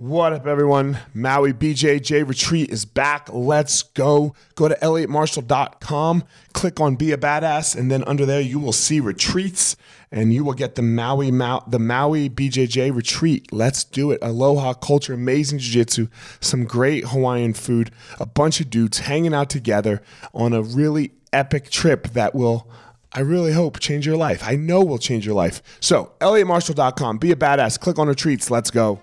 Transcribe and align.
What 0.00 0.32
up, 0.32 0.46
everyone? 0.46 0.98
Maui 1.12 1.52
BJJ 1.52 2.26
Retreat 2.26 2.70
is 2.70 2.86
back. 2.86 3.28
Let's 3.30 3.82
go. 3.82 4.34
Go 4.54 4.66
to 4.66 4.74
elliottmarshall.com, 4.76 6.24
click 6.54 6.80
on 6.80 6.96
Be 6.96 7.12
a 7.12 7.18
Badass, 7.18 7.76
and 7.76 7.90
then 7.90 8.02
under 8.04 8.24
there 8.24 8.40
you 8.40 8.58
will 8.58 8.72
see 8.72 8.98
retreats 8.98 9.76
and 10.10 10.32
you 10.32 10.42
will 10.42 10.54
get 10.54 10.76
the 10.76 10.80
Maui 10.80 11.30
Ma- 11.30 11.62
the 11.68 11.78
Maui 11.78 12.30
BJJ 12.30 12.96
Retreat. 12.96 13.52
Let's 13.52 13.84
do 13.84 14.10
it. 14.10 14.20
Aloha 14.22 14.72
culture, 14.72 15.12
amazing 15.12 15.58
jiu-jitsu, 15.58 16.08
some 16.40 16.64
great 16.64 17.08
Hawaiian 17.08 17.52
food, 17.52 17.90
a 18.18 18.24
bunch 18.24 18.58
of 18.62 18.70
dudes 18.70 19.00
hanging 19.00 19.34
out 19.34 19.50
together 19.50 20.00
on 20.32 20.54
a 20.54 20.62
really 20.62 21.12
epic 21.30 21.68
trip 21.68 22.08
that 22.14 22.34
will 22.34 22.66
I 23.12 23.20
really 23.20 23.52
hope 23.52 23.78
change 23.80 24.06
your 24.06 24.16
life. 24.16 24.42
I 24.42 24.56
know 24.56 24.82
will 24.82 24.96
change 24.96 25.26
your 25.26 25.34
life. 25.34 25.60
So, 25.80 26.12
elliottmarshall.com, 26.20 27.18
be 27.18 27.32
a 27.32 27.36
badass, 27.36 27.78
click 27.78 27.98
on 27.98 28.08
retreats. 28.08 28.50
Let's 28.50 28.70
go. 28.70 29.02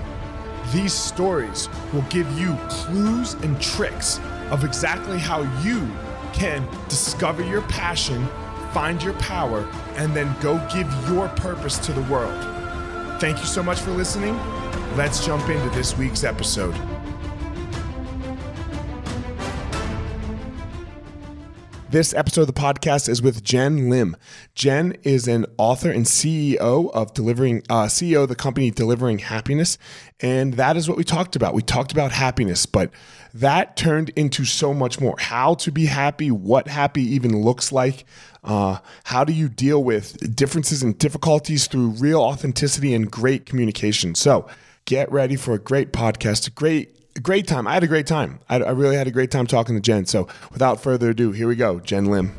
These 0.71 0.93
stories 0.93 1.67
will 1.91 2.03
give 2.03 2.31
you 2.39 2.55
clues 2.69 3.33
and 3.35 3.59
tricks 3.61 4.19
of 4.51 4.63
exactly 4.63 5.17
how 5.17 5.41
you 5.61 5.89
can 6.33 6.67
discover 6.87 7.43
your 7.43 7.61
passion, 7.63 8.25
find 8.71 9.03
your 9.03 9.13
power, 9.13 9.67
and 9.95 10.15
then 10.15 10.33
go 10.41 10.65
give 10.73 10.89
your 11.09 11.27
purpose 11.29 11.77
to 11.79 11.91
the 11.91 12.01
world. 12.03 12.39
Thank 13.19 13.39
you 13.39 13.45
so 13.45 13.61
much 13.61 13.81
for 13.81 13.91
listening. 13.91 14.37
Let's 14.95 15.25
jump 15.25 15.49
into 15.49 15.69
this 15.75 15.97
week's 15.97 16.23
episode. 16.23 16.75
This 21.91 22.13
episode 22.13 22.43
of 22.43 22.47
the 22.47 22.53
podcast 22.53 23.09
is 23.09 23.21
with 23.21 23.43
Jenn 23.43 23.89
Lim. 23.89 24.15
Jenn 24.55 24.95
is 25.03 25.27
an 25.27 25.45
author 25.57 25.91
and 25.91 26.05
CEO 26.05 26.89
of 26.93 27.13
delivering 27.13 27.63
uh, 27.69 27.87
CEO 27.87 28.23
of 28.23 28.29
the 28.29 28.35
company 28.35 28.71
Delivering 28.71 29.19
Happiness, 29.19 29.77
and 30.21 30.53
that 30.53 30.77
is 30.77 30.87
what 30.87 30.97
we 30.97 31.03
talked 31.03 31.35
about. 31.35 31.53
We 31.53 31.61
talked 31.61 31.91
about 31.91 32.13
happiness, 32.13 32.65
but 32.65 32.91
that 33.33 33.75
turned 33.75 34.07
into 34.11 34.45
so 34.45 34.73
much 34.73 35.01
more. 35.01 35.17
How 35.19 35.55
to 35.55 35.69
be 35.69 35.85
happy, 35.85 36.31
what 36.31 36.69
happy 36.69 37.03
even 37.13 37.41
looks 37.41 37.73
like. 37.73 38.05
Uh, 38.41 38.77
how 39.03 39.25
do 39.25 39.33
you 39.33 39.49
deal 39.49 39.83
with 39.83 40.33
differences 40.33 40.81
and 40.81 40.97
difficulties 40.97 41.67
through 41.67 41.89
real 41.89 42.21
authenticity 42.21 42.93
and 42.93 43.11
great 43.11 43.45
communication? 43.45 44.15
So, 44.15 44.47
get 44.85 45.11
ready 45.11 45.35
for 45.35 45.53
a 45.55 45.59
great 45.59 45.91
podcast, 45.91 46.47
a 46.47 46.51
great 46.51 47.00
great 47.19 47.47
time. 47.47 47.67
I 47.67 47.73
had 47.73 47.83
a 47.83 47.87
great 47.87 48.07
time. 48.07 48.39
I, 48.49 48.57
I, 48.57 48.71
really 48.71 48.95
had 48.95 49.07
a 49.07 49.11
great 49.11 49.31
time 49.31 49.47
talking 49.47 49.75
to 49.75 49.81
Jenn. 49.81 50.05
So 50.05 50.27
without 50.51 50.81
further 50.81 51.09
ado, 51.09 51.31
here 51.31 51.47
we 51.47 51.55
go. 51.55 51.79
Jenn 51.79 52.05
Lim. 52.05 52.33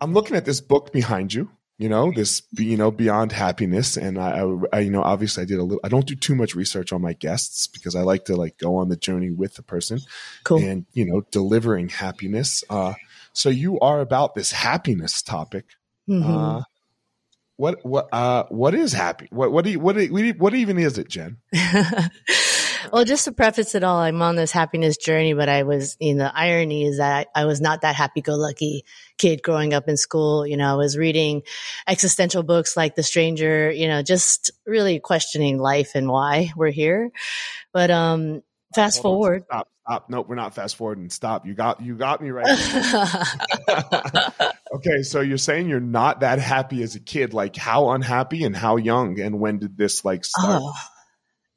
I'm 0.00 0.14
looking 0.14 0.36
at 0.36 0.44
this 0.44 0.60
book 0.60 0.92
behind 0.92 1.34
you. 1.34 1.50
You 1.76 1.88
know 1.88 2.12
this, 2.14 2.42
you 2.58 2.76
know, 2.76 2.90
beyond 2.90 3.32
happiness, 3.32 3.96
and 3.96 4.18
I, 4.18 4.44
I, 4.70 4.80
you 4.80 4.90
know, 4.90 5.02
obviously, 5.02 5.44
I 5.44 5.46
did 5.46 5.58
a 5.58 5.62
little. 5.62 5.80
I 5.82 5.88
don't 5.88 6.06
do 6.06 6.14
too 6.14 6.34
much 6.34 6.54
research 6.54 6.92
on 6.92 7.00
my 7.00 7.14
guests 7.14 7.66
because 7.68 7.96
I 7.96 8.02
like 8.02 8.26
to 8.26 8.36
like 8.36 8.58
go 8.58 8.76
on 8.76 8.90
the 8.90 8.98
journey 8.98 9.30
with 9.30 9.54
the 9.54 9.62
person, 9.62 9.98
cool. 10.44 10.58
and 10.58 10.84
you 10.92 11.06
know, 11.06 11.22
delivering 11.30 11.88
happiness. 11.88 12.62
Uh, 12.68 12.92
so 13.32 13.48
you 13.48 13.80
are 13.80 14.00
about 14.00 14.34
this 14.34 14.52
happiness 14.52 15.22
topic. 15.22 15.64
Mm-hmm. 16.06 16.30
Uh, 16.30 16.62
what 17.60 17.84
what 17.84 18.08
uh 18.10 18.44
what 18.48 18.74
is 18.74 18.94
happy? 18.94 19.28
What 19.30 19.52
what 19.52 19.64
do 19.64 19.70
you, 19.70 19.78
what 19.78 19.94
do 19.94 20.02
you, 20.02 20.32
what 20.32 20.54
even 20.54 20.78
is 20.78 20.96
it, 20.96 21.10
Jenn? 21.10 21.36
well, 22.90 23.04
just 23.04 23.26
to 23.26 23.32
preface 23.32 23.74
it 23.74 23.84
all, 23.84 23.98
I'm 23.98 24.22
on 24.22 24.34
this 24.34 24.50
happiness 24.50 24.96
journey, 24.96 25.34
but 25.34 25.50
I 25.50 25.64
was, 25.64 25.94
you 26.00 26.14
know, 26.14 26.24
the 26.24 26.36
irony 26.36 26.86
is 26.86 26.96
that 26.96 27.28
I, 27.34 27.42
I 27.42 27.44
was 27.44 27.60
not 27.60 27.82
that 27.82 27.96
happy-go-lucky 27.96 28.84
kid 29.18 29.42
growing 29.42 29.74
up 29.74 29.88
in 29.88 29.98
school. 29.98 30.46
You 30.46 30.56
know, 30.56 30.72
I 30.72 30.76
was 30.76 30.96
reading 30.96 31.42
existential 31.86 32.42
books 32.42 32.78
like 32.78 32.94
The 32.94 33.02
Stranger. 33.02 33.70
You 33.70 33.88
know, 33.88 34.00
just 34.00 34.50
really 34.64 34.98
questioning 34.98 35.58
life 35.58 35.94
and 35.94 36.08
why 36.08 36.52
we're 36.56 36.70
here. 36.70 37.10
But 37.74 37.90
um, 37.90 38.40
fast 38.74 39.02
Hold 39.02 39.16
forward. 39.16 39.42
On, 39.42 39.58
stop, 39.58 39.68
stop. 39.90 40.08
Nope, 40.08 40.28
we're 40.28 40.36
not 40.36 40.54
fast 40.54 40.76
forwarding. 40.76 41.10
Stop. 41.10 41.46
You 41.46 41.54
got 41.54 41.80
you 41.80 41.96
got 41.96 42.22
me 42.22 42.30
right. 42.30 42.46
okay, 44.74 45.02
so 45.02 45.20
you're 45.20 45.38
saying 45.38 45.68
you're 45.68 45.80
not 45.80 46.20
that 46.20 46.38
happy 46.38 46.82
as 46.82 46.94
a 46.94 47.00
kid. 47.00 47.34
Like 47.34 47.56
how 47.56 47.90
unhappy 47.90 48.44
and 48.44 48.56
how 48.56 48.76
young 48.76 49.18
and 49.20 49.40
when 49.40 49.58
did 49.58 49.76
this 49.76 50.04
like 50.04 50.24
start? 50.24 50.62
Oh. 50.62 50.72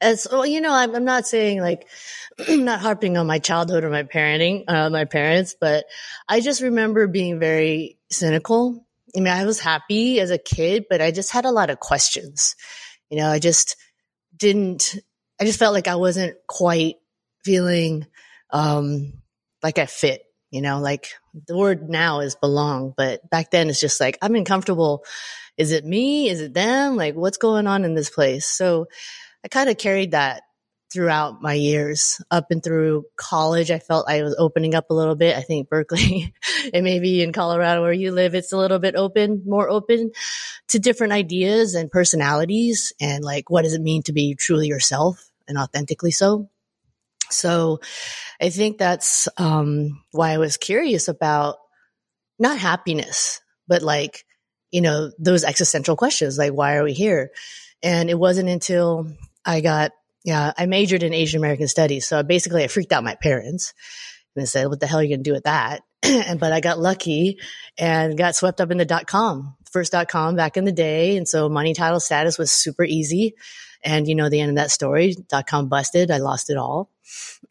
As 0.01 0.27
well, 0.29 0.45
you 0.45 0.59
know, 0.59 0.73
I'm, 0.73 0.95
I'm 0.95 1.05
not 1.05 1.27
saying 1.27 1.61
like 1.61 1.87
I'm 2.47 2.65
not 2.65 2.79
harping 2.79 3.17
on 3.17 3.27
my 3.27 3.39
childhood 3.39 3.83
or 3.83 3.89
my 3.89 4.03
parenting, 4.03 4.63
uh, 4.67 4.89
my 4.89 5.05
parents, 5.05 5.55
but 5.59 5.85
I 6.27 6.41
just 6.41 6.61
remember 6.61 7.07
being 7.07 7.39
very 7.39 7.99
cynical. 8.09 8.85
I 9.15 9.19
mean, 9.19 9.31
I 9.31 9.45
was 9.45 9.59
happy 9.59 10.19
as 10.19 10.31
a 10.31 10.39
kid, 10.39 10.85
but 10.89 11.01
I 11.01 11.11
just 11.11 11.31
had 11.31 11.45
a 11.45 11.51
lot 11.51 11.69
of 11.69 11.79
questions. 11.79 12.55
You 13.11 13.19
know, 13.19 13.29
I 13.29 13.37
just 13.37 13.75
didn't, 14.35 14.95
I 15.39 15.45
just 15.45 15.59
felt 15.59 15.75
like 15.75 15.87
I 15.87 15.95
wasn't 15.95 16.35
quite 16.47 16.95
feeling 17.43 18.07
um, 18.53 19.13
like 19.61 19.77
I 19.77 19.85
fit. 19.85 20.23
You 20.51 20.61
know, 20.61 20.79
like 20.79 21.09
the 21.47 21.57
word 21.57 21.89
now 21.89 22.19
is 22.19 22.35
belong, 22.35 22.93
but 22.95 23.27
back 23.31 23.49
then 23.49 23.69
it's 23.69 23.79
just 23.79 23.99
like 23.99 24.19
I'm 24.21 24.35
uncomfortable. 24.35 25.03
Is 25.57 25.71
it 25.71 25.83
me? 25.83 26.29
Is 26.29 26.41
it 26.41 26.53
them? 26.53 26.95
Like 26.95 27.15
what's 27.15 27.37
going 27.37 27.65
on 27.65 27.85
in 27.85 27.95
this 27.95 28.11
place? 28.11 28.45
So 28.45 28.85
I 29.43 29.47
kind 29.47 29.67
of 29.67 29.79
carried 29.79 30.11
that 30.11 30.43
throughout 30.93 31.41
my 31.41 31.53
years 31.53 32.21
up 32.29 32.51
and 32.51 32.63
through 32.63 33.05
college. 33.15 33.71
I 33.71 33.79
felt 33.79 34.07
I 34.07 34.21
was 34.21 34.35
opening 34.37 34.75
up 34.75 34.91
a 34.91 34.93
little 34.93 35.15
bit. 35.15 35.35
I 35.35 35.41
think 35.41 35.69
Berkeley 35.69 36.35
and 36.73 36.83
maybe 36.83 37.23
in 37.23 37.33
Colorado 37.33 37.81
where 37.81 37.91
you 37.91 38.11
live, 38.11 38.35
it's 38.35 38.53
a 38.53 38.57
little 38.57 38.77
bit 38.77 38.95
open, 38.95 39.41
more 39.47 39.71
open 39.71 40.11
to 40.67 40.77
different 40.77 41.13
ideas 41.13 41.73
and 41.73 41.89
personalities 41.89 42.93
and 43.01 43.23
like, 43.23 43.49
what 43.49 43.63
does 43.63 43.73
it 43.73 43.81
mean 43.81 44.03
to 44.03 44.13
be 44.13 44.35
truly 44.35 44.67
yourself 44.67 45.31
and 45.47 45.57
authentically 45.57 46.11
so? 46.11 46.47
So 47.29 47.79
I 48.41 48.49
think 48.49 48.77
that's 48.77 49.27
um, 49.37 50.03
why 50.11 50.31
I 50.31 50.37
was 50.37 50.57
curious 50.57 51.07
about 51.07 51.57
not 52.39 52.57
happiness, 52.57 53.41
but 53.67 53.81
like, 53.81 54.25
you 54.71 54.81
know, 54.81 55.11
those 55.19 55.43
existential 55.43 55.95
questions 55.95 56.37
like, 56.37 56.53
why 56.53 56.75
are 56.75 56.83
we 56.83 56.93
here? 56.93 57.31
And 57.81 58.09
it 58.09 58.17
wasn't 58.17 58.49
until 58.49 59.07
I 59.45 59.61
got, 59.61 59.91
yeah, 60.23 60.53
I 60.57 60.65
majored 60.65 61.03
in 61.03 61.13
Asian 61.13 61.39
American 61.39 61.67
studies. 61.67 62.07
So 62.07 62.23
basically, 62.23 62.63
I 62.63 62.67
freaked 62.67 62.91
out 62.91 63.03
my 63.03 63.15
parents 63.15 63.73
and 64.35 64.47
said, 64.47 64.67
what 64.67 64.79
the 64.79 64.87
hell 64.87 64.99
are 64.99 65.03
you 65.03 65.09
going 65.09 65.23
to 65.23 65.29
do 65.29 65.33
with 65.33 65.43
that? 65.43 65.81
and, 66.03 66.39
but 66.39 66.53
I 66.53 66.59
got 66.59 66.79
lucky 66.79 67.39
and 67.77 68.17
got 68.17 68.35
swept 68.35 68.61
up 68.61 68.71
in 68.71 68.77
the 68.77 68.85
dot 68.85 69.05
com, 69.05 69.55
first 69.71 69.91
dot 69.91 70.07
com 70.07 70.35
back 70.35 70.57
in 70.57 70.65
the 70.65 70.71
day. 70.71 71.17
And 71.17 71.27
so 71.27 71.49
money 71.49 71.73
title 71.73 71.99
status 71.99 72.37
was 72.37 72.51
super 72.51 72.83
easy. 72.83 73.35
And 73.83 74.07
you 74.07 74.15
know, 74.15 74.29
the 74.29 74.39
end 74.39 74.49
of 74.49 74.55
that 74.55 74.71
story, 74.71 75.15
dot 75.29 75.45
com 75.45 75.67
busted. 75.67 76.09
I 76.09 76.17
lost 76.17 76.49
it 76.49 76.57
all. 76.57 76.89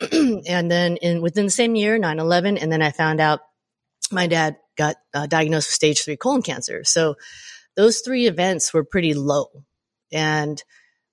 and 0.13 0.71
then 0.71 0.97
in 0.97 1.23
within 1.23 1.47
the 1.47 1.51
same 1.51 1.75
year, 1.75 1.99
9-11, 1.99 2.59
and 2.61 2.71
then 2.71 2.83
I 2.83 2.91
found 2.91 3.21
out 3.21 3.41
my 4.11 4.27
dad 4.27 4.57
got 4.77 4.97
uh, 5.15 5.27
diagnosed 5.27 5.69
with 5.69 5.75
stage 5.75 6.03
three 6.03 6.17
colon 6.17 6.43
cancer. 6.43 6.85
So 6.85 7.17
those 7.77 8.01
three 8.01 8.27
events 8.27 8.73
were 8.73 8.85
pretty 8.85 9.15
low. 9.15 9.49
And 10.13 10.63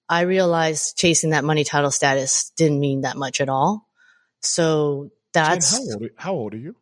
I 0.08 0.22
realized 0.22 0.98
chasing 0.98 1.32
that 1.32 1.44
money 1.44 1.64
title 1.64 1.92
status 1.92 2.52
didn't 2.58 2.80
mean 2.80 3.02
that 3.02 3.18
much 3.18 3.42
at 3.42 3.50
all. 3.50 3.88
So 4.42 5.12
that's 5.34 5.78
Jenn, 5.78 5.88
how, 5.88 5.94
old, 5.94 6.10
how 6.16 6.34
old 6.34 6.54
are 6.54 6.58
you? 6.58 6.76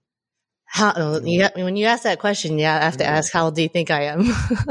How 0.66 0.90
uh, 0.90 1.22
you, 1.24 1.48
when 1.56 1.76
you 1.76 1.86
ask 1.86 2.04
that 2.04 2.20
question, 2.20 2.60
yeah, 2.60 2.78
I 2.78 2.84
have 2.84 2.98
to 2.98 3.06
ask 3.06 3.32
how 3.32 3.46
old 3.46 3.56
do 3.56 3.62
you 3.62 3.70
think 3.70 3.90
I 3.90 4.04
am? 4.04 4.26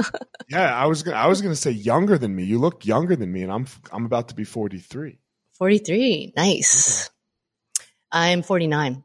yeah, 0.48 0.74
I 0.74 0.86
was 0.86 1.02
gonna, 1.02 1.16
I 1.16 1.26
was 1.26 1.40
going 1.40 1.54
to 1.54 1.60
say 1.60 1.70
younger 1.70 2.18
than 2.18 2.34
me. 2.34 2.44
You 2.44 2.58
look 2.58 2.84
younger 2.84 3.16
than 3.16 3.32
me, 3.32 3.42
and 3.42 3.50
I'm 3.50 3.66
I'm 3.90 4.04
about 4.04 4.28
to 4.28 4.34
be 4.34 4.44
43. 4.44 5.18
43, 5.58 6.34
nice. 6.36 7.10
I'm 8.12 8.42
49. 8.42 9.02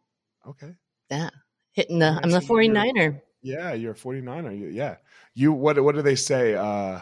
Okay. 0.47 0.73
Yeah, 1.09 1.29
hitting 1.71 1.99
the. 1.99 2.19
I'm 2.21 2.31
the 2.31 2.39
49er. 2.39 3.21
Yeah, 3.41 3.73
you're 3.73 3.93
a 3.93 3.95
49er. 3.95 4.73
Yeah, 4.73 4.97
you. 5.33 5.53
What 5.53 5.81
What 5.83 5.95
do 5.95 6.01
they 6.01 6.15
say? 6.15 6.55
Uh, 6.55 7.01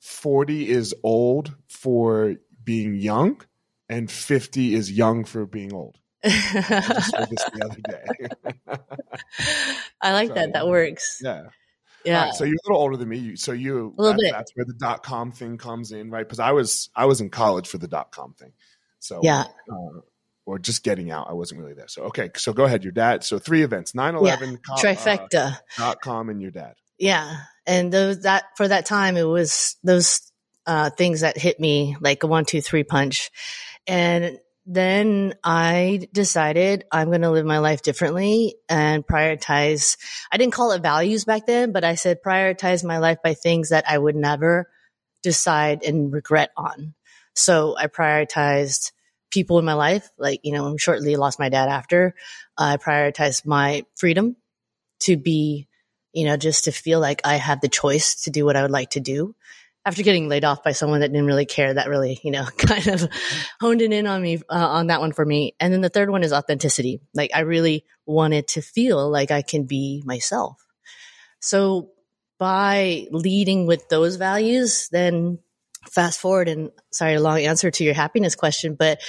40 0.00 0.68
is 0.68 0.94
old 1.02 1.54
for 1.68 2.36
being 2.64 2.94
young, 2.94 3.40
and 3.88 4.10
50 4.10 4.74
is 4.74 4.90
young 4.90 5.24
for 5.24 5.46
being 5.46 5.72
old. 5.72 5.98
I, 6.24 6.28
I 10.02 10.12
like 10.12 10.28
so, 10.28 10.34
that. 10.34 10.52
That 10.52 10.68
works. 10.68 11.20
Yeah. 11.22 11.48
Yeah. 12.04 12.24
Right, 12.24 12.34
so 12.34 12.44
you're 12.44 12.54
a 12.54 12.68
little 12.68 12.82
older 12.82 12.96
than 12.96 13.08
me. 13.08 13.18
You, 13.18 13.36
so 13.36 13.52
you 13.52 13.94
A 13.98 14.00
little 14.00 14.12
that- 14.14 14.18
bit. 14.20 14.32
that's 14.32 14.52
where 14.54 14.64
the 14.64 14.74
dot 14.74 15.02
com 15.02 15.32
thing 15.32 15.58
comes 15.58 15.92
in, 15.92 16.10
right? 16.10 16.26
Because 16.26 16.38
I 16.40 16.52
was 16.52 16.88
I 16.96 17.04
was 17.06 17.20
in 17.20 17.30
college 17.30 17.68
for 17.68 17.78
the 17.78 17.88
dot 17.88 18.10
com 18.12 18.34
thing. 18.34 18.52
So 19.00 19.20
Yeah. 19.22 19.44
uh, 19.70 20.00
or 20.46 20.58
just 20.58 20.82
getting 20.82 21.10
out. 21.10 21.28
I 21.28 21.34
wasn't 21.34 21.60
really 21.60 21.74
there. 21.74 21.88
So 21.88 22.04
okay, 22.04 22.30
so 22.36 22.52
go 22.52 22.64
ahead. 22.64 22.82
Your 22.84 22.92
dad. 22.92 23.22
So 23.24 23.38
three 23.38 23.62
events: 23.62 23.92
9-11, 23.92 24.58
co- 24.66 24.74
uh, 24.74 24.76
Trifecta. 24.78 25.58
dot 25.76 26.00
com, 26.00 26.28
and 26.28 26.40
your 26.40 26.50
dad. 26.50 26.74
Yeah. 26.98 27.36
And 27.66 27.92
those 27.92 28.22
that 28.22 28.44
for 28.56 28.66
that 28.66 28.86
time 28.86 29.16
it 29.16 29.22
was 29.24 29.76
those 29.84 30.22
uh 30.66 30.90
things 30.90 31.20
that 31.20 31.36
hit 31.38 31.60
me 31.60 31.96
like 32.00 32.22
a 32.22 32.26
one, 32.26 32.44
two, 32.44 32.60
three 32.60 32.84
punch. 32.84 33.30
And 33.86 34.38
then 34.72 35.34
I 35.42 36.08
decided 36.12 36.84
I'm 36.92 37.08
going 37.08 37.22
to 37.22 37.30
live 37.30 37.44
my 37.44 37.58
life 37.58 37.82
differently 37.82 38.54
and 38.68 39.04
prioritize. 39.04 39.96
I 40.30 40.36
didn't 40.36 40.52
call 40.52 40.72
it 40.72 40.82
values 40.82 41.24
back 41.24 41.46
then, 41.46 41.72
but 41.72 41.82
I 41.82 41.96
said 41.96 42.22
prioritize 42.22 42.84
my 42.84 42.98
life 42.98 43.18
by 43.22 43.34
things 43.34 43.70
that 43.70 43.84
I 43.88 43.98
would 43.98 44.16
never 44.16 44.70
decide 45.22 45.82
and 45.82 46.12
regret 46.12 46.50
on. 46.56 46.94
So 47.34 47.76
I 47.76 47.88
prioritized 47.88 48.92
people 49.30 49.58
in 49.58 49.64
my 49.64 49.74
life. 49.74 50.08
Like, 50.18 50.40
you 50.44 50.52
know, 50.52 50.76
shortly 50.76 51.16
lost 51.16 51.40
my 51.40 51.48
dad 51.48 51.68
after. 51.68 52.14
I 52.56 52.76
prioritized 52.76 53.44
my 53.44 53.84
freedom 53.96 54.36
to 55.00 55.16
be 55.16 55.66
you 56.12 56.24
know, 56.24 56.36
just 56.36 56.64
to 56.64 56.72
feel 56.72 57.00
like 57.00 57.20
I 57.24 57.36
have 57.36 57.60
the 57.60 57.68
choice 57.68 58.22
to 58.24 58.30
do 58.30 58.44
what 58.44 58.56
I 58.56 58.62
would 58.62 58.70
like 58.70 58.90
to 58.90 59.00
do. 59.00 59.34
After 59.84 60.02
getting 60.02 60.28
laid 60.28 60.44
off 60.44 60.62
by 60.62 60.72
someone 60.72 61.00
that 61.00 61.08
didn't 61.08 61.26
really 61.26 61.46
care, 61.46 61.72
that 61.72 61.88
really, 61.88 62.20
you 62.22 62.30
know, 62.30 62.44
kind 62.58 62.86
of 62.88 63.08
honed 63.60 63.82
it 63.82 63.92
in 63.92 64.06
on 64.06 64.20
me, 64.20 64.36
uh, 64.48 64.68
on 64.68 64.88
that 64.88 65.00
one 65.00 65.12
for 65.12 65.24
me. 65.24 65.54
And 65.58 65.72
then 65.72 65.80
the 65.80 65.88
third 65.88 66.10
one 66.10 66.22
is 66.22 66.32
authenticity. 66.32 67.00
Like 67.14 67.30
I 67.34 67.40
really 67.40 67.84
wanted 68.06 68.48
to 68.48 68.62
feel 68.62 69.08
like 69.08 69.30
I 69.30 69.42
can 69.42 69.64
be 69.64 70.02
myself. 70.04 70.64
So 71.40 71.90
by 72.38 73.06
leading 73.10 73.66
with 73.66 73.88
those 73.88 74.16
values, 74.16 74.88
then 74.90 75.38
fast 75.90 76.20
forward 76.20 76.48
and 76.48 76.70
sorry, 76.90 77.14
a 77.14 77.20
long 77.20 77.40
answer 77.40 77.70
to 77.70 77.84
your 77.84 77.94
happiness 77.94 78.34
question, 78.34 78.74
but 78.74 79.00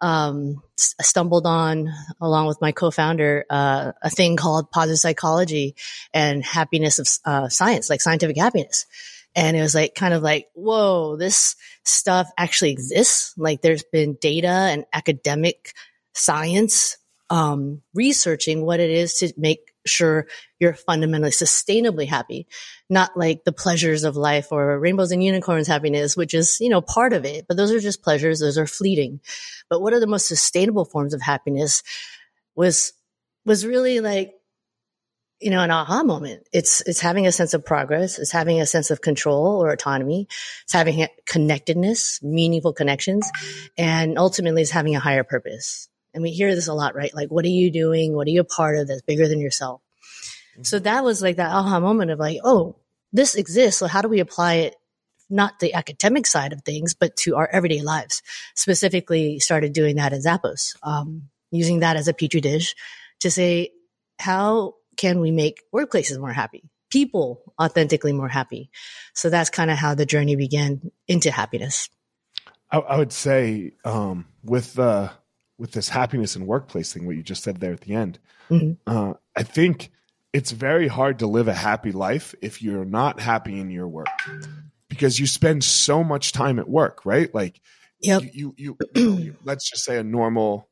um, 0.00 0.62
stumbled 0.76 1.46
on 1.46 1.90
along 2.20 2.46
with 2.46 2.60
my 2.60 2.72
co-founder 2.72 3.44
uh, 3.48 3.92
a 4.02 4.10
thing 4.10 4.36
called 4.36 4.70
positive 4.70 4.98
psychology 4.98 5.76
and 6.12 6.44
happiness 6.44 6.98
of 6.98 7.08
uh, 7.24 7.48
science, 7.48 7.88
like 7.88 8.00
scientific 8.00 8.36
happiness. 8.36 8.86
And 9.36 9.56
it 9.56 9.60
was 9.60 9.74
like 9.74 9.94
kind 9.94 10.14
of 10.14 10.22
like, 10.22 10.46
whoa, 10.54 11.16
this 11.16 11.56
stuff 11.84 12.30
actually 12.38 12.70
exists. 12.70 13.34
Like 13.36 13.62
there's 13.62 13.82
been 13.82 14.16
data 14.20 14.48
and 14.48 14.84
academic 14.92 15.74
science 16.12 16.96
um, 17.30 17.82
researching 17.94 18.64
what 18.64 18.80
it 18.80 18.90
is 18.90 19.14
to 19.14 19.32
make 19.36 19.72
sure 19.86 20.26
you're 20.60 20.74
fundamentally 20.74 21.30
sustainably 21.30 22.06
happy, 22.06 22.46
not 22.88 23.16
like 23.16 23.44
the 23.44 23.52
pleasures 23.52 24.04
of 24.04 24.16
life 24.16 24.52
or 24.52 24.78
rainbows 24.78 25.10
and 25.10 25.22
unicorns 25.22 25.66
happiness, 25.66 26.16
which 26.16 26.32
is, 26.32 26.58
you 26.60 26.68
know, 26.68 26.80
part 26.80 27.12
of 27.12 27.24
it. 27.24 27.46
But 27.48 27.56
those 27.56 27.72
are 27.72 27.80
just 27.80 28.02
pleasures. 28.02 28.40
Those 28.40 28.56
are 28.58 28.66
fleeting. 28.66 29.20
But 29.68 29.82
what 29.82 29.92
are 29.92 30.00
the 30.00 30.06
most 30.06 30.26
sustainable 30.26 30.84
forms 30.84 31.12
of 31.12 31.20
happiness 31.20 31.82
was, 32.54 32.92
was 33.44 33.66
really 33.66 34.00
like, 34.00 34.34
you 35.40 35.50
know, 35.50 35.60
an 35.60 35.70
aha 35.70 36.02
moment. 36.02 36.46
It's, 36.52 36.80
it's 36.82 37.00
having 37.00 37.26
a 37.26 37.32
sense 37.32 37.54
of 37.54 37.64
progress. 37.64 38.18
It's 38.18 38.32
having 38.32 38.60
a 38.60 38.66
sense 38.66 38.90
of 38.90 39.00
control 39.00 39.62
or 39.62 39.72
autonomy. 39.72 40.28
It's 40.62 40.72
having 40.72 41.06
connectedness, 41.26 42.22
meaningful 42.22 42.72
connections, 42.72 43.30
and 43.76 44.18
ultimately 44.18 44.62
it's 44.62 44.70
having 44.70 44.96
a 44.96 45.00
higher 45.00 45.24
purpose. 45.24 45.88
And 46.14 46.22
we 46.22 46.30
hear 46.30 46.54
this 46.54 46.68
a 46.68 46.74
lot, 46.74 46.94
right? 46.94 47.14
Like, 47.14 47.30
what 47.30 47.44
are 47.44 47.48
you 47.48 47.70
doing? 47.70 48.14
What 48.14 48.26
are 48.28 48.30
you 48.30 48.40
a 48.40 48.44
part 48.44 48.78
of 48.78 48.88
that's 48.88 49.02
bigger 49.02 49.28
than 49.28 49.40
yourself? 49.40 49.80
So 50.62 50.78
that 50.78 51.02
was 51.02 51.20
like 51.20 51.36
that 51.36 51.50
aha 51.50 51.80
moment 51.80 52.12
of 52.12 52.20
like, 52.20 52.38
oh, 52.44 52.76
this 53.12 53.34
exists. 53.34 53.80
So 53.80 53.86
how 53.86 54.02
do 54.02 54.08
we 54.08 54.20
apply 54.20 54.54
it? 54.54 54.76
Not 55.28 55.58
the 55.58 55.74
academic 55.74 56.26
side 56.26 56.52
of 56.52 56.62
things, 56.62 56.94
but 56.94 57.16
to 57.18 57.36
our 57.36 57.48
everyday 57.50 57.82
lives. 57.82 58.22
Specifically, 58.54 59.40
started 59.40 59.72
doing 59.72 59.96
that 59.96 60.12
at 60.12 60.20
Zappos, 60.20 60.76
um, 60.82 61.30
using 61.50 61.80
that 61.80 61.96
as 61.96 62.08
a 62.08 62.14
petri 62.14 62.40
dish 62.40 62.76
to 63.20 63.30
say, 63.30 63.72
how 64.18 64.74
can 64.96 65.20
we 65.20 65.30
make 65.30 65.62
workplaces 65.74 66.18
more 66.18 66.32
happy? 66.32 66.62
People 66.90 67.54
authentically 67.60 68.12
more 68.12 68.28
happy. 68.28 68.70
So 69.14 69.30
that's 69.30 69.50
kind 69.50 69.70
of 69.70 69.76
how 69.76 69.94
the 69.94 70.06
journey 70.06 70.36
began 70.36 70.90
into 71.08 71.30
happiness. 71.30 71.88
I, 72.70 72.78
I 72.78 72.96
would 72.98 73.12
say 73.12 73.72
um, 73.84 74.26
with 74.42 74.78
uh, 74.78 75.10
with 75.58 75.72
this 75.72 75.88
happiness 75.88 76.36
and 76.36 76.46
workplace 76.46 76.92
thing, 76.92 77.06
what 77.06 77.16
you 77.16 77.22
just 77.22 77.42
said 77.42 77.58
there 77.60 77.72
at 77.72 77.80
the 77.80 77.94
end, 77.94 78.18
Mhm. 78.50 78.76
uh, 78.86 79.14
I 79.36 79.42
think 79.42 79.90
it's 80.32 80.50
very 80.50 80.88
hard 80.88 81.20
to 81.20 81.26
live 81.26 81.48
a 81.48 81.54
happy 81.54 81.92
life 81.92 82.34
if 82.42 82.60
you're 82.62 82.84
not 82.84 83.20
happy 83.20 83.58
in 83.60 83.70
your 83.70 83.86
work 83.88 84.08
because 84.88 85.18
you 85.18 85.26
spend 85.26 85.62
so 85.64 86.02
much 86.04 86.32
time 86.32 86.58
at 86.58 86.68
work, 86.68 87.04
right? 87.06 87.32
Like 87.34 87.60
Yep. 88.00 88.22
you, 88.22 88.54
you, 88.56 88.76
you, 88.96 89.18
you- 89.18 89.36
let's 89.44 89.68
just 89.70 89.84
say 89.84 89.96
a 89.98 90.04
normal, 90.04 90.68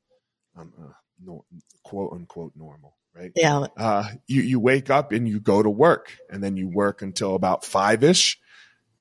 um, 0.56 0.72
uh, 0.78 0.92
no, 1.24 1.44
quote 1.84 2.12
unquote 2.12 2.52
normal, 2.56 2.96
right? 3.14 3.32
Yeah. 3.36 3.66
uh, 3.76 4.08
you 4.26 4.42
you 4.42 4.60
wake 4.60 4.90
up 4.90 5.12
and 5.12 5.28
you 5.28 5.40
go 5.40 5.62
to 5.62 5.70
work, 5.70 6.16
and 6.30 6.42
then 6.42 6.56
you 6.56 6.68
work 6.68 7.02
until 7.02 7.34
about 7.34 7.64
five 7.64 8.02
ish. 8.04 8.38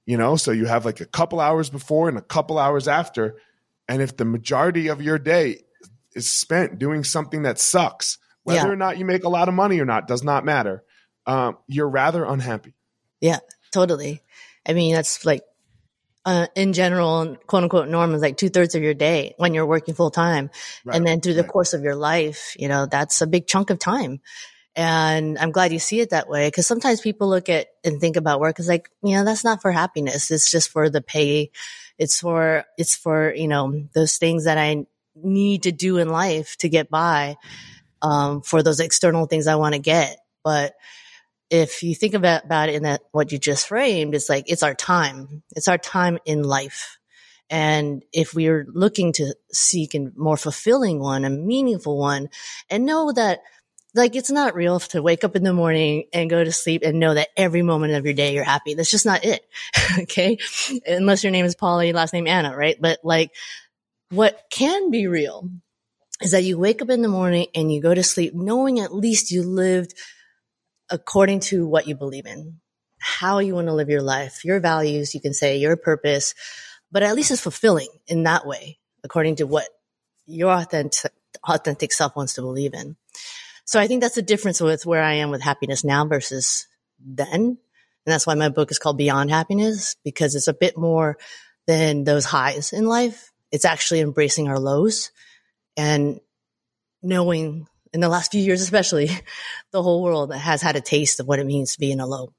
You 0.06 0.18
know, 0.18 0.36
so 0.36 0.52
you 0.52 0.66
have 0.66 0.84
like 0.86 1.00
a 1.00 1.06
couple 1.06 1.40
hours 1.40 1.70
before 1.70 2.10
and 2.10 2.18
a 2.18 2.22
couple 2.22 2.58
hours 2.58 2.88
after, 2.88 3.38
and 3.88 4.02
if 4.02 4.18
the 4.18 4.26
majority 4.26 4.88
of 4.88 5.02
your 5.02 5.20
day 5.20 5.60
is 6.14 6.30
spent 6.32 6.80
doing 6.80 7.04
something 7.04 7.44
that 7.44 7.60
sucks, 7.60 8.18
whether 8.44 8.68
Yeah. 8.68 8.74
or 8.74 8.76
not 8.76 8.98
you 8.98 9.06
make 9.06 9.24
a 9.24 9.30
lot 9.30 9.48
of 9.48 9.54
money 9.54 9.80
or 9.80 9.86
not 9.86 10.08
does 10.08 10.24
not 10.24 10.44
matter. 10.44 10.84
Um, 11.26 11.58
you're 11.68 11.88
rather 11.88 12.26
unhappy. 12.26 12.74
Yeah, 13.22 13.40
totally. 13.72 14.22
I 14.68 14.74
mean, 14.74 14.94
that's 14.94 15.24
like, 15.26 15.44
uh, 16.26 16.48
in 16.56 16.74
general, 16.74 17.36
quote 17.48 17.64
unquote, 17.64 17.88
norm 17.88 18.14
is 18.14 18.22
like 18.22 18.38
two 18.38 18.50
thirds 18.50 18.76
of 18.76 18.84
your 18.84 18.94
day 18.94 19.34
when 19.38 19.54
you're 19.54 19.66
working 19.66 19.96
full 19.96 20.12
time. 20.12 20.50
Right, 20.86 20.96
And 20.96 21.06
then 21.06 21.22
through 21.22 21.34
the 21.34 21.42
right. 21.42 21.52
course 21.52 21.74
of 21.74 21.84
your 21.84 21.96
life, 21.96 22.56
you 22.58 22.68
know, 22.68 22.86
that's 22.86 23.22
a 23.22 23.28
big 23.28 23.48
chunk 23.48 23.70
of 23.70 23.80
time. 23.80 24.22
And 24.76 25.38
I'm 25.38 25.52
glad 25.52 25.74
you 25.74 25.80
see 25.80 26.00
it 26.00 26.12
that 26.12 26.30
way 26.30 26.48
because 26.48 26.68
sometimes 26.68 27.02
people 27.02 27.28
look 27.28 27.50
at 27.50 27.68
and 27.84 28.00
think 28.00 28.16
about 28.16 28.40
work 28.40 28.60
as 28.60 28.68
like, 28.68 28.90
you 29.04 29.16
know, 29.16 29.26
that's 29.26 29.44
not 29.44 29.62
for 29.62 29.72
happiness. 29.72 30.32
It's 30.32 30.50
just 30.50 30.70
for 30.70 30.90
the 30.90 31.02
pay. 31.02 31.52
It's 31.98 32.22
for, 32.22 32.66
it's 32.78 32.96
for, 32.96 33.34
you 33.34 33.48
know, 33.48 33.88
those 33.94 34.18
things 34.18 34.46
that 34.46 34.58
I 34.58 34.86
need 35.16 35.64
to 35.64 35.72
do 35.72 35.98
in 35.98 36.08
life 36.08 36.56
to 36.58 36.70
get 36.70 36.90
by, 36.90 37.36
um, 38.02 38.42
for 38.42 38.64
those 38.64 38.80
external 38.80 39.26
things 39.26 39.46
I 39.48 39.56
want 39.56 39.74
to 39.76 39.80
get. 39.80 40.18
But 40.44 40.74
if 41.52 41.84
you 41.84 41.94
think 41.94 42.14
about, 42.14 42.46
about 42.46 42.70
it 42.70 42.76
in 42.76 42.84
that, 42.84 43.02
what 43.12 43.32
you 43.32 43.38
just 43.38 43.68
framed, 43.68 44.16
it's 44.16 44.30
like, 44.30 44.46
it's 44.48 44.64
our 44.64 44.74
time. 44.74 45.44
It's 45.52 45.68
our 45.68 45.78
time 45.78 46.18
in 46.26 46.44
life. 46.44 46.98
And 47.50 48.04
if 48.14 48.34
we 48.34 48.48
are 48.48 48.66
looking 48.70 49.12
to 49.14 49.36
seek 49.52 49.94
a 49.94 50.08
more 50.16 50.38
fulfilling 50.38 51.02
one, 51.02 51.26
a 51.26 51.30
meaningful 51.30 51.98
one, 51.98 52.30
and 52.70 52.86
know 52.86 53.12
that 53.12 53.42
like 53.94 54.16
it's 54.16 54.32
not 54.32 54.56
real 54.56 54.80
to 54.80 55.02
wake 55.02 55.26
up 55.26 55.36
in 55.36 55.44
the 55.44 55.52
morning 55.52 56.06
and 56.14 56.30
go 56.30 56.42
to 56.42 56.52
sleep 56.54 56.82
and 56.86 56.98
know 56.98 57.14
that 57.14 57.28
every 57.36 57.62
moment 57.62 57.94
of 57.94 58.06
your 58.06 58.14
day 58.14 58.34
you're 58.34 58.46
happy. 58.46 58.74
That's 58.74 58.90
just 58.90 59.06
not 59.06 59.26
it. 59.26 59.46
okay. 60.04 60.38
Unless 60.88 61.26
your 61.26 61.32
name 61.32 61.44
is 61.44 61.56
Polly, 61.56 61.92
last 61.92 62.14
name 62.14 62.26
Anna, 62.26 62.56
right? 62.56 62.78
But 62.80 63.00
like 63.04 63.32
what 64.10 64.40
can 64.50 64.90
be 64.90 65.08
real 65.08 65.50
is 66.22 66.32
that 66.32 66.46
you 66.46 66.58
wake 66.58 66.82
up 66.82 66.90
in 66.90 67.02
the 67.02 67.10
morning 67.10 67.48
and 67.54 67.70
you 67.70 67.82
go 67.82 67.94
to 67.94 68.04
sleep 68.04 68.34
knowing 68.34 68.80
at 68.80 68.96
least 68.96 69.32
you 69.32 69.44
lived 69.44 69.94
according 70.92 71.40
to 71.40 71.66
what 71.66 71.88
you 71.88 71.96
believe 71.96 72.26
in, 72.26 72.60
how 73.00 73.40
you 73.40 73.56
want 73.56 73.68
to 73.68 73.74
live 73.74 73.90
your 73.90 74.02
life, 74.02 74.46
your 74.46 74.60
values, 74.60 75.16
you 75.16 75.22
can 75.22 75.34
say 75.34 75.58
your 75.58 75.76
purpose, 75.78 76.36
but 76.92 77.02
at 77.02 77.16
least 77.16 77.32
it's 77.32 77.42
fulfilling 77.42 77.88
in 78.08 78.24
that 78.24 78.46
way, 78.46 78.78
according 79.04 79.38
to 79.38 79.48
what 79.48 79.68
your 80.28 80.52
authentic, 80.52 81.12
authentic 81.48 81.94
self 81.94 82.16
wants 82.16 82.36
to 82.36 82.42
believe 82.42 82.74
in. 82.74 82.96
So 83.66 83.80
I 83.80 83.88
think 83.88 84.02
that's 84.02 84.16
the 84.16 84.22
difference 84.22 84.60
with 84.60 84.86
where 84.86 85.02
I 85.02 85.14
am 85.14 85.30
with 85.30 85.42
happiness 85.42 85.84
now 85.84 86.06
versus 86.06 86.68
then. 87.00 87.42
And 87.42 87.58
that's 88.06 88.28
why 88.28 88.36
my 88.36 88.50
book 88.50 88.70
is 88.72 88.80
called 88.80 88.98
Beyond 88.98 89.32
Happiness 89.32 89.96
because 90.04 90.36
it's 90.36 90.48
a 90.48 90.54
bit 90.54 90.78
more 90.78 91.18
than 91.68 92.04
those 92.04 92.26
highs 92.26 92.74
in 92.74 92.86
life. 92.86 93.32
It's 93.52 93.66
actually 93.66 94.02
embracing 94.02 94.50
our 94.50 94.60
lows 94.60 95.12
and 95.78 96.20
knowing 97.02 97.68
in 97.94 98.00
the 98.00 98.10
last 98.10 98.32
few 98.32 98.42
years, 98.42 98.62
especially 98.62 99.10
the 99.72 99.84
whole 99.84 100.02
world 100.04 100.34
has 100.34 100.62
had 100.62 100.76
a 100.76 100.82
taste 100.82 101.20
of 101.20 101.28
what 101.28 101.40
it 101.40 101.46
means 101.46 101.74
to 101.74 101.80
be 101.80 101.92
in 101.92 102.00
a 102.00 102.08
low. 102.08 102.34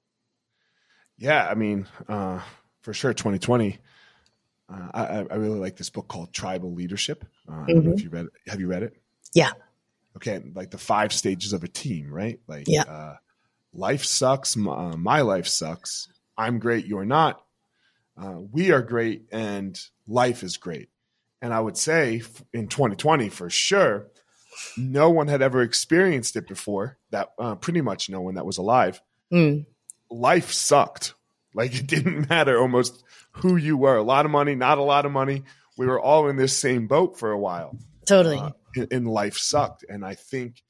Yeah, 1.18 1.46
I 1.48 1.54
mean, 1.54 1.86
uh, 2.08 2.40
for 2.80 2.92
sure, 2.92 3.12
2020. 3.12 3.78
Uh, 4.72 4.88
I, 4.94 5.04
I 5.30 5.34
really 5.34 5.58
like 5.58 5.76
this 5.76 5.90
book 5.90 6.08
called 6.08 6.32
Tribal 6.32 6.72
Leadership. 6.72 7.24
Uh, 7.48 7.62
I 7.62 7.66
don't 7.72 7.84
know 7.84 7.92
if 7.92 8.02
you 8.02 8.10
read 8.10 8.26
it. 8.26 8.32
Have 8.50 8.60
you 8.60 8.66
read 8.68 8.82
it? 8.82 8.96
Yeah. 9.34 9.50
Okay, 10.16 10.40
like 10.54 10.70
the 10.70 10.78
five 10.78 11.12
stages 11.12 11.52
of 11.52 11.62
a 11.64 11.68
team, 11.68 12.10
right? 12.10 12.40
Like, 12.46 12.64
Yeah. 12.66 12.82
uh, 12.82 13.16
life 13.74 14.04
sucks. 14.04 14.56
My, 14.56 14.72
uh, 14.72 14.96
my 14.96 15.20
life 15.20 15.46
sucks. 15.46 16.08
I'm 16.36 16.58
great. 16.58 16.86
You're 16.86 17.04
not. 17.04 17.42
Uh, 18.16 18.40
we 18.50 18.72
are 18.72 18.82
great, 18.82 19.26
and 19.32 19.78
life 20.06 20.42
is 20.42 20.56
great. 20.56 20.88
And 21.40 21.52
I 21.52 21.60
would 21.60 21.76
say 21.76 22.22
in 22.52 22.68
2020, 22.68 23.28
for 23.30 23.50
sure, 23.50 24.08
no 24.76 25.10
one 25.10 25.28
had 25.28 25.42
ever 25.42 25.62
experienced 25.62 26.36
it 26.36 26.46
before. 26.48 26.98
That 27.10 27.30
uh, 27.38 27.54
pretty 27.56 27.80
much 27.80 28.08
no 28.10 28.20
one 28.20 28.34
that 28.34 28.46
was 28.46 28.58
alive. 28.58 29.00
Mm. 29.32 29.64
life 30.10 30.52
sucked. 30.52 31.14
Like 31.54 31.74
it 31.74 31.86
didn't 31.86 32.28
matter 32.30 32.58
almost 32.58 33.02
who 33.32 33.56
you 33.56 33.76
were. 33.76 33.96
A 33.96 34.02
lot 34.02 34.24
of 34.26 34.30
money, 34.30 34.54
not 34.54 34.78
a 34.78 34.82
lot 34.82 35.06
of 35.06 35.12
money. 35.12 35.42
We 35.78 35.86
were 35.86 36.00
all 36.00 36.28
in 36.28 36.36
this 36.36 36.56
same 36.56 36.86
boat 36.86 37.18
for 37.18 37.30
a 37.30 37.38
while. 37.38 37.76
Totally. 38.06 38.38
Uh, 38.38 38.50
and 38.90 39.08
life 39.08 39.36
sucked. 39.38 39.84
And 39.88 40.04
I 40.04 40.14
think 40.14 40.62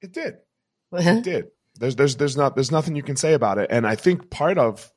it 0.00 0.12
did. 0.12 0.38
Uh-huh. 0.92 1.10
It 1.18 1.24
did. 1.24 1.48
There's 1.78 1.94
there's 1.96 2.16
there's 2.16 2.36
not 2.36 2.54
there's 2.56 2.72
nothing 2.72 2.96
you 2.96 3.02
can 3.04 3.16
say 3.16 3.34
about 3.34 3.58
it. 3.58 3.68
And 3.70 3.86
I 3.86 3.94
think 3.94 4.30
part 4.30 4.58
of 4.58 4.90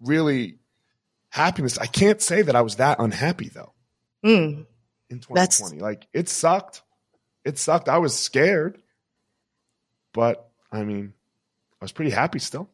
really 0.00 0.58
happiness, 1.30 1.78
I 1.78 1.86
can't 1.86 2.20
say 2.20 2.42
that 2.42 2.54
I 2.56 2.60
was 2.62 2.76
that 2.76 2.98
unhappy 3.00 3.48
though 3.48 3.72
Mm. 4.24 4.66
in 5.10 5.20
That's- 5.30 5.58
2020. 5.58 5.78
Like 5.80 6.06
it 6.12 6.28
sucked. 6.28 6.82
It 7.44 7.58
sucked. 7.58 7.88
I 7.88 7.98
was 7.98 8.18
scared. 8.18 8.78
But 10.12 10.48
I 10.72 10.84
mean, 10.84 11.12
I 11.80 11.84
was 11.84 11.92
pretty 11.92 12.10
happy 12.10 12.38
still. 12.38 12.68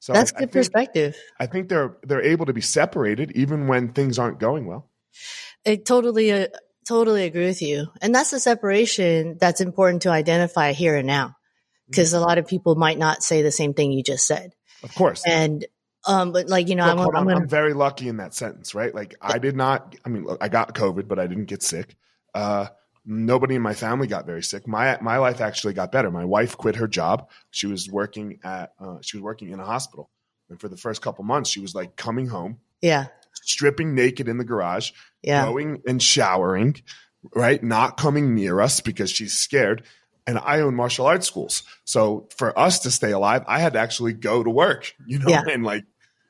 So 0.00 0.12
That's 0.12 0.32
I, 0.32 0.36
I 0.36 0.40
good 0.40 0.52
think, 0.52 0.64
perspective. 0.64 1.16
I 1.40 1.46
think 1.46 1.68
they're 1.68 1.96
they're 2.02 2.22
able 2.22 2.46
to 2.46 2.52
be 2.52 2.60
separated 2.60 3.32
even 3.32 3.68
when 3.68 3.92
things 3.92 4.18
aren't 4.18 4.38
going 4.38 4.66
well. 4.66 4.90
I 5.66 5.76
totally, 5.76 6.30
uh, 6.32 6.48
totally 6.86 7.24
agree 7.24 7.46
with 7.46 7.62
you. 7.62 7.86
And 8.02 8.14
that's 8.14 8.30
the 8.30 8.40
separation 8.40 9.38
that's 9.40 9.62
important 9.62 10.02
to 10.02 10.10
identify 10.10 10.72
here 10.72 10.96
and 10.96 11.06
now. 11.06 11.36
Because 11.88 12.12
Mm-hmm. 12.12 12.22
a 12.22 12.26
lot 12.26 12.38
of 12.38 12.46
people 12.46 12.74
might 12.74 12.98
not 12.98 13.22
say 13.22 13.42
the 13.42 13.50
same 13.52 13.72
thing 13.74 13.92
you 13.92 14.02
just 14.02 14.26
said. 14.26 14.52
Of 14.82 14.94
course. 14.94 15.22
And, 15.26 15.64
um, 16.06 16.32
but 16.32 16.48
like, 16.48 16.68
you 16.68 16.76
know, 16.76 16.84
Look, 16.86 16.98
I'm, 16.98 17.00
I'm 17.00 17.16
on. 17.16 17.24
going 17.24 17.36
I'm 17.38 17.48
very 17.48 17.72
lucky 17.72 18.08
in 18.08 18.18
that 18.18 18.34
sentence, 18.34 18.74
right? 18.74 18.94
Like 18.94 19.14
I 19.20 19.38
did 19.38 19.56
not. 19.56 19.94
I 20.04 20.08
mean, 20.10 20.24
look, 20.24 20.42
I 20.42 20.48
got 20.48 20.74
COVID, 20.74 21.08
but 21.08 21.18
I 21.18 21.26
didn't 21.26 21.46
get 21.46 21.62
sick. 21.62 21.96
Uh, 22.34 22.66
nobody 23.04 23.54
in 23.54 23.62
my 23.62 23.74
family 23.74 24.06
got 24.06 24.26
very 24.26 24.42
sick. 24.42 24.66
My 24.66 24.98
my 25.00 25.18
life 25.18 25.40
actually 25.40 25.74
got 25.74 25.92
better. 25.92 26.10
My 26.10 26.24
wife 26.24 26.56
quit 26.56 26.76
her 26.76 26.88
job. 26.88 27.28
She 27.50 27.66
was 27.66 27.90
working 27.90 28.38
at 28.44 28.72
uh, 28.80 28.98
she 29.00 29.16
was 29.16 29.22
working 29.22 29.50
in 29.50 29.60
a 29.60 29.64
hospital, 29.64 30.10
and 30.48 30.60
for 30.60 30.68
the 30.68 30.76
first 30.76 31.02
couple 31.02 31.24
months, 31.24 31.50
she 31.50 31.60
was 31.60 31.74
like 31.74 31.96
coming 31.96 32.28
home, 32.28 32.58
yeah, 32.80 33.06
stripping 33.32 33.94
naked 33.94 34.28
in 34.28 34.38
the 34.38 34.44
garage, 34.44 34.92
yeah, 35.22 35.44
going 35.44 35.82
and 35.86 36.02
showering, 36.02 36.76
right? 37.34 37.62
Not 37.62 37.96
coming 37.96 38.34
near 38.34 38.60
us 38.60 38.80
because 38.80 39.10
she's 39.10 39.36
scared. 39.36 39.84
And 40.26 40.38
I 40.38 40.60
own 40.60 40.74
martial 40.74 41.04
arts 41.04 41.26
schools. 41.26 41.64
So 41.84 42.28
for 42.34 42.58
us 42.58 42.78
to 42.80 42.90
stay 42.90 43.10
alive, 43.12 43.44
I 43.46 43.58
had 43.58 43.74
to 43.74 43.78
actually 43.78 44.14
go 44.14 44.42
to 44.42 44.48
work, 44.48 44.94
you 45.06 45.18
know, 45.18 45.28
Yeah. 45.28 45.42
and 45.52 45.62
like, 45.64 45.84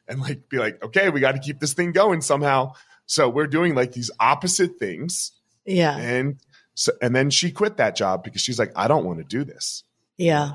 and 0.08 0.20
like 0.20 0.48
be 0.48 0.58
like, 0.58 0.82
okay, 0.82 1.10
we 1.10 1.20
got 1.20 1.36
to 1.36 1.38
keep 1.38 1.60
this 1.60 1.74
thing 1.74 1.92
going 1.92 2.20
somehow. 2.20 2.72
So 3.06 3.28
we're 3.28 3.46
doing 3.46 3.76
like 3.76 3.92
these 3.92 4.10
opposite 4.18 4.80
things. 4.80 5.30
yeah, 5.64 5.96
And 5.96 6.40
so, 6.74 6.92
and 7.02 7.14
then 7.14 7.30
she 7.30 7.50
quit 7.50 7.76
that 7.78 7.96
job 7.96 8.24
because 8.24 8.42
she's 8.42 8.58
like, 8.58 8.72
I 8.76 8.88
don't 8.88 9.04
want 9.04 9.18
to 9.18 9.24
do 9.24 9.44
this. 9.44 9.84
yeah. 10.16 10.52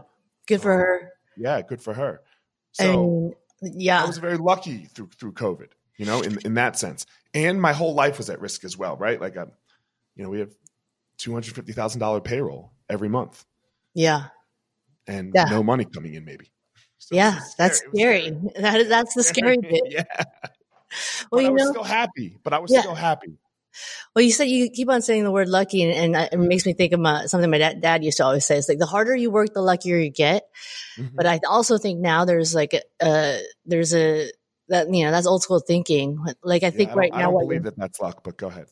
Good 0.47 0.61
for 0.61 0.73
her. 0.73 1.11
Yeah. 1.37 1.61
Good 1.61 1.81
for 1.81 1.93
her. 1.93 2.21
So 2.71 3.35
and 3.61 3.89
I 3.91 4.05
was 4.05 4.17
very 4.17 4.37
lucky 4.37 4.85
through, 4.85 5.09
through 5.17 5.33
COVID, 5.33 5.67
you 5.97 6.05
know, 6.05 6.21
in, 6.21 6.39
in 6.43 6.55
that 6.55 6.77
sense. 6.79 7.05
And 7.35 7.61
my 7.61 7.71
whole 7.73 7.93
life 7.93 8.17
was 8.17 8.29
at 8.31 8.41
risk 8.41 8.63
as 8.63 8.75
well, 8.77 8.97
right? 8.97 9.21
Like, 9.21 9.37
um, 9.37 9.51
you 10.15 10.23
know, 10.23 10.29
we 10.31 10.39
have 10.39 10.51
$250,000 11.19 12.23
payroll 12.23 12.71
every 12.89 13.09
month 13.09 13.45
yeah, 13.93 14.25
and 15.07 15.31
Yeah. 15.35 15.45
no 15.45 15.61
money 15.63 15.85
coming 15.85 16.13
in 16.15 16.23
maybe. 16.25 16.51
So 16.97 17.15
yeah. 17.15 17.35
was 17.35 17.55
That's 17.57 17.81
was 17.83 17.91
scary. 17.99 18.31
That 18.59 18.81
is, 18.81 18.87
that's 18.87 19.13
the 19.13 19.23
scary 19.23 19.57
bit. 19.61 19.81
yeah. 19.89 20.03
Well, 20.15 20.25
but 21.31 21.39
I 21.39 21.41
you 21.47 21.53
was 21.53 21.63
know, 21.63 21.71
still 21.71 21.83
happy, 21.83 22.37
but 22.43 22.53
I 22.53 22.59
was 22.59 22.71
Yeah. 22.71 22.81
still 22.81 22.95
happy. 22.95 23.37
Well, 24.15 24.25
you 24.25 24.31
said 24.31 24.45
you 24.45 24.69
keep 24.71 24.89
on 24.89 25.01
saying 25.01 25.23
the 25.23 25.31
word 25.31 25.47
lucky, 25.49 25.83
and, 25.83 26.15
and 26.15 26.29
it 26.33 26.37
makes 26.39 26.65
me 26.65 26.73
think 26.73 26.93
of 26.93 26.99
my, 26.99 27.27
something 27.27 27.49
my 27.49 27.59
dad, 27.59 27.81
dad 27.81 28.03
used 28.03 28.17
to 28.17 28.25
always 28.25 28.45
say. 28.45 28.57
It's 28.57 28.67
like 28.67 28.79
the 28.79 28.85
harder 28.87 29.15
you 29.15 29.29
work, 29.31 29.53
the 29.53 29.61
luckier 29.61 29.97
you 29.97 30.09
get. 30.09 30.43
Mhm. 30.97 31.11
But 31.15 31.25
I 31.27 31.39
also 31.47 31.77
think 31.77 31.99
now 31.99 32.25
there's 32.25 32.55
like 32.55 32.73
a, 32.73 32.81
uh, 33.05 33.37
there's 33.65 33.93
a 33.93 34.31
that 34.69 34.91
you 34.93 35.05
know 35.05 35.11
that's 35.11 35.27
old 35.27 35.43
school 35.43 35.59
thinking. 35.59 36.17
Like 36.43 36.63
I 36.63 36.67
Yeah, 36.67 36.69
think 36.71 36.89
I 36.89 36.91
don't- 36.93 36.97
right 36.99 37.11
I 37.13 37.17
now, 37.21 37.31
don't 37.31 37.39
believe 37.41 37.63
that 37.63 37.77
that's 37.77 37.99
luck, 38.01 38.23
but 38.23 38.35
go 38.37 38.47
ahead. 38.47 38.65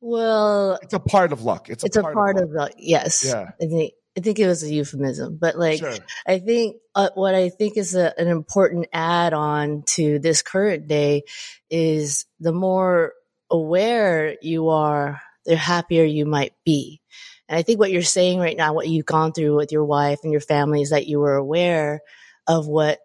well, 0.00 0.78
It's 0.82 0.94
a 0.94 1.00
part 1.00 1.32
of 1.32 1.42
luck. 1.42 1.68
It's 1.70 1.82
a 1.84 1.86
it's 1.86 1.96
a 1.96 2.02
part, 2.02 2.14
part 2.14 2.36
of, 2.36 2.44
of 2.44 2.50
the 2.50 2.72
yes. 2.78 3.24
Yeah. 3.26 3.50
I 3.60 3.66
think 3.66 3.92
I 4.16 4.20
think 4.22 4.38
it 4.38 4.46
was 4.46 4.62
a 4.62 4.72
euphemism, 4.72 5.36
but 5.40 5.58
like. 5.58 5.80
Sure. 5.80 5.94
I 6.26 6.38
think 6.38 6.76
uh, 6.94 7.10
what 7.14 7.34
I 7.34 7.50
think 7.50 7.76
is 7.76 7.94
a, 7.94 8.18
an 8.18 8.28
important 8.28 8.88
add 8.92 9.34
on 9.34 9.82
to 9.96 10.18
this 10.18 10.40
current 10.42 10.88
day 10.88 11.24
is 11.70 12.24
the 12.40 12.52
more 12.52 13.12
aware 13.50 14.36
you 14.42 14.68
are, 14.68 15.20
the 15.44 15.56
happier 15.56 16.04
you 16.04 16.26
might 16.26 16.52
be. 16.64 17.00
And 17.48 17.56
I 17.56 17.62
think 17.62 17.78
what 17.78 17.92
you're 17.92 18.02
saying 18.02 18.40
right 18.40 18.56
now, 18.56 18.74
what 18.74 18.88
you've 18.88 19.06
gone 19.06 19.32
through 19.32 19.56
with 19.56 19.70
your 19.70 19.84
wife 19.84 20.20
and 20.22 20.32
your 20.32 20.40
family 20.40 20.82
is 20.82 20.90
that 20.90 21.06
you 21.06 21.20
were 21.20 21.36
aware 21.36 22.00
of 22.46 22.66
what 22.66 22.98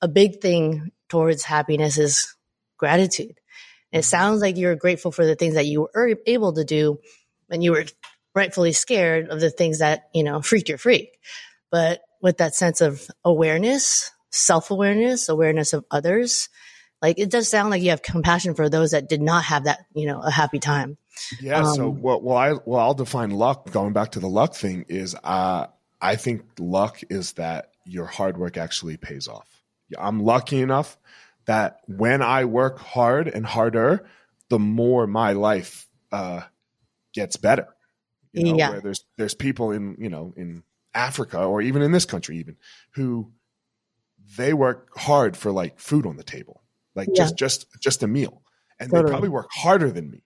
a 0.00 0.08
big 0.08 0.40
thing 0.40 0.90
towards 1.08 1.44
happiness 1.44 1.98
is 1.98 2.34
gratitude. 2.76 3.38
And 3.92 4.00
it 4.00 4.02
mm-hmm. 4.02 4.08
sounds 4.08 4.40
like 4.40 4.56
you're 4.56 4.76
grateful 4.76 5.12
for 5.12 5.24
the 5.24 5.36
things 5.36 5.54
that 5.54 5.66
you 5.66 5.82
were 5.82 6.18
able 6.26 6.52
to 6.54 6.64
do 6.64 6.98
and 7.50 7.62
you 7.62 7.72
were 7.72 7.84
rightfully 8.34 8.72
scared 8.72 9.28
of 9.28 9.40
the 9.40 9.50
things 9.50 9.78
that, 9.78 10.08
you 10.12 10.22
know, 10.22 10.42
freaked 10.42 10.68
your 10.68 10.78
freak. 10.78 11.18
But 11.70 12.00
with 12.20 12.38
that 12.38 12.54
sense 12.54 12.80
of 12.80 13.08
awareness, 13.24 14.10
self 14.30 14.70
awareness, 14.70 15.28
awareness 15.28 15.72
of 15.72 15.84
others, 15.90 16.48
like 17.02 17.18
it 17.18 17.30
does 17.30 17.48
sound 17.48 17.70
like 17.70 17.82
you 17.82 17.90
have 17.90 18.02
compassion 18.02 18.54
for 18.54 18.68
those 18.68 18.90
that 18.92 19.08
did 19.08 19.22
not 19.22 19.44
have 19.44 19.64
that, 19.64 19.86
you 19.94 20.06
know, 20.06 20.20
a 20.20 20.30
happy 20.30 20.58
time. 20.58 20.96
Yeah. 21.40 21.62
so, 21.72 21.88
Um, 21.90 22.02
well, 22.02 22.20
well, 22.20 22.36
I, 22.36 22.52
well, 22.64 22.80
I'll 22.80 22.94
define 22.94 23.30
luck. 23.30 23.70
Going 23.70 23.92
back 23.92 24.12
to 24.12 24.20
the 24.20 24.28
luck 24.28 24.54
thing 24.54 24.84
is, 24.88 25.16
uh, 25.24 25.66
I 26.00 26.16
think 26.16 26.42
luck 26.58 27.00
is 27.10 27.32
that 27.32 27.72
your 27.84 28.06
hard 28.06 28.36
work 28.38 28.56
actually 28.56 28.96
pays 28.96 29.26
off. 29.28 29.48
I'm 29.98 30.20
lucky 30.20 30.60
enough 30.60 30.96
that 31.46 31.80
when 31.86 32.22
I 32.22 32.44
work 32.44 32.78
hard 32.78 33.26
and 33.28 33.44
harder, 33.46 34.06
the 34.48 34.58
more 34.58 35.06
my 35.06 35.32
life 35.32 35.88
uh, 36.12 36.42
gets 37.14 37.36
better. 37.36 37.66
You 38.32 38.44
know, 38.44 38.56
Yeah. 38.56 38.70
where 38.70 38.80
there's 38.80 39.04
there's 39.16 39.34
people 39.34 39.72
in 39.72 39.96
you 39.98 40.10
know 40.10 40.34
in 40.36 40.62
Africa 40.94 41.42
or 41.42 41.62
even 41.62 41.80
in 41.82 41.92
this 41.92 42.04
country 42.04 42.36
even 42.38 42.56
who 42.90 43.32
they 44.36 44.52
work 44.52 44.90
hard 44.96 45.36
for 45.36 45.50
like 45.50 45.80
food 45.80 46.06
on 46.06 46.16
the 46.16 46.22
table, 46.22 46.62
like 46.94 47.08
Yeah. 47.12 47.24
just 47.24 47.36
just 47.36 47.66
just 47.80 48.02
a 48.02 48.06
meal, 48.08 48.42
and 48.80 48.90
Totally. 48.90 49.04
they 49.06 49.10
probably 49.12 49.28
work 49.28 49.48
harder 49.52 49.90
than 49.90 50.10
me, 50.10 50.22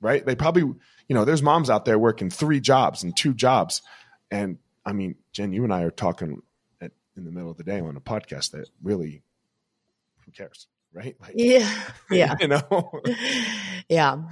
right? 0.00 0.24
They 0.24 0.34
probably 0.34 0.62
you 0.62 1.14
know 1.14 1.24
there's 1.24 1.42
moms 1.42 1.70
out 1.70 1.84
there 1.84 1.98
working 1.98 2.30
three 2.30 2.60
jobs 2.60 3.02
and 3.02 3.16
two 3.16 3.34
jobs, 3.34 3.82
and 4.30 4.58
I 4.84 4.92
mean 4.92 5.16
Jenn, 5.32 5.52
you 5.52 5.64
and 5.64 5.72
I 5.72 5.82
are 5.82 5.90
talking 5.90 6.42
at, 6.80 6.92
in 7.16 7.24
the 7.24 7.30
middle 7.32 7.50
of 7.50 7.56
the 7.56 7.64
day 7.64 7.80
on 7.80 7.96
a 7.96 8.00
podcast 8.00 8.52
that 8.52 8.68
really 8.82 9.22
who 10.24 10.32
cares, 10.32 10.66
right? 10.92 11.16
Like, 11.20 11.32
Yeah. 11.34 11.70
Yeah. 12.10 12.36
you 12.40 12.48
know. 12.48 13.02
yeah. 13.88 14.22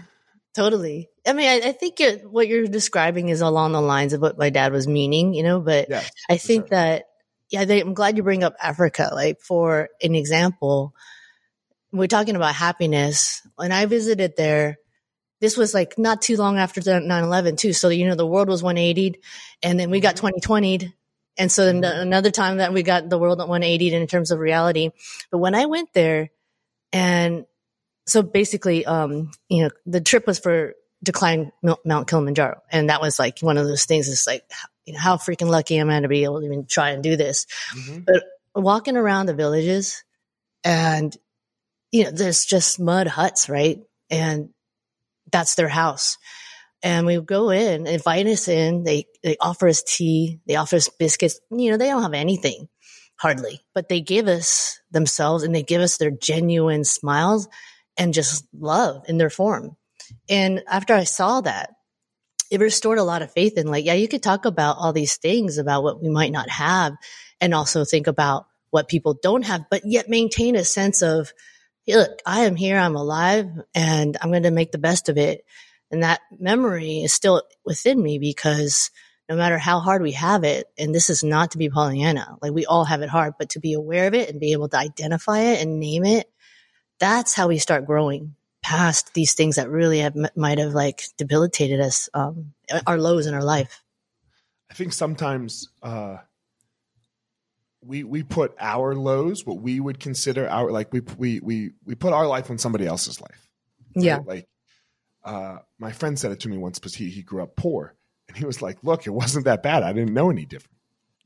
Totally. 0.54 1.10
I 1.26 1.34
mean, 1.34 1.48
I, 1.48 1.68
I 1.68 1.72
think 1.72 2.00
it, 2.00 2.30
what 2.30 2.48
you're 2.48 2.66
describing 2.66 3.28
is 3.28 3.42
along 3.42 3.72
the 3.72 3.80
lines 3.82 4.14
of 4.14 4.22
what 4.22 4.38
my 4.38 4.48
dad 4.48 4.72
was 4.72 4.88
meaning, 4.88 5.34
you 5.34 5.42
know, 5.42 5.60
but 5.60 5.88
Yeah, 5.90 6.02
I 6.30 6.38
think 6.38 6.68
sure. 6.68 6.68
that, 6.70 7.04
yeah, 7.50 7.66
they, 7.66 7.80
I'm 7.80 7.92
glad 7.92 8.16
you 8.16 8.22
bring 8.22 8.42
up 8.42 8.54
Africa. 8.62 9.10
Like, 9.12 9.40
for 9.42 9.88
an 10.02 10.14
example, 10.14 10.94
we're 11.96 12.06
talking 12.06 12.36
about 12.36 12.54
happiness. 12.54 13.42
When 13.56 13.72
I 13.72 13.86
visited 13.86 14.36
there, 14.36 14.78
this 15.40 15.56
was 15.56 15.74
like 15.74 15.98
not 15.98 16.22
too 16.22 16.36
long 16.36 16.58
after 16.58 16.80
9 17.00 17.24
11, 17.24 17.56
too. 17.56 17.72
So, 17.72 17.88
you 17.88 18.06
know, 18.08 18.14
the 18.14 18.26
world 18.26 18.48
was 18.48 18.62
180 18.62 19.20
and 19.62 19.78
then 19.78 19.90
we 19.90 20.00
got 20.00 20.16
2020. 20.16 20.94
And 21.38 21.52
so 21.52 21.70
Mhm. 21.70 22.00
another 22.00 22.30
time 22.30 22.58
that 22.58 22.72
we 22.72 22.82
got 22.82 23.10
the 23.10 23.18
world 23.18 23.40
at 23.40 23.48
180 23.48 23.92
in 23.92 24.06
terms 24.06 24.30
of 24.30 24.38
reality. 24.38 24.90
But 25.30 25.38
when 25.38 25.54
I 25.54 25.66
went 25.66 25.92
there, 25.92 26.30
and 26.92 27.44
so 28.06 28.22
basically, 28.22 28.86
um, 28.86 29.32
you 29.48 29.64
know, 29.64 29.70
the 29.84 30.00
trip 30.00 30.26
was 30.26 30.38
for 30.38 30.74
to 31.04 31.12
climb 31.12 31.52
Mount- 31.84 32.08
Kilimanjaro, 32.08 32.62
and 32.72 32.88
that 32.88 33.02
was 33.02 33.18
like 33.18 33.40
one 33.40 33.58
of 33.58 33.66
those 33.66 33.84
things. 33.84 34.08
It's 34.08 34.26
like, 34.26 34.50
you 34.86 34.94
know, 34.94 34.98
how 35.00 35.16
freaking 35.16 35.48
lucky 35.48 35.76
am 35.76 35.90
I 35.90 36.00
to 36.00 36.08
be 36.08 36.24
able 36.24 36.40
to 36.40 36.46
even 36.46 36.64
try 36.64 36.90
and 36.90 37.02
do 37.02 37.16
this? 37.16 37.46
Mhm. 37.74 38.06
Walking 38.54 38.96
around 38.96 39.26
the 39.26 39.34
villages, 39.34 40.02
and 40.64 41.14
you 41.92 42.04
know, 42.04 42.10
there's 42.10 42.44
just 42.44 42.80
mud 42.80 43.06
huts, 43.06 43.48
right? 43.48 43.78
And 44.10 44.50
that's 45.30 45.54
their 45.54 45.68
house. 45.68 46.18
And 46.82 47.06
we 47.06 47.20
go 47.20 47.50
in, 47.50 47.86
invite 47.86 48.26
us 48.26 48.48
in. 48.48 48.84
They 48.84 49.06
they 49.22 49.36
offer 49.40 49.68
us 49.68 49.82
tea, 49.82 50.40
they 50.46 50.56
offer 50.56 50.76
us 50.76 50.88
biscuits. 50.88 51.40
You 51.50 51.70
know, 51.70 51.76
they 51.76 51.88
don't 51.88 52.02
have 52.02 52.14
anything 52.14 52.68
hardly, 53.18 53.60
but 53.74 53.88
they 53.88 54.00
give 54.00 54.28
us 54.28 54.78
themselves 54.90 55.42
and 55.42 55.54
they 55.54 55.62
give 55.62 55.80
us 55.80 55.96
their 55.96 56.10
genuine 56.10 56.84
smiles 56.84 57.48
and 57.96 58.12
just 58.14 58.46
love 58.52 59.04
in 59.08 59.16
their 59.16 59.30
form. 59.30 59.76
And 60.28 60.62
after 60.68 60.94
I 60.94 61.04
saw 61.04 61.40
that, 61.40 61.70
it 62.50 62.60
restored 62.60 62.98
a 62.98 63.04
lot 63.04 63.22
of 63.22 63.32
faith 63.32 63.56
in 63.56 63.66
like, 63.68 63.84
yeah, 63.84 63.94
you 63.94 64.06
could 64.06 64.22
talk 64.22 64.44
about 64.44 64.76
all 64.78 64.92
these 64.92 65.16
things 65.16 65.58
about 65.58 65.82
what 65.82 66.02
we 66.02 66.08
might 66.08 66.30
not 66.30 66.48
have 66.50 66.92
and 67.40 67.54
also 67.54 67.84
think 67.84 68.06
about 68.06 68.46
what 68.70 68.86
people 68.88 69.18
don't 69.20 69.44
have, 69.46 69.64
but 69.70 69.82
yet 69.84 70.08
maintain 70.08 70.54
a 70.54 70.64
sense 70.64 71.02
of, 71.02 71.32
look, 71.86 72.20
I 72.26 72.40
am 72.40 72.56
here, 72.56 72.78
I'm 72.78 72.96
alive, 72.96 73.48
and 73.74 74.16
I'm 74.20 74.30
going 74.30 74.42
to 74.42 74.50
make 74.50 74.72
the 74.72 74.78
best 74.78 75.08
of 75.08 75.18
it. 75.18 75.44
And 75.90 76.02
that 76.02 76.20
memory 76.36 77.02
is 77.02 77.12
still 77.12 77.42
within 77.64 78.02
me 78.02 78.18
because 78.18 78.90
no 79.28 79.36
matter 79.36 79.58
how 79.58 79.80
hard 79.80 80.02
we 80.02 80.12
have 80.12 80.44
it, 80.44 80.66
and 80.78 80.94
this 80.94 81.10
is 81.10 81.22
not 81.22 81.52
to 81.52 81.58
be 81.58 81.68
Pollyanna, 81.68 82.36
like 82.42 82.52
we 82.52 82.66
all 82.66 82.84
have 82.84 83.02
it 83.02 83.08
hard, 83.08 83.34
but 83.38 83.50
to 83.50 83.60
be 83.60 83.74
aware 83.74 84.08
of 84.08 84.14
it 84.14 84.28
and 84.30 84.40
be 84.40 84.52
able 84.52 84.68
to 84.68 84.78
identify 84.78 85.40
it 85.40 85.62
and 85.62 85.78
name 85.78 86.04
it, 86.04 86.30
that's 86.98 87.34
how 87.34 87.48
we 87.48 87.58
start 87.58 87.86
growing 87.86 88.34
past 88.62 89.14
these 89.14 89.34
things 89.34 89.56
that 89.56 89.70
really 89.70 90.00
have 90.00 90.16
might 90.34 90.58
have 90.58 90.74
like 90.74 91.04
debilitated 91.16 91.80
us, 91.80 92.08
um, 92.14 92.52
our 92.86 92.98
lows 92.98 93.26
in 93.26 93.34
our 93.34 93.44
life. 93.44 93.82
I 94.70 94.74
think 94.74 94.92
sometimes 94.92 95.68
uh, 95.82 96.18
we 97.86 98.04
we 98.04 98.22
put 98.22 98.54
our 98.58 98.94
lows, 98.94 99.46
what 99.46 99.60
we 99.60 99.80
would 99.80 100.00
consider 100.00 100.48
our 100.48 100.70
like 100.70 100.92
we 100.92 101.00
we 101.18 101.40
we 101.40 101.70
we 101.84 101.94
put 101.94 102.12
our 102.12 102.26
life 102.26 102.50
on 102.50 102.58
somebody 102.58 102.86
else's 102.86 103.20
life. 103.20 103.48
Right? 103.94 104.04
Yeah, 104.04 104.18
like 104.24 104.48
uh, 105.24 105.58
my 105.78 105.92
friend 105.92 106.18
said 106.18 106.32
it 106.32 106.40
to 106.40 106.48
me 106.48 106.58
once 106.58 106.78
because 106.78 106.94
he 106.94 107.10
he 107.10 107.22
grew 107.22 107.42
up 107.42 107.56
poor, 107.56 107.94
and 108.28 108.36
he 108.36 108.44
was 108.44 108.62
like, 108.62 108.78
"Look, 108.82 109.06
it 109.06 109.10
wasn't 109.10 109.46
that 109.46 109.62
bad. 109.62 109.82
I 109.82 109.92
didn't 109.92 110.14
know 110.14 110.30
any 110.30 110.44
different." 110.44 110.76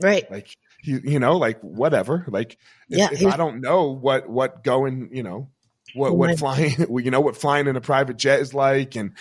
Right. 0.02 0.30
Like 0.30 0.56
you 0.82 1.00
you 1.04 1.18
know 1.18 1.36
like 1.36 1.60
whatever. 1.60 2.24
Like 2.28 2.52
if, 2.88 2.98
yeah, 2.98 3.08
if 3.12 3.26
I 3.26 3.36
don't 3.36 3.60
know 3.60 3.90
what 3.90 4.28
what 4.28 4.64
going 4.64 5.10
you 5.12 5.22
know 5.22 5.50
what 5.94 6.16
what 6.16 6.38
flying 6.38 6.74
you 7.04 7.10
know 7.10 7.20
what 7.20 7.36
flying 7.36 7.66
in 7.66 7.76
a 7.76 7.80
private 7.80 8.16
jet 8.16 8.40
is 8.40 8.54
like 8.54 8.96
and 8.96 9.12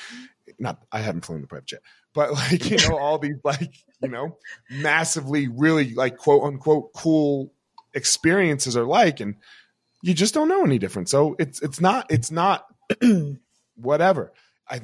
not 0.58 0.82
I 0.92 1.00
haven't 1.00 1.26
flown 1.26 1.40
in 1.40 1.44
a 1.44 1.48
private 1.48 1.68
jet 1.68 1.82
but 2.14 2.32
like 2.34 2.70
you 2.70 2.78
know 2.88 2.98
all 2.98 3.18
these 3.20 3.40
like 3.44 3.74
you 4.02 4.10
know 4.10 4.38
massively 4.70 5.48
really 5.48 5.94
like 5.94 6.18
quote 6.18 6.44
unquote 6.44 6.94
cool 6.94 7.54
experiences 7.94 8.78
are 8.78 8.86
like 8.86 9.20
and 9.20 9.36
you 10.02 10.14
just 10.14 10.34
don't 10.34 10.48
know 10.48 10.64
any 10.64 10.80
different. 10.80 11.10
So 11.10 11.36
it's 11.40 11.62
it's 11.62 11.82
not 11.82 12.08
it's 12.10 12.32
not 12.32 12.66
whatever. 13.76 14.34
I 14.70 14.82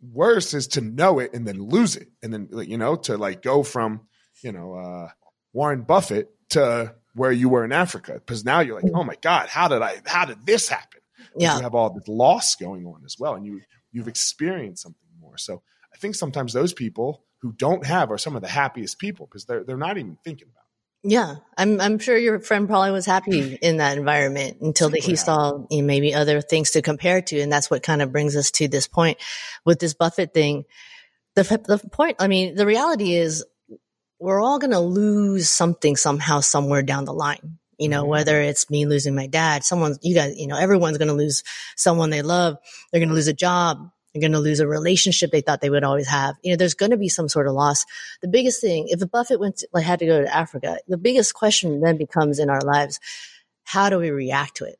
worse 0.00 0.54
is 0.54 0.68
to 0.68 0.80
know 0.80 1.18
it 1.18 1.34
and 1.34 1.46
then 1.46 1.60
lose 1.60 1.96
it. 1.96 2.08
And 2.22 2.32
then 2.32 2.48
you 2.66 2.78
know 2.78 2.96
to 2.96 3.16
like 3.16 3.42
go 3.42 3.62
from 3.62 4.02
you 4.42 4.52
know 4.52 4.74
uh 4.74 5.08
warren 5.52 5.82
buffett 5.82 6.30
to 6.50 6.94
where 7.14 7.32
you 7.32 7.48
were 7.48 7.64
in 7.64 7.72
africa. 7.72 8.14
Because 8.14 8.44
now 8.44 8.60
you're 8.60 8.80
like 8.80 8.92
oh 8.94 9.04
my 9.04 9.16
god 9.20 9.48
how 9.48 9.68
did 9.68 9.82
i 9.82 10.00
how 10.06 10.24
did 10.24 10.46
this 10.46 10.68
happen? 10.68 11.00
Yeah. 11.36 11.56
you 11.56 11.62
have 11.62 11.74
all 11.74 11.90
this 11.90 12.08
loss 12.08 12.54
going 12.54 12.86
on 12.86 13.02
as 13.04 13.16
well 13.18 13.34
and 13.34 13.44
you 13.44 13.60
you've 13.92 14.08
experienced 14.08 14.82
something 14.82 15.00
more. 15.20 15.36
So 15.36 15.62
I 15.94 15.98
think 15.98 16.14
sometimes 16.14 16.52
those 16.52 16.72
people 16.72 17.24
who 17.38 17.52
don't 17.52 17.86
have 17.86 18.10
are 18.10 18.18
some 18.18 18.36
of 18.36 18.42
the 18.42 18.48
happiest 18.48 18.98
people 18.98 19.26
because 19.26 19.44
they're 19.44 19.62
they're 19.64 19.76
not 19.76 19.98
even 19.98 20.18
thinking 20.24 20.48
about. 20.48 20.62
It. 21.04 21.12
Yeah, 21.12 21.36
I'm 21.56 21.80
I'm 21.80 21.98
sure 21.98 22.16
your 22.16 22.40
friend 22.40 22.66
probably 22.66 22.90
was 22.90 23.06
happy 23.06 23.54
in 23.62 23.76
that 23.76 23.98
environment 23.98 24.58
until 24.60 24.88
that 24.90 25.04
he 25.04 25.14
saw 25.16 25.64
you 25.70 25.82
know, 25.82 25.86
maybe 25.86 26.14
other 26.14 26.40
things 26.40 26.72
to 26.72 26.82
compare 26.82 27.20
to, 27.22 27.40
and 27.40 27.52
that's 27.52 27.70
what 27.70 27.82
kind 27.82 28.02
of 28.02 28.12
brings 28.12 28.34
us 28.36 28.50
to 28.52 28.68
this 28.68 28.88
point 28.88 29.18
with 29.64 29.78
this 29.78 29.94
Buffett 29.94 30.34
thing. 30.34 30.64
The 31.36 31.42
the 31.42 31.78
point, 31.90 32.16
I 32.18 32.28
mean, 32.28 32.54
the 32.54 32.66
reality 32.66 33.14
is 33.14 33.44
we're 34.18 34.42
all 34.42 34.58
going 34.58 34.70
to 34.70 34.80
lose 34.80 35.50
something 35.50 35.96
somehow 35.96 36.40
somewhere 36.40 36.82
down 36.82 37.04
the 37.04 37.12
line. 37.12 37.58
You 37.78 37.88
know, 37.88 38.02
mm-hmm. 38.02 38.10
whether 38.10 38.40
it's 38.40 38.70
me 38.70 38.86
losing 38.86 39.14
my 39.14 39.26
dad, 39.26 39.64
someone, 39.64 39.96
you 40.00 40.14
guys, 40.14 40.38
you 40.38 40.46
know, 40.46 40.56
everyone's 40.56 40.96
going 40.96 41.08
to 41.08 41.14
lose 41.14 41.42
someone 41.76 42.10
they 42.10 42.22
love. 42.22 42.56
They're 42.90 43.00
going 43.00 43.08
to 43.08 43.14
lose 43.14 43.28
a 43.28 43.34
job 43.34 43.90
they're 44.14 44.20
going 44.20 44.32
to 44.32 44.38
lose 44.38 44.60
a 44.60 44.66
relationship 44.66 45.32
they 45.32 45.40
thought 45.40 45.60
they 45.60 45.70
would 45.70 45.82
always 45.82 46.06
have. 46.06 46.36
You 46.42 46.52
know, 46.52 46.56
there's 46.56 46.74
going 46.74 46.92
to 46.92 46.96
be 46.96 47.08
some 47.08 47.28
sort 47.28 47.48
of 47.48 47.54
loss. 47.54 47.84
The 48.22 48.28
biggest 48.28 48.60
thing, 48.60 48.86
if 48.88 49.02
a 49.02 49.06
Buffett 49.06 49.40
went 49.40 49.56
to, 49.58 49.68
like 49.72 49.84
had 49.84 49.98
to 49.98 50.06
go 50.06 50.22
to 50.22 50.34
Africa, 50.34 50.78
the 50.86 50.96
biggest 50.96 51.34
question 51.34 51.80
then 51.80 51.96
becomes 51.96 52.38
in 52.38 52.48
our 52.48 52.60
lives, 52.60 53.00
how 53.64 53.90
do 53.90 53.98
we 53.98 54.10
react 54.10 54.58
to 54.58 54.66
it? 54.66 54.78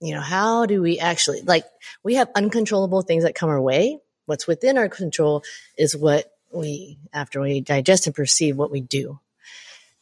You 0.00 0.14
know, 0.14 0.20
how 0.20 0.66
do 0.66 0.82
we 0.82 1.00
actually 1.00 1.42
like 1.42 1.64
we 2.04 2.14
have 2.14 2.28
uncontrollable 2.34 3.02
things 3.02 3.24
that 3.24 3.34
come 3.34 3.48
our 3.48 3.60
way. 3.60 3.98
What's 4.26 4.46
within 4.46 4.78
our 4.78 4.88
control 4.88 5.42
is 5.76 5.96
what 5.96 6.30
we 6.52 6.98
after 7.12 7.40
we 7.40 7.60
digest 7.60 8.06
and 8.06 8.14
perceive 8.14 8.56
what 8.56 8.70
we 8.70 8.80
do. 8.80 9.18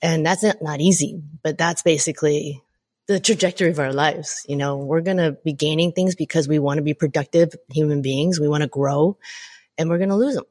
And 0.03 0.26
that's 0.26 0.43
not, 0.43 0.61
not 0.61 0.81
easy, 0.81 1.23
but 1.43 1.57
that's 1.57 1.83
basically 1.83 2.62
the 3.06 3.20
trajectory 3.20 3.70
of 3.70 3.78
our 3.78 3.92
lives. 3.92 4.44
You 4.49 4.56
know, 4.56 4.76
we're 4.76 5.00
going 5.00 5.18
to 5.18 5.32
be 5.44 5.52
gaining 5.52 5.92
things 5.92 6.14
because 6.14 6.49
we 6.49 6.58
want 6.58 6.78
to 6.78 6.82
be 6.82 6.94
productive 6.94 7.54
human 7.70 8.02
beings. 8.02 8.40
We 8.40 8.49
want 8.49 8.62
to 8.62 8.68
grow 8.68 9.18
and 9.76 9.88
we're 9.88 9.98
going 9.98 10.11
to 10.11 10.16
lose 10.16 10.35
them. 10.35 10.44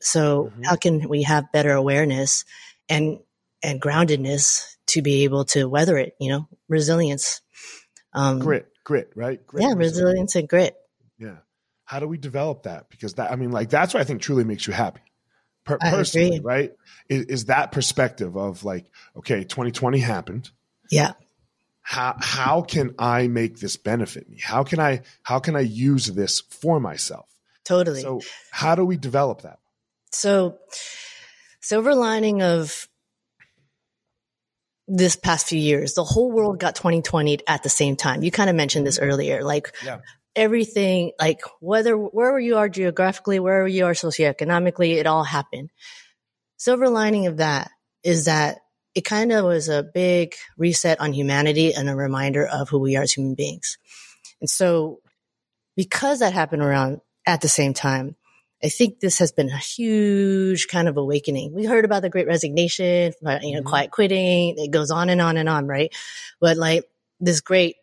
So 0.00 0.44
mm-hmm. 0.44 0.62
how 0.62 0.76
can 0.76 1.08
we 1.08 1.24
have 1.24 1.52
better 1.52 1.72
awareness 1.72 2.44
and, 2.88 3.18
and 3.62 3.80
groundedness 3.80 4.76
to 4.88 5.02
be 5.02 5.24
able 5.24 5.44
to 5.46 5.68
weather 5.68 5.98
it, 5.98 6.16
you 6.18 6.30
know, 6.30 6.48
resilience. 6.68 7.42
Um, 8.12 8.38
grit, 8.38 8.66
grit, 8.82 9.12
right? 9.14 9.46
Grit 9.46 9.62
yeah. 9.62 9.74
Resilience 9.76 10.34
and 10.34 10.48
grit. 10.48 10.74
Yeah. 11.18 11.36
How 11.84 12.00
do 12.00 12.08
we 12.08 12.18
develop 12.18 12.62
that? 12.62 12.88
Because 12.88 13.14
that, 13.14 13.30
I 13.30 13.36
mean, 13.36 13.50
like, 13.50 13.68
that's 13.68 13.92
what 13.92 14.00
I 14.00 14.04
think 14.04 14.22
truly 14.22 14.44
makes 14.44 14.66
you 14.66 14.72
happy. 14.72 15.00
Per- 15.64 15.78
personally, 15.78 16.40
right? 16.40 16.72
Is, 17.08 17.26
is 17.26 17.44
that 17.46 17.70
perspective 17.70 18.36
of 18.36 18.64
like, 18.64 18.86
okay, 19.18 19.44
2020 19.44 19.98
happened. 19.98 20.50
Yeah 20.90 21.12
how 21.90 22.14
how 22.20 22.62
can 22.62 22.94
I 23.00 23.26
make 23.26 23.58
this 23.58 23.76
benefit 23.76 24.30
me? 24.30 24.38
How 24.40 24.62
can 24.62 24.78
I 24.78 25.00
how 25.24 25.40
can 25.40 25.56
I 25.56 25.62
use 25.62 26.06
this 26.06 26.38
for 26.38 26.78
myself? 26.78 27.26
Totally. 27.64 28.02
So 28.02 28.20
how 28.52 28.76
do 28.76 28.84
we 28.84 28.96
develop 28.96 29.42
that? 29.42 29.58
So 30.12 30.58
silver 31.60 31.96
lining 31.96 32.42
of 32.42 32.86
this 34.86 35.16
past 35.16 35.48
few 35.48 35.58
years, 35.58 35.94
the 35.94 36.04
whole 36.04 36.30
world 36.30 36.60
got 36.60 36.76
2020 36.76 37.40
at 37.48 37.64
the 37.64 37.68
same 37.68 37.96
time. 37.96 38.22
You 38.22 38.30
kind 38.30 38.48
of 38.48 38.54
mentioned 38.54 38.86
this 38.86 39.00
mm-hmm. 39.00 39.10
earlier, 39.10 39.42
like 39.42 39.74
yeah. 39.84 39.98
everything, 40.36 41.10
like 41.18 41.40
whether 41.58 41.98
wherever 41.98 42.38
you 42.38 42.58
are 42.58 42.68
geographically, 42.68 43.40
wherever 43.40 43.66
you 43.66 43.86
are 43.86 43.94
socioeconomically, 43.94 44.94
it 44.94 45.08
all 45.08 45.24
happened. 45.24 45.70
Silver 46.56 46.88
lining 46.88 47.26
of 47.26 47.38
that 47.38 47.68
is 48.04 48.26
that 48.26 48.60
it 48.94 49.04
kind 49.04 49.32
of 49.32 49.44
was 49.44 49.68
a 49.68 49.82
big 49.82 50.34
reset 50.56 51.00
on 51.00 51.12
humanity 51.12 51.74
and 51.74 51.88
a 51.88 51.94
reminder 51.94 52.46
of 52.46 52.68
who 52.68 52.78
we 52.78 52.96
are 52.96 53.02
as 53.02 53.12
human 53.12 53.34
beings. 53.34 53.78
And 54.40 54.50
so 54.50 55.00
because 55.76 56.18
that 56.18 56.32
happened 56.32 56.62
around 56.62 57.00
at 57.26 57.40
the 57.40 57.48
same 57.48 57.74
time, 57.74 58.16
I 58.62 58.68
think 58.68 59.00
this 59.00 59.18
has 59.18 59.32
been 59.32 59.48
a 59.48 59.56
huge 59.56 60.68
kind 60.68 60.88
of 60.88 60.96
awakening. 60.96 61.54
We 61.54 61.64
heard 61.64 61.84
about 61.84 62.02
the 62.02 62.10
great 62.10 62.26
resignation, 62.26 63.12
you 63.22 63.28
know, 63.28 63.38
mm-hmm. 63.38 63.66
quiet 63.66 63.90
quitting. 63.90 64.58
It 64.58 64.70
goes 64.70 64.90
on 64.90 65.08
and 65.08 65.20
on 65.20 65.36
and 65.36 65.48
on, 65.48 65.66
right? 65.66 65.94
But 66.40 66.58
like 66.58 66.84
this 67.20 67.40
great 67.40 67.76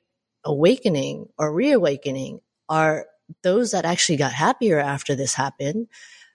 awakening 0.43 1.29
or 1.37 1.51
reawakening 1.51 2.41
are 2.69 3.07
those 3.43 3.71
that 3.71 3.85
actually 3.85 4.17
got 4.17 4.33
happier 4.33 4.79
after 4.79 5.15
this 5.15 5.33
happened 5.33 5.87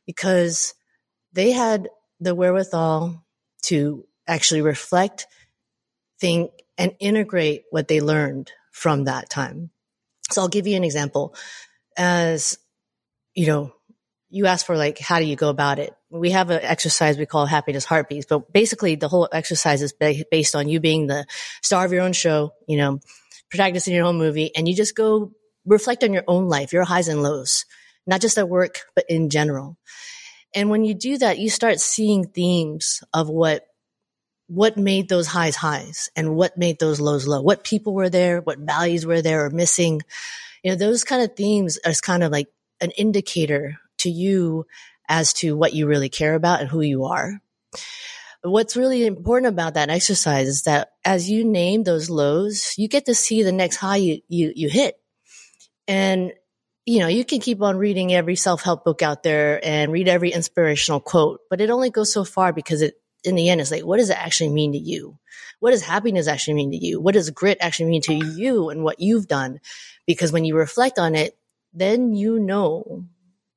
because 0.07 0.75
they 1.33 1.53
had 1.53 1.89
the 2.21 2.35
wherewithal 2.35 3.25
to 3.63 4.05
actually 4.27 4.63
reflect, 4.63 5.27
think, 6.21 6.51
and 6.79 6.95
integrate 7.01 7.65
what 7.71 7.89
they 7.89 8.01
learned 8.01 8.51
from 8.73 9.05
that 9.05 9.29
time. 9.29 9.71
So 10.31 10.43
I'll 10.43 10.49
give 10.49 10.67
you 10.67 10.77
an 10.77 10.85
example. 10.85 11.35
As 11.97 12.59
you 13.35 13.47
know, 13.47 13.73
you 14.31 14.47
asked 14.47 14.67
for 14.67 14.77
like, 14.77 14.99
how 14.99 15.19
do 15.19 15.27
you 15.27 15.37
go 15.37 15.51
about 15.51 15.79
it? 15.79 15.95
We 16.11 16.31
have 16.31 16.51
an 16.51 16.61
exercise 16.63 17.19
we 17.19 17.27
call 17.27 17.45
happiness 17.45 17.85
heartbeats, 17.85 18.27
but 18.27 18.53
basically 18.53 18.95
the 18.95 19.09
whole 19.09 19.29
exercise 19.31 19.83
is 19.83 19.93
based 19.93 20.55
on 20.55 20.69
you 20.69 20.81
being 20.81 21.07
the 21.07 21.27
star 21.63 21.85
of 21.85 21.93
your 21.93 22.03
own 22.03 22.15
show, 22.15 22.53
you 22.67 22.79
know, 22.79 23.01
protagonist 23.51 23.89
in 23.89 23.95
your 23.95 24.07
own 24.07 24.17
movie, 24.17 24.51
and 24.57 24.67
you 24.67 24.75
just 24.75 24.97
go 24.97 25.33
reflect 25.67 26.03
on 26.03 26.13
your 26.15 26.25
own 26.27 26.49
life, 26.49 26.73
your 26.73 26.85
highs 26.85 27.09
and 27.09 27.23
lows, 27.23 27.67
not 28.07 28.23
just 28.23 28.39
at 28.39 28.49
work, 28.49 28.81
but 28.95 29.05
in 29.09 29.29
general. 29.29 29.77
And 30.55 30.71
when 30.71 30.85
you 30.85 30.95
do 30.95 31.19
that, 31.19 31.39
you 31.39 31.51
start 31.51 31.81
seeing 31.81 32.27
themes 32.27 33.03
of 33.13 33.29
what 33.29 33.67
what 34.47 34.77
made 34.77 35.09
those 35.09 35.27
highs 35.27 35.57
highs 35.57 36.11
and 36.17 36.35
what 36.35 36.59
made 36.59 36.79
those 36.79 37.01
lows 37.01 37.27
low? 37.27 37.41
What 37.41 37.65
people 37.65 37.95
were 37.95 38.11
there? 38.11 38.41
What 38.41 38.59
values 38.59 39.07
were 39.07 39.23
there 39.23 39.45
or 39.45 39.51
missing? 39.51 40.03
You 40.63 40.73
know, 40.73 40.77
those 40.77 41.05
kind 41.05 41.23
of 41.23 41.37
themes 41.37 41.79
is 41.85 42.01
kind 42.01 42.23
of 42.23 42.33
like 42.33 42.49
an 42.81 42.91
indicator 42.93 43.79
to 43.99 44.11
you 44.11 44.67
as 45.09 45.33
to 45.35 45.57
what 45.57 45.73
you 45.73 45.87
really 45.87 46.09
care 46.09 46.35
about 46.35 46.61
and 46.61 46.69
who 46.69 46.81
you 46.81 47.05
are. 47.05 47.41
What's 48.43 48.77
really 48.77 49.07
important 49.07 49.53
about 49.53 49.75
that 49.75 49.89
exercise 49.89 50.49
is 50.49 50.63
that 50.63 50.91
as 51.05 51.31
you 51.31 51.45
name 51.45 51.85
those 51.85 52.11
lows, 52.11 52.75
you 52.77 52.89
get 52.89 53.07
to 53.07 53.15
see 53.15 53.43
the 53.43 53.53
next 53.53 53.77
high 53.77 53.97
you, 53.97 54.21
you, 54.29 54.53
you 54.55 54.69
hit. 54.69 54.97
And 55.87 56.33
you 56.85 56.99
know, 56.99 57.07
you 57.07 57.25
can 57.25 57.41
keep 57.41 57.63
on 57.63 57.77
reading 57.77 58.13
every 58.13 58.35
self-help 58.35 58.85
book 58.85 59.03
out 59.03 59.23
there 59.23 59.65
and 59.65 59.93
read 59.93 60.09
every 60.09 60.33
inspirational 60.33 60.99
quote, 60.99 61.41
but 61.49 61.61
it 61.61 61.71
only 61.71 61.91
goes 61.91 62.13
so 62.13 62.25
far 62.25 62.53
because 62.53 62.83
it 62.83 62.95
in 63.25 63.35
the 63.35 63.49
end, 63.49 63.61
it's 63.61 63.71
like, 63.71 63.85
what 63.85 63.99
does 63.99 64.11
it 64.11 64.19
actually 64.19 64.51
mean 64.51 64.73
to 64.73 64.79
you? 64.79 65.19
What 65.61 65.71
does 65.71 65.83
happiness 65.83 66.27
actually 66.27 66.55
mean 66.55 66.73
to 66.73 66.77
you? 66.77 67.01
What 67.01 67.15
does 67.15 67.31
grit 67.31 67.59
actually 67.61 67.91
mean 67.91 68.03
to 68.03 68.15
you 68.15 68.71
and 68.71 68.83
what 68.83 69.01
you've 69.01 69.29
done? 69.29 69.61
Because 70.07 70.33
when 70.33 70.45
you 70.45 70.57
reflect 70.57 70.99
on 70.99 71.15
it, 71.15 71.37
then 71.73 72.15
you 72.15 72.39
know 72.39 73.07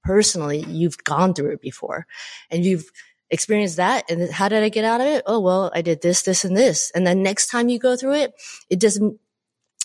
personally 0.03 0.63
you've 0.67 1.03
gone 1.03 1.33
through 1.33 1.53
it 1.53 1.61
before 1.61 2.05
and 2.51 2.63
you've 2.63 2.85
experienced 3.29 3.77
that. 3.77 4.09
And 4.09 4.31
how 4.31 4.49
did 4.49 4.63
I 4.63 4.69
get 4.69 4.85
out 4.85 5.01
of 5.01 5.07
it? 5.07 5.23
Oh, 5.25 5.39
well, 5.39 5.71
I 5.73 5.81
did 5.81 6.01
this, 6.01 6.21
this, 6.21 6.45
and 6.45 6.55
this. 6.55 6.91
And 6.93 7.05
then 7.05 7.23
next 7.23 7.47
time 7.47 7.69
you 7.69 7.79
go 7.79 7.95
through 7.95 8.13
it, 8.13 8.33
it 8.69 8.79
doesn't 8.79 9.19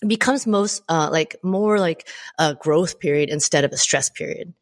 becomes 0.07 0.47
most 0.47 0.83
uh, 0.89 1.11
like 1.13 1.37
more 1.43 1.79
like 1.79 2.09
a 2.39 2.55
growth 2.55 3.01
period 3.01 3.29
instead 3.29 3.65
of 3.65 3.73
a 3.73 3.77
stress 3.77 4.09
period. 4.09 4.55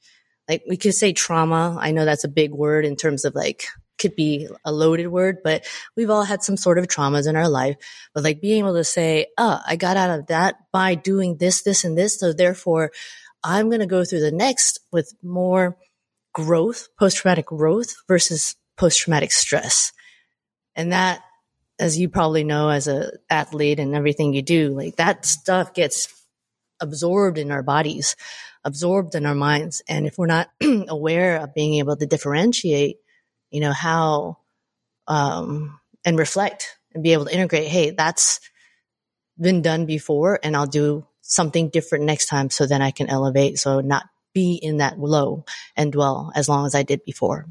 Like 0.49 0.65
we 0.69 0.77
could 0.77 0.95
say 0.95 1.13
trauma. 1.13 1.77
I 1.81 1.93
know 1.93 2.05
that's 2.05 2.25
a 2.25 2.29
big 2.29 2.53
word 2.53 2.85
in 2.85 2.97
terms 2.97 3.25
of 3.25 3.35
like 3.35 3.67
could 3.99 4.17
be 4.17 4.49
a 4.65 4.73
loaded 4.73 5.09
word, 5.09 5.39
but 5.43 5.65
we've 5.97 6.11
all 6.11 6.25
had 6.25 6.43
some 6.43 6.57
sort 6.57 6.79
of 6.79 6.87
traumas 6.87 7.29
in 7.29 7.37
our 7.37 7.49
life. 7.49 7.77
But 8.15 8.25
like 8.25 8.41
being 8.41 8.61
able 8.61 8.75
to 8.75 8.85
say, 8.85 9.27
oh, 9.37 9.61
I 9.67 9.77
got 9.77 9.97
out 9.97 10.19
of 10.19 10.27
that 10.29 10.57
by 10.73 10.95
doing 10.95 11.37
this, 11.37 11.63
this, 11.63 11.85
and 11.85 11.99
this. 11.99 12.19
So 12.19 12.33
therefore, 12.33 12.93
I'm 13.43 13.69
going 13.69 13.81
to 13.81 13.87
go 13.87 14.05
through 14.05 14.21
the 14.21 14.33
next 14.33 14.81
with 14.93 15.13
more 15.23 15.77
growth, 16.33 16.89
post 16.99 17.19
traumatic 17.19 17.47
growth 17.47 17.95
versus 18.07 18.57
post 18.77 19.01
traumatic 19.01 19.33
stress. 19.33 19.93
And 20.75 20.93
that, 20.93 21.23
as 21.79 21.99
you 21.99 22.09
probably 22.09 22.45
know, 22.45 22.71
as 22.71 22.89
a 22.89 23.13
athlete 23.31 23.81
and 23.81 23.95
everything 23.95 24.33
you 24.33 24.43
do, 24.43 24.71
like 24.71 24.97
that 24.97 25.25
stuff 25.25 25.75
gets 25.75 26.09
absorbed 26.81 27.39
in 27.39 27.51
our 27.51 27.63
bodies, 27.63 28.17
absorbed 28.65 29.15
in 29.15 29.27
our 29.27 29.35
minds. 29.35 29.83
And 29.89 30.07
if 30.07 30.19
we're 30.19 30.27
not 30.27 30.49
aware 30.89 31.39
of 31.39 31.55
being 31.55 31.75
able 31.75 31.97
to 31.97 32.07
differentiate, 32.07 32.99
you 33.51 33.61
know, 33.61 33.73
how, 33.73 34.39
um, 35.07 35.79
and 36.05 36.19
reflect 36.19 36.79
and 36.95 37.03
be 37.03 37.13
able 37.13 37.27
to 37.27 37.35
integrate, 37.35 37.69
hey, 37.69 37.91
that's 37.91 38.41
been 39.41 39.63
done 39.63 39.87
before 39.87 40.39
and 40.43 40.57
I'll 40.57 40.67
do 40.67 41.07
something 41.21 41.69
different 41.69 42.05
next 42.05 42.27
time 42.27 42.51
so 42.51 42.67
then 42.67 42.83
I 42.83 42.91
can 42.91 43.09
elevate. 43.09 43.59
So 43.59 43.81
not 43.81 44.07
be 44.35 44.55
in 44.55 44.79
that 44.79 44.99
low 44.99 45.45
and 45.77 45.93
dwell 45.93 46.33
as 46.35 46.49
long 46.49 46.67
as 46.67 46.75
I 46.75 46.83
did 46.83 47.05
before. 47.05 47.47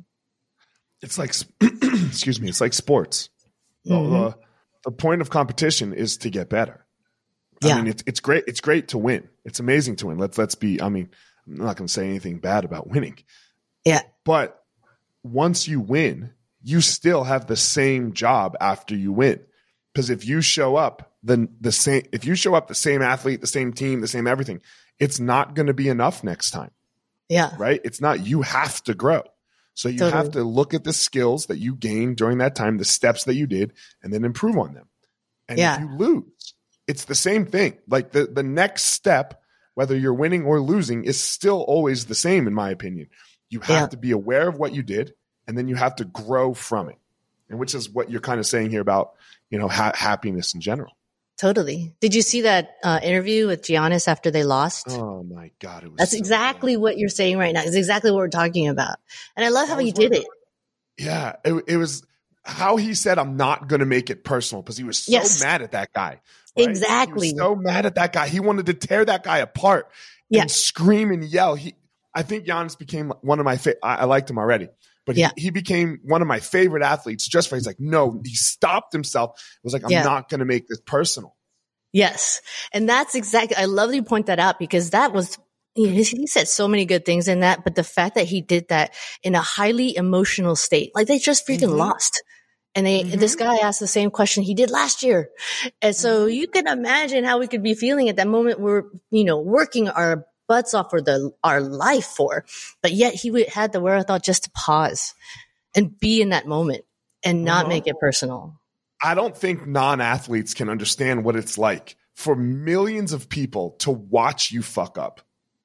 It's 1.01 1.17
like, 1.17 1.33
excuse 2.07 2.41
me, 2.41 2.49
it's 2.49 2.61
like 2.61 2.73
sports. 2.73 3.29
Mm-hmm. 3.87 4.13
The, 4.13 4.37
the 4.85 4.91
point 4.91 5.21
of 5.21 5.29
competition 5.29 5.93
is 5.93 6.17
to 6.17 6.29
get 6.29 6.49
better. 6.49 6.85
Yeah. 7.61 7.73
I 7.73 7.77
mean, 7.77 7.87
it's 7.87 8.03
it's 8.05 8.19
great. 8.19 8.43
It's 8.47 8.61
great 8.61 8.89
to 8.89 8.97
win. 8.97 9.27
It's 9.43 9.59
amazing 9.59 9.95
to 9.97 10.07
win. 10.07 10.17
Let's 10.17 10.37
let's 10.37 10.55
be. 10.55 10.81
I 10.81 10.89
mean, 10.89 11.09
I'm 11.47 11.55
not 11.55 11.75
going 11.75 11.87
to 11.87 11.93
say 11.93 12.07
anything 12.07 12.37
bad 12.39 12.65
about 12.65 12.87
winning. 12.87 13.17
Yeah. 13.83 14.01
But 14.25 14.63
once 15.31 15.67
you 15.67 15.79
win, 15.79 16.31
you 16.61 16.81
still 16.81 17.23
have 17.23 17.47
the 17.47 17.55
same 17.55 18.13
job 18.13 18.55
after 18.59 18.95
you 18.95 19.11
win. 19.11 19.39
Because 19.93 20.09
if 20.09 20.25
you 20.25 20.41
show 20.41 20.75
up 20.75 21.13
the 21.23 21.47
the 21.59 21.71
same, 21.71 22.03
if 22.11 22.25
you 22.25 22.35
show 22.35 22.53
up 22.53 22.67
the 22.67 22.75
same 22.75 23.01
athlete, 23.01 23.41
the 23.41 23.47
same 23.47 23.73
team, 23.73 24.01
the 24.01 24.07
same 24.07 24.27
everything, 24.27 24.61
it's 24.99 25.19
not 25.19 25.55
going 25.55 25.67
to 25.67 25.73
be 25.73 25.89
enough 25.89 26.23
next 26.23 26.51
time. 26.51 26.71
Yeah. 27.29 27.51
Right. 27.57 27.81
It's 27.83 28.01
not. 28.01 28.25
You 28.25 28.41
have 28.41 28.83
to 28.83 28.93
grow. 28.93 29.23
So 29.73 29.89
you 29.89 29.99
totally. 29.99 30.17
have 30.17 30.31
to 30.31 30.43
look 30.43 30.73
at 30.73 30.83
the 30.83 30.93
skills 30.93 31.47
that 31.47 31.59
you 31.59 31.75
gained 31.75 32.17
during 32.17 32.39
that 32.39 32.55
time, 32.55 32.77
the 32.77 32.85
steps 32.85 33.25
that 33.25 33.35
you 33.35 33.45
did, 33.45 33.73
and 34.01 34.11
then 34.11 34.23
improve 34.23 34.57
on 34.57 34.73
them. 34.73 34.87
And 35.47 35.59
yeah. 35.59 35.75
if 35.75 35.81
you 35.81 35.97
lose, 35.97 36.53
it's 36.87 37.05
the 37.05 37.15
same 37.15 37.45
thing. 37.45 37.77
Like 37.87 38.11
the, 38.11 38.25
the 38.25 38.43
next 38.43 38.85
step, 38.85 39.41
whether 39.75 39.95
you're 39.95 40.13
winning 40.13 40.45
or 40.45 40.59
losing, 40.59 41.03
is 41.03 41.21
still 41.21 41.61
always 41.61 42.05
the 42.05 42.15
same, 42.15 42.47
in 42.47 42.53
my 42.53 42.71
opinion. 42.71 43.09
You 43.49 43.59
have 43.59 43.81
yeah. 43.81 43.87
to 43.87 43.97
be 43.97 44.11
aware 44.11 44.47
of 44.47 44.57
what 44.57 44.73
you 44.73 44.81
did, 44.81 45.13
and 45.47 45.57
then 45.57 45.67
you 45.67 45.75
have 45.75 45.95
to 45.97 46.05
grow 46.05 46.53
from 46.53 46.89
it. 46.89 46.97
And 47.49 47.59
which 47.59 47.73
is 47.73 47.89
what 47.89 48.11
you're 48.11 48.21
kind 48.21 48.39
of 48.39 48.45
saying 48.45 48.71
here 48.71 48.81
about, 48.81 49.13
you 49.49 49.57
know, 49.57 49.67
ha- 49.67 49.93
happiness 49.95 50.53
in 50.53 50.61
general. 50.61 50.91
Totally. 51.37 51.93
Did 52.01 52.15
you 52.15 52.21
see 52.21 52.41
that 52.41 52.71
uh, 52.83 52.99
interview 53.01 53.47
with 53.47 53.61
Giannis 53.61 54.07
after 54.07 54.31
they 54.31 54.43
lost? 54.43 54.87
Oh 54.89 55.23
my 55.23 55.51
god! 55.59 55.87
That's 55.95 56.11
so 56.11 56.17
exactly 56.17 56.75
bad. 56.75 56.81
what 56.81 56.97
you're 56.97 57.09
saying 57.09 57.37
right 57.37 57.53
now. 57.53 57.61
It's 57.61 57.75
exactly 57.75 58.09
what 58.09 58.17
we're 58.17 58.29
talking 58.29 58.67
about, 58.67 58.97
and 59.35 59.45
I 59.45 59.49
love 59.49 59.69
how 59.69 59.77
he 59.77 59.91
did 59.91 60.13
it. 60.13 60.25
Yeah, 60.97 61.35
it, 61.45 61.63
it 61.67 61.77
was 61.77 62.03
how 62.43 62.77
he 62.77 62.95
said, 62.95 63.19
"I'm 63.19 63.37
not 63.37 63.67
going 63.67 63.81
to 63.81 63.85
make 63.85 64.09
it 64.09 64.23
personal" 64.23 64.63
because 64.63 64.77
he 64.77 64.83
was 64.83 64.97
so 64.97 65.11
yes. 65.11 65.43
mad 65.43 65.61
at 65.61 65.73
that 65.73 65.93
guy. 65.93 66.21
Right? 66.57 66.69
Exactly. 66.69 67.29
so 67.37 67.55
mad 67.55 67.85
at 67.85 67.95
that 67.95 68.13
guy. 68.13 68.27
He 68.29 68.39
wanted 68.39 68.65
to 68.65 68.73
tear 68.73 69.05
that 69.05 69.23
guy 69.23 69.37
apart 69.37 69.91
yeah. 70.29 70.41
and 70.41 70.49
scream 70.49 71.11
and 71.11 71.23
yell. 71.23 71.53
He, 71.53 71.75
I 72.15 72.23
think 72.23 72.45
Giannis 72.45 72.77
became 72.77 73.13
one 73.21 73.37
of 73.39 73.45
my 73.45 73.57
favorite. 73.57 73.79
I, 73.83 73.95
I, 73.97 74.03
liked 74.05 74.29
him 74.29 74.39
already, 74.39 74.69
but 75.07 75.15
he, 75.15 75.21
yeah. 75.21 75.31
he 75.35 75.49
became 75.49 75.99
one 76.03 76.21
of 76.21 76.27
my 76.27 76.39
favorite 76.39 76.83
athletes 76.83 77.27
just 77.27 77.49
for 77.49 77.55
he's 77.55 77.65
like, 77.65 77.79
no, 77.79 78.21
he 78.23 78.35
stopped 78.35 78.93
himself. 78.93 79.31
It 79.31 79.63
was 79.63 79.73
like, 79.73 79.83
I'm 79.83 79.89
yeah. 79.89 80.03
not 80.03 80.29
going 80.29 80.39
to 80.39 80.45
make 80.45 80.67
this 80.67 80.81
personal. 80.85 81.35
Yes. 81.93 82.41
And 82.73 82.87
that's 82.87 83.15
exactly, 83.15 83.55
I 83.57 83.65
love 83.65 83.89
that 83.89 83.95
you 83.95 84.03
point 84.03 84.27
that 84.27 84.37
out 84.37 84.59
because 84.59 84.91
that 84.91 85.13
was 85.13 85.39
he 85.73 86.27
said 86.27 86.47
so 86.47 86.67
many 86.67 86.85
good 86.85 87.05
things 87.05 87.27
in 87.27 87.41
that, 87.41 87.63
but 87.63 87.75
the 87.75 87.83
fact 87.83 88.15
that 88.15 88.25
he 88.25 88.41
did 88.41 88.67
that 88.69 88.95
in 89.21 89.35
a 89.35 89.41
highly 89.41 89.95
emotional 89.95 90.55
state, 90.55 90.91
like 90.95 91.07
they 91.07 91.19
just 91.19 91.47
freaking 91.47 91.69
mm-hmm. 91.69 91.77
lost. 91.77 92.23
And 92.75 92.85
they, 92.85 93.03
mm-hmm. 93.03 93.19
this 93.19 93.35
guy 93.35 93.57
asked 93.57 93.79
the 93.79 93.87
same 93.87 94.11
question 94.11 94.43
he 94.43 94.55
did 94.55 94.69
last 94.71 95.03
year. 95.03 95.29
And 95.81 95.95
so 95.95 96.25
mm-hmm. 96.25 96.33
you 96.33 96.47
can 96.47 96.67
imagine 96.67 97.23
how 97.23 97.39
we 97.39 97.47
could 97.47 97.63
be 97.63 97.75
feeling 97.75 98.09
at 98.09 98.17
that 98.17 98.27
moment. 98.27 98.59
We're, 98.59 98.83
you 99.11 99.23
know, 99.23 99.39
working 99.39 99.87
our 99.87 100.25
butts 100.47 100.73
off 100.73 100.89
for 100.89 101.01
the, 101.01 101.31
our 101.43 101.61
life 101.61 102.05
for, 102.05 102.45
but 102.81 102.91
yet 102.91 103.13
he 103.13 103.45
had 103.45 103.71
the 103.71 103.79
wherewithal 103.79 104.19
just 104.19 104.45
to 104.45 104.51
pause 104.51 105.13
and 105.75 105.97
be 105.99 106.21
in 106.21 106.29
that 106.29 106.47
moment 106.47 106.85
and 107.23 107.43
not 107.43 107.65
uh-huh. 107.65 107.69
make 107.69 107.87
it 107.87 107.99
personal. 107.99 108.59
I 109.01 109.13
don't 109.13 109.37
think 109.37 109.67
non 109.67 110.01
athletes 110.01 110.53
can 110.53 110.69
understand 110.69 111.23
what 111.23 111.35
it's 111.35 111.57
like 111.57 111.95
for 112.15 112.35
millions 112.35 113.13
of 113.13 113.29
people 113.29 113.71
to 113.79 113.91
watch 113.91 114.51
you 114.51 114.63
fuck 114.63 114.97
up. 114.97 115.21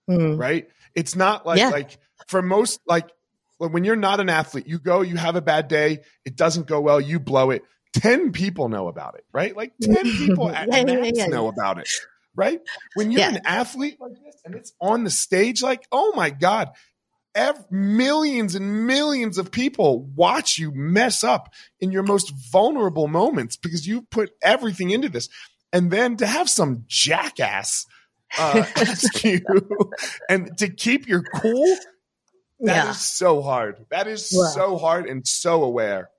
Mm-hmm. 0.09 0.39
Right? 0.39 0.69
It's 0.95 1.17
not 1.17 1.47
like, 1.47 1.59
yeah. 1.59 1.71
like 1.71 1.99
for 2.27 2.43
most, 2.43 2.81
like 2.87 3.11
when 3.59 3.85
you're 3.85 3.97
not 3.97 4.21
an 4.21 4.29
athlete, 4.29 4.67
you 4.67 4.79
go, 4.79 5.01
you 5.01 5.17
have 5.17 5.37
a 5.37 5.41
bad 5.41 5.69
day, 5.69 6.01
it 6.25 6.37
doesn't 6.37 6.67
go 6.67 6.81
well, 6.81 7.01
you 7.01 7.21
blow 7.21 7.51
it. 7.51 7.65
10 7.95 8.33
people 8.33 8.69
know 8.69 8.89
about 8.89 9.15
it, 9.15 9.25
right? 9.33 9.57
Like 9.57 9.73
10 9.83 9.95
people 10.03 10.51
at 10.51 10.69
yeah, 10.69 10.85
max 10.85 11.11
yeah, 11.17 11.25
yeah. 11.25 11.27
know 11.27 11.49
about 11.49 11.79
it, 11.79 11.89
right? 12.35 12.61
When 12.95 13.11
you're 13.11 13.23
an 13.23 13.41
athlete 13.45 13.99
like 14.01 14.15
this 14.25 14.37
and 14.45 14.55
it's 14.55 14.73
on 14.81 15.05
the 15.05 15.11
stage, 15.11 15.63
like, 15.63 15.87
oh 15.93 16.13
my 16.15 16.31
God, 16.31 16.71
Every, 17.35 17.65
millions 17.71 18.55
and 18.55 18.87
millions 18.87 19.39
of 19.39 19.51
people 19.51 20.03
watch 20.15 20.59
you 20.59 20.71
mess 20.71 21.25
up 21.25 21.53
in 21.81 21.91
your 21.91 22.03
most 22.03 22.31
vulnerable 22.51 23.09
moments 23.09 23.57
because 23.57 23.87
you 23.87 24.03
put 24.03 24.33
everything 24.43 24.91
into 24.91 25.09
this. 25.09 25.31
And 25.73 25.91
then 25.91 26.19
to 26.19 26.27
have 26.27 26.51
some 26.51 26.85
jackass 26.89 27.87
uh, 28.39 28.65
ask 28.77 29.25
you 29.25 29.41
and 30.29 30.57
to 30.59 30.69
keep 30.69 31.09
your 31.09 31.23
cool 31.23 31.77
that 32.63 32.85
yeah. 32.85 32.91
is 32.91 33.01
so 33.01 33.43
hard. 33.43 33.85
That 33.91 34.07
is 34.07 34.31
so 34.31 34.79
hard 34.79 35.07
and 35.07 35.27
so 35.27 35.65
aware. 35.65 36.11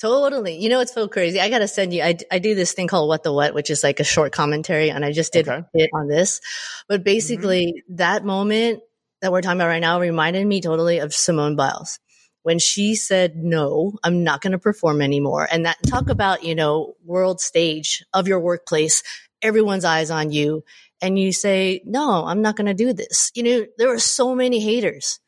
Totally. 0.00 0.56
You 0.56 0.70
know, 0.70 0.80
it's 0.80 0.94
so 0.94 1.08
crazy. 1.08 1.40
I 1.40 1.50
got 1.50 1.58
to 1.58 1.68
send 1.68 1.92
you, 1.92 2.02
I, 2.02 2.16
I 2.32 2.38
do 2.38 2.54
this 2.54 2.72
thing 2.72 2.88
called 2.88 3.08
What 3.08 3.22
the 3.22 3.32
What, 3.32 3.52
which 3.52 3.68
is 3.68 3.82
like 3.82 4.00
a 4.00 4.04
short 4.04 4.32
commentary. 4.32 4.90
And 4.90 5.04
I 5.04 5.12
just 5.12 5.32
did 5.32 5.46
okay. 5.46 5.66
it 5.74 5.90
on 5.92 6.08
this. 6.08 6.40
But 6.88 7.04
basically, 7.04 7.66
mm-hmm. 7.66 7.96
that 7.96 8.24
moment 8.24 8.80
that 9.20 9.30
we're 9.30 9.42
talking 9.42 9.60
about 9.60 9.68
right 9.68 9.80
now 9.80 10.00
reminded 10.00 10.46
me 10.46 10.62
totally 10.62 10.98
of 10.98 11.12
Simone 11.12 11.54
Biles 11.54 11.98
when 12.42 12.58
she 12.58 12.94
said, 12.94 13.36
No, 13.36 13.98
I'm 14.02 14.24
not 14.24 14.40
going 14.40 14.52
to 14.52 14.58
perform 14.58 15.02
anymore. 15.02 15.46
And 15.50 15.66
that 15.66 15.76
talk 15.86 16.08
about, 16.08 16.44
you 16.44 16.54
know, 16.54 16.94
world 17.04 17.40
stage 17.42 18.02
of 18.14 18.26
your 18.26 18.40
workplace, 18.40 19.02
everyone's 19.42 19.84
eyes 19.84 20.10
on 20.10 20.30
you. 20.30 20.64
And 21.02 21.18
you 21.18 21.30
say, 21.30 21.82
No, 21.84 22.24
I'm 22.24 22.40
not 22.40 22.56
going 22.56 22.66
to 22.66 22.74
do 22.74 22.94
this. 22.94 23.30
You 23.34 23.42
know, 23.42 23.66
there 23.76 23.88
were 23.88 23.98
so 23.98 24.34
many 24.34 24.60
haters 24.60 25.20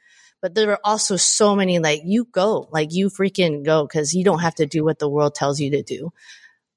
but 0.42 0.54
there 0.54 0.70
are 0.72 0.80
also 0.82 1.16
so 1.16 1.54
many 1.54 1.78
like 1.78 2.02
you 2.04 2.24
go, 2.24 2.68
like 2.72 2.92
you 2.92 3.08
freaking 3.08 3.64
go 3.64 3.86
because 3.86 4.12
you 4.12 4.24
don't 4.24 4.40
have 4.40 4.56
to 4.56 4.66
do 4.66 4.84
what 4.84 4.98
the 4.98 5.08
world 5.08 5.36
tells 5.36 5.60
you 5.60 5.70
to 5.70 5.82
do. 5.84 6.12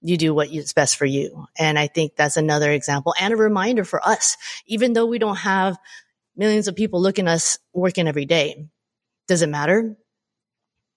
You 0.01 0.17
do 0.17 0.36
what 0.36 0.51
is 0.51 0.71
best 0.71 0.97
for 0.97 1.06
you. 1.06 1.47
And 1.58 1.80
I 1.80 1.88
think 1.88 2.15
that's 2.15 2.38
another 2.38 2.71
example 2.71 3.15
and 3.19 3.34
a 3.34 3.38
reminder 3.38 3.84
for 3.84 4.08
us, 4.08 4.38
even 4.67 4.93
though 4.93 5.08
we 5.08 5.17
don't 5.17 5.38
have 5.38 5.78
millions 6.38 6.67
of 6.67 6.75
people 6.75 7.01
looking 7.01 7.28
at 7.28 7.34
us 7.34 7.58
working 7.73 8.08
every 8.08 8.25
day. 8.25 8.67
Does 9.28 9.41
it 9.41 9.49
matter? 9.49 9.97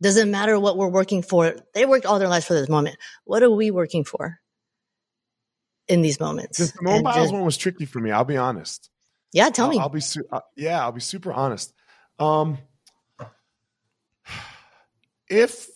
Does 0.02 0.18
it 0.18 0.28
matter 0.28 0.61
what 0.61 0.76
we're 0.76 0.88
working 0.88 1.22
for? 1.22 1.57
They 1.72 1.87
worked 1.87 2.04
all 2.04 2.18
their 2.18 2.28
lives 2.28 2.44
for 2.44 2.52
this 2.52 2.68
moment. 2.68 2.98
What 3.24 3.42
are 3.42 3.50
we 3.50 3.70
working 3.70 4.04
for 4.04 4.40
in 5.88 6.02
these 6.02 6.20
moments? 6.20 6.59
The 6.59 6.83
mobile 6.83 7.12
just, 7.12 7.33
one 7.33 7.44
was 7.46 7.57
tricky 7.57 7.87
for 7.87 7.98
me. 7.98 8.11
I'll 8.11 8.24
be 8.24 8.37
honest. 8.37 8.90
Yeah, 9.33 9.48
tell 9.48 9.66
I'll, 9.66 9.70
me. 9.70 9.78
I'll 9.78 9.88
be 9.88 10.00
su- 10.00 10.28
uh, 10.31 10.40
yeah, 10.54 10.83
I'll 10.83 10.92
be 10.92 11.00
super 11.00 11.33
honest. 11.33 11.72
Um, 12.18 12.59
if 15.28 15.68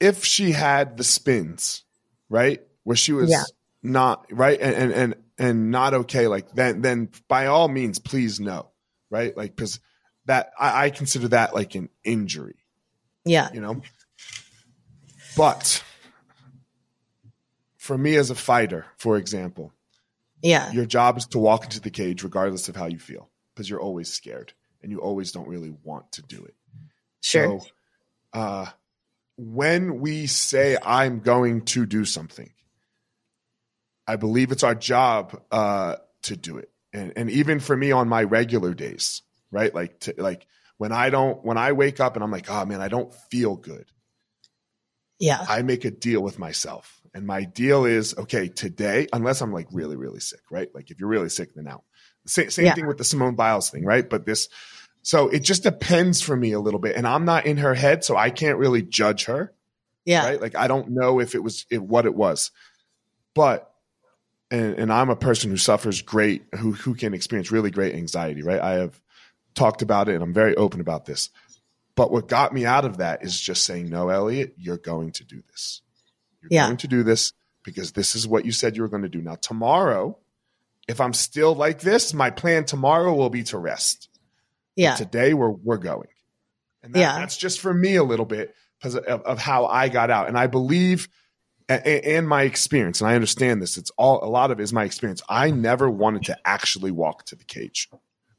if 0.00 0.24
she 0.24 0.52
had 0.52 0.96
the 0.96 1.04
spins, 1.04 1.84
right, 2.28 2.60
where 2.82 2.96
she 2.96 3.12
was 3.12 3.30
yeah. 3.30 3.44
not 3.82 4.26
right 4.30 4.60
and, 4.60 4.74
and 4.74 4.92
and 4.92 5.14
and 5.38 5.70
not 5.70 5.94
okay, 5.94 6.28
like 6.28 6.52
then 6.52 6.82
then 6.82 7.08
by 7.28 7.46
all 7.46 7.68
means, 7.68 7.98
please 7.98 8.40
no, 8.40 8.70
right, 9.10 9.36
like 9.36 9.56
because 9.56 9.80
that 10.26 10.50
I, 10.58 10.86
I 10.86 10.90
consider 10.90 11.28
that 11.28 11.54
like 11.54 11.74
an 11.74 11.88
injury. 12.04 12.56
Yeah, 13.24 13.48
you 13.52 13.60
know. 13.60 13.80
But 15.36 15.82
for 17.76 17.96
me 17.96 18.16
as 18.16 18.30
a 18.30 18.34
fighter, 18.34 18.86
for 18.98 19.16
example, 19.16 19.72
yeah, 20.42 20.70
your 20.72 20.84
job 20.84 21.16
is 21.16 21.26
to 21.28 21.38
walk 21.38 21.64
into 21.64 21.80
the 21.80 21.90
cage 21.90 22.22
regardless 22.22 22.68
of 22.68 22.76
how 22.76 22.86
you 22.86 22.98
feel 22.98 23.30
because 23.54 23.70
you're 23.70 23.80
always 23.80 24.12
scared 24.12 24.52
and 24.84 24.92
you 24.92 25.00
always 25.00 25.32
don't 25.32 25.48
really 25.48 25.74
want 25.82 26.12
to 26.12 26.22
do 26.22 26.44
it. 26.44 26.54
Sure. 27.22 27.58
So, 27.58 27.66
uh, 28.38 28.66
when 29.36 29.98
we 29.98 30.26
say 30.26 30.76
I'm 30.80 31.20
going 31.20 31.62
to 31.62 31.86
do 31.86 32.04
something, 32.04 32.52
I 34.06 34.16
believe 34.16 34.52
it's 34.52 34.62
our 34.62 34.74
job 34.74 35.40
uh, 35.50 35.96
to 36.24 36.36
do 36.36 36.58
it. 36.58 36.70
And 36.92 37.14
and 37.16 37.30
even 37.30 37.58
for 37.58 37.76
me 37.76 37.90
on 37.90 38.08
my 38.08 38.22
regular 38.22 38.74
days, 38.74 39.22
right? 39.50 39.74
Like 39.74 40.00
to, 40.00 40.14
like 40.18 40.46
when 40.76 40.92
I 40.92 41.10
don't 41.10 41.42
when 41.44 41.56
I 41.56 41.72
wake 41.72 41.98
up 41.98 42.14
and 42.14 42.22
I'm 42.22 42.30
like, 42.30 42.48
oh 42.48 42.64
man, 42.66 42.80
I 42.80 42.88
don't 42.88 43.12
feel 43.30 43.56
good. 43.56 43.90
Yeah. 45.18 45.44
I 45.48 45.62
make 45.62 45.84
a 45.84 45.90
deal 45.90 46.22
with 46.22 46.38
myself. 46.38 47.00
And 47.14 47.26
my 47.26 47.44
deal 47.44 47.84
is 47.86 48.14
okay, 48.18 48.48
today, 48.48 49.06
unless 49.12 49.40
I'm 49.40 49.52
like 49.52 49.68
really, 49.72 49.96
really 49.96 50.20
sick, 50.20 50.40
right? 50.50 50.68
Like 50.74 50.90
if 50.90 51.00
you're 51.00 51.08
really 51.08 51.28
sick, 51.28 51.54
then 51.54 51.68
out. 51.68 51.84
Same, 52.26 52.50
same 52.50 52.66
Yeah. 52.66 52.74
thing 52.74 52.86
with 52.86 52.98
the 52.98 53.04
Simone 53.04 53.34
Biles 53.34 53.70
thing, 53.70 53.84
right? 53.84 54.08
But 54.08 54.24
this, 54.26 54.48
so 55.02 55.28
it 55.28 55.40
just 55.40 55.62
depends 55.62 56.20
for 56.22 56.36
me 56.36 56.52
a 56.52 56.60
little 56.60 56.80
bit. 56.80 56.96
And 56.96 57.06
I'm 57.06 57.24
not 57.24 57.46
in 57.46 57.58
her 57.58 57.74
head, 57.74 58.04
so 58.04 58.16
I 58.16 58.30
can't 58.30 58.58
really 58.58 58.82
judge 58.82 59.24
her, 59.26 59.52
Yeah. 60.04 60.24
right? 60.26 60.40
Like 60.40 60.54
I 60.56 60.66
don't 60.66 60.90
know 60.90 61.20
if 61.20 61.34
it 61.34 61.42
was 61.42 61.66
if, 61.70 61.80
what 61.82 62.06
it 62.06 62.14
was. 62.14 62.50
But, 63.34 63.70
and, 64.50 64.74
and 64.78 64.92
I'm 64.92 65.10
a 65.10 65.16
person 65.16 65.50
who 65.50 65.56
suffers 65.56 66.02
great, 66.02 66.44
who, 66.58 66.72
who 66.72 66.94
can 66.94 67.12
experience 67.14 67.50
really 67.50 67.70
great 67.70 67.94
anxiety, 67.94 68.42
right? 68.42 68.60
I 68.60 68.74
have 68.74 69.00
talked 69.54 69.82
about 69.82 70.08
it 70.08 70.14
and 70.14 70.22
I'm 70.22 70.32
very 70.34 70.54
open 70.56 70.80
about 70.80 71.04
this. 71.04 71.30
But 71.96 72.10
what 72.10 72.26
got 72.28 72.52
me 72.52 72.64
out 72.66 72.84
of 72.84 72.96
that 72.98 73.22
is 73.24 73.40
just 73.40 73.64
saying, 73.64 73.88
no, 73.88 74.08
Elliot, 74.08 74.54
you're 74.56 74.78
going 74.78 75.12
to 75.12 75.24
do 75.24 75.42
this. 75.50 75.82
You're 76.42 76.48
Yeah. 76.52 76.66
going 76.66 76.78
to 76.78 76.88
do 76.88 77.02
this 77.02 77.32
because 77.64 77.92
this 77.92 78.14
is 78.16 78.26
what 78.26 78.44
you 78.44 78.52
said 78.52 78.76
you 78.76 78.82
were 78.82 78.88
going 78.88 79.02
to 79.04 79.08
do. 79.08 79.22
Now, 79.22 79.36
tomorrow, 79.36 80.18
if 80.88 81.00
I'm 81.00 81.12
still 81.12 81.54
like 81.54 81.80
this, 81.80 82.12
my 82.14 82.30
plan 82.30 82.64
tomorrow 82.64 83.14
will 83.14 83.30
be 83.30 83.44
to 83.44 83.58
rest. 83.58 84.08
Yeah. 84.76 84.94
Today, 84.96 85.34
we're, 85.34 85.50
we're 85.50 85.78
going. 85.78 86.08
And 86.82 86.92
that, 86.94 86.98
Yeah. 86.98 87.18
that's 87.18 87.36
just 87.36 87.60
for 87.60 87.72
me 87.72 87.96
a 87.96 88.04
little 88.04 88.26
bit 88.26 88.54
because 88.78 88.96
of, 88.96 89.22
of 89.22 89.38
how 89.38 89.66
I 89.66 89.88
got 89.88 90.10
out. 90.10 90.28
And 90.28 90.36
I 90.38 90.46
believe, 90.46 91.08
and, 91.68 91.86
and 91.86 92.28
my 92.28 92.42
experience, 92.42 93.00
and 93.00 93.08
I 93.08 93.14
understand 93.14 93.62
this, 93.62 93.78
it's 93.78 93.90
all, 93.96 94.22
a 94.22 94.28
lot 94.28 94.50
of 94.50 94.60
it 94.60 94.62
is 94.62 94.72
my 94.72 94.84
experience. 94.84 95.22
I 95.28 95.50
never 95.50 95.88
wanted 95.88 96.24
to 96.24 96.38
actually 96.44 96.90
walk 96.90 97.24
to 97.26 97.36
the 97.36 97.44
cage. 97.44 97.88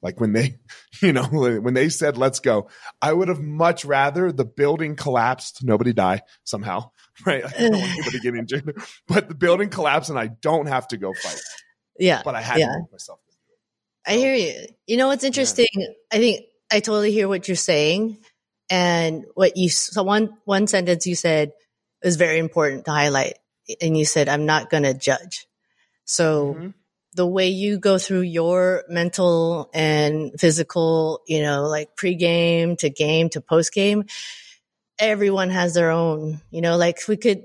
Like 0.01 0.19
when 0.19 0.33
they, 0.33 0.57
you 1.01 1.13
know, 1.13 1.23
when 1.23 1.73
they 1.73 1.89
said, 1.89 2.17
let's 2.17 2.39
go, 2.39 2.67
I 3.01 3.11
would 3.11 3.29
have 3.29 3.39
much 3.41 3.85
rather 3.85 4.31
the 4.31 4.45
building 4.45 4.95
collapsed, 4.95 5.63
nobody 5.63 5.93
die 5.93 6.21
somehow, 6.43 6.91
right? 7.25 7.43
I 7.43 7.49
don't 7.49 7.71
want 7.71 7.83
anybody 7.91 8.11
to 8.11 8.19
get 8.19 8.35
injured, 8.35 8.77
but 9.07 9.29
the 9.29 9.35
building 9.35 9.69
collapsed 9.69 10.11
and 10.11 10.19
I 10.19 10.27
don't 10.27 10.67
have 10.67 10.87
to 10.89 10.97
go 10.97 11.11
fight. 11.13 11.39
Yeah. 11.97 12.21
But 12.23 12.35
I 12.35 12.41
had 12.41 12.59
Yeah. 12.59 12.67
to 12.73 12.79
make 12.79 12.91
myself. 12.91 13.19
I 14.07 14.13
hear 14.17 14.35
you. 14.35 14.67
You 14.85 14.97
know 14.97 15.07
what's 15.07 15.23
interesting? 15.23 15.67
I 16.11 16.17
think 16.17 16.45
I 16.71 16.79
totally 16.79 17.11
hear 17.11 17.27
what 17.27 17.47
you're 17.47 17.55
saying, 17.55 18.17
and 18.69 19.25
what 19.33 19.57
you 19.57 19.69
so 19.69 20.03
one 20.03 20.37
one 20.45 20.67
sentence 20.67 21.07
you 21.07 21.15
said 21.15 21.53
was 22.03 22.15
very 22.15 22.37
important 22.37 22.85
to 22.85 22.91
highlight, 22.91 23.39
and 23.81 23.97
you 23.97 24.05
said, 24.05 24.29
"I'm 24.29 24.45
not 24.45 24.69
going 24.69 24.83
to 24.83 24.93
judge." 24.93 25.47
So 26.05 26.53
Mhm. 26.53 26.73
the 27.13 27.25
way 27.25 27.47
you 27.47 27.79
go 27.79 27.97
through 27.97 28.21
your 28.21 28.83
mental 28.89 29.71
and 29.73 30.39
physical, 30.39 31.21
you 31.25 31.41
know, 31.41 31.63
like 31.63 31.95
pre-game 31.95 32.75
to 32.77 32.89
game 32.91 33.29
to 33.29 33.41
post-game, 33.41 34.05
everyone 34.99 35.49
has 35.49 35.73
their 35.73 35.89
own. 35.89 36.41
You 36.51 36.61
know, 36.61 36.77
like 36.77 36.99
we 37.07 37.17
could 37.17 37.43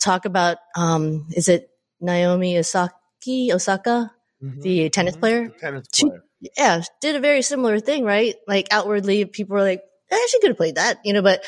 talk 0.00 0.24
about, 0.24 0.56
um, 0.74 1.26
is 1.32 1.48
it 1.48 1.68
Naomi 2.00 2.56
Osaka? 3.52 4.12
Mhm. 4.42 4.62
The 4.62 4.90
tennis 4.90 5.16
Mhm. 5.16 5.20
player? 5.20 5.48
The 5.48 5.58
tennis 5.58 5.86
She- 5.92 6.10
yeah, 6.56 6.82
did 7.00 7.16
a 7.16 7.20
very 7.20 7.42
similar 7.42 7.80
thing, 7.80 8.04
right? 8.04 8.36
Like 8.46 8.68
outwardly, 8.70 9.24
people 9.24 9.54
were 9.56 9.62
like, 9.62 9.82
eh, 10.10 10.26
she 10.28 10.40
could 10.40 10.50
have 10.50 10.56
played 10.56 10.76
that, 10.76 10.98
you 11.04 11.12
know, 11.12 11.22
but 11.22 11.44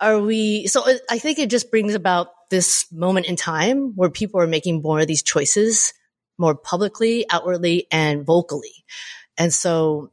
are 0.00 0.18
we, 0.20 0.66
so 0.66 0.86
it- 0.88 1.02
I 1.10 1.18
think 1.18 1.38
it 1.38 1.50
just 1.50 1.70
brings 1.70 1.94
about 1.94 2.28
this 2.50 2.86
moment 2.90 3.26
in 3.26 3.36
time 3.36 3.92
where 3.94 4.10
people 4.10 4.40
are 4.40 4.46
making 4.46 4.82
more 4.82 5.00
of 5.00 5.06
these 5.06 5.22
choices 5.22 5.92
more 6.38 6.54
publicly, 6.54 7.24
outwardly, 7.30 7.86
and 7.92 8.24
vocally. 8.26 8.84
And 9.38 9.52
so 9.52 10.10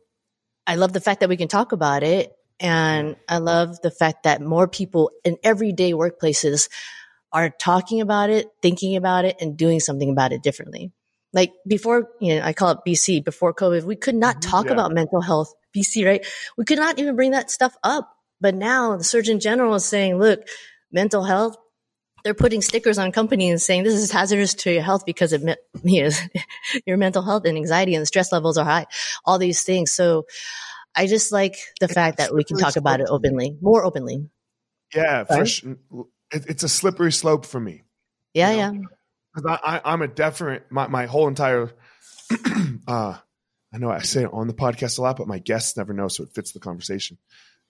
I 0.67 0.75
love 0.75 0.93
the 0.93 1.01
fact 1.01 1.21
that 1.21 1.29
we 1.29 1.37
can 1.37 1.47
talk 1.47 1.71
about 1.71 2.03
it. 2.03 2.33
And 2.59 3.15
I 3.27 3.37
love 3.37 3.79
the 3.81 3.89
fact 3.91 4.23
that 4.23 4.41
more 4.41 4.67
people 4.67 5.11
in 5.23 5.37
everyday 5.43 5.93
workplaces 5.93 6.69
are 7.31 7.49
talking 7.49 8.01
about 8.01 8.29
it, 8.29 8.47
thinking 8.61 8.95
about 8.95 9.25
it, 9.25 9.37
and 9.39 9.57
doing 9.57 9.79
something 9.79 10.09
about 10.09 10.31
it 10.31 10.41
differently. 10.43 10.91
Like 11.31 11.53
before, 11.67 12.09
you 12.19 12.35
know, 12.35 12.41
I 12.43 12.53
call 12.53 12.71
it 12.71 12.79
BC, 12.85 13.23
before 13.23 13.53
COVID, 13.53 13.83
we 13.83 13.95
could 13.95 14.15
not 14.15 14.37
Mhm, 14.37 14.41
talk 14.41 14.65
yeah. 14.65 14.73
about 14.73 14.91
mental 14.91 15.21
health, 15.21 15.53
BC, 15.73 16.05
right? 16.05 16.25
We 16.57 16.65
could 16.65 16.79
not 16.79 16.97
even 16.97 17.15
bring 17.15 17.31
that 17.31 17.51
stuff 17.51 17.75
up. 17.83 18.09
But 18.41 18.55
now 18.55 18.95
the 18.97 19.03
Surgeon 19.03 19.39
General 19.39 19.75
is 19.75 19.85
saying, 19.85 20.17
look, 20.17 20.39
mental 20.91 21.23
health, 21.23 21.57
they're 22.23 22.33
putting 22.33 22.61
stickers 22.61 22.97
on 22.97 23.11
companies 23.11 23.51
and 23.51 23.61
saying 23.61 23.83
this 23.83 23.93
is 23.93 24.11
hazardous 24.11 24.53
to 24.55 24.71
your 24.73 24.81
health 24.81 25.05
because 25.05 25.33
of 25.33 25.43
me- 25.43 25.55
you 25.83 26.03
know, 26.03 26.09
your 26.85 26.97
mental 26.97 27.21
health 27.21 27.45
and 27.45 27.57
anxiety 27.57 27.95
and 27.95 28.01
the 28.01 28.05
stress 28.07 28.31
levels 28.31 28.57
are 28.57 28.65
high, 28.65 28.85
all 29.25 29.37
these 29.37 29.63
things. 29.63 29.91
So 29.91 30.25
I 30.95 31.07
just 31.07 31.31
like 31.31 31.57
the 31.79 31.87
fact 31.87 32.17
that 32.17 32.33
we 32.33 32.43
can 32.43 32.57
talk 32.57 32.75
about 32.75 33.01
it 33.01 33.07
slope 33.07 33.21
to 33.21 33.29
me. 33.29 33.29
openly, 33.29 33.57
more 33.61 33.85
openly. 33.85 34.29
Yeah, 34.95 35.23
for 35.25 35.45
sure. 35.45 35.75
It, 36.31 36.45
it's 36.47 36.63
a 36.63 36.69
slippery 36.69 37.11
slope 37.11 37.45
for 37.45 37.59
me. 37.59 37.83
Yeah, 38.33 38.51
You 38.51 38.57
yeah. 38.57 38.71
know? 38.71 38.87
'Cause 39.35 39.45
I, 39.45 39.59
I, 39.77 39.93
I'm 39.93 40.01
a 40.01 40.07
different, 40.07 40.63
my, 40.71 40.87
my 40.87 41.05
whole 41.05 41.27
entire, 41.27 41.71
uh, 42.87 43.17
I 43.73 43.77
know 43.77 43.89
I 43.91 43.99
say 44.01 44.23
it 44.23 44.29
on 44.33 44.47
the 44.47 44.53
podcast 44.53 44.97
a 44.97 45.01
lot, 45.03 45.17
but 45.17 45.27
my 45.27 45.37
guests 45.37 45.77
never 45.77 45.93
know, 45.93 46.07
so 46.07 46.23
it 46.23 46.33
fits 46.33 46.51
the 46.51 46.59
conversation. 46.59 47.17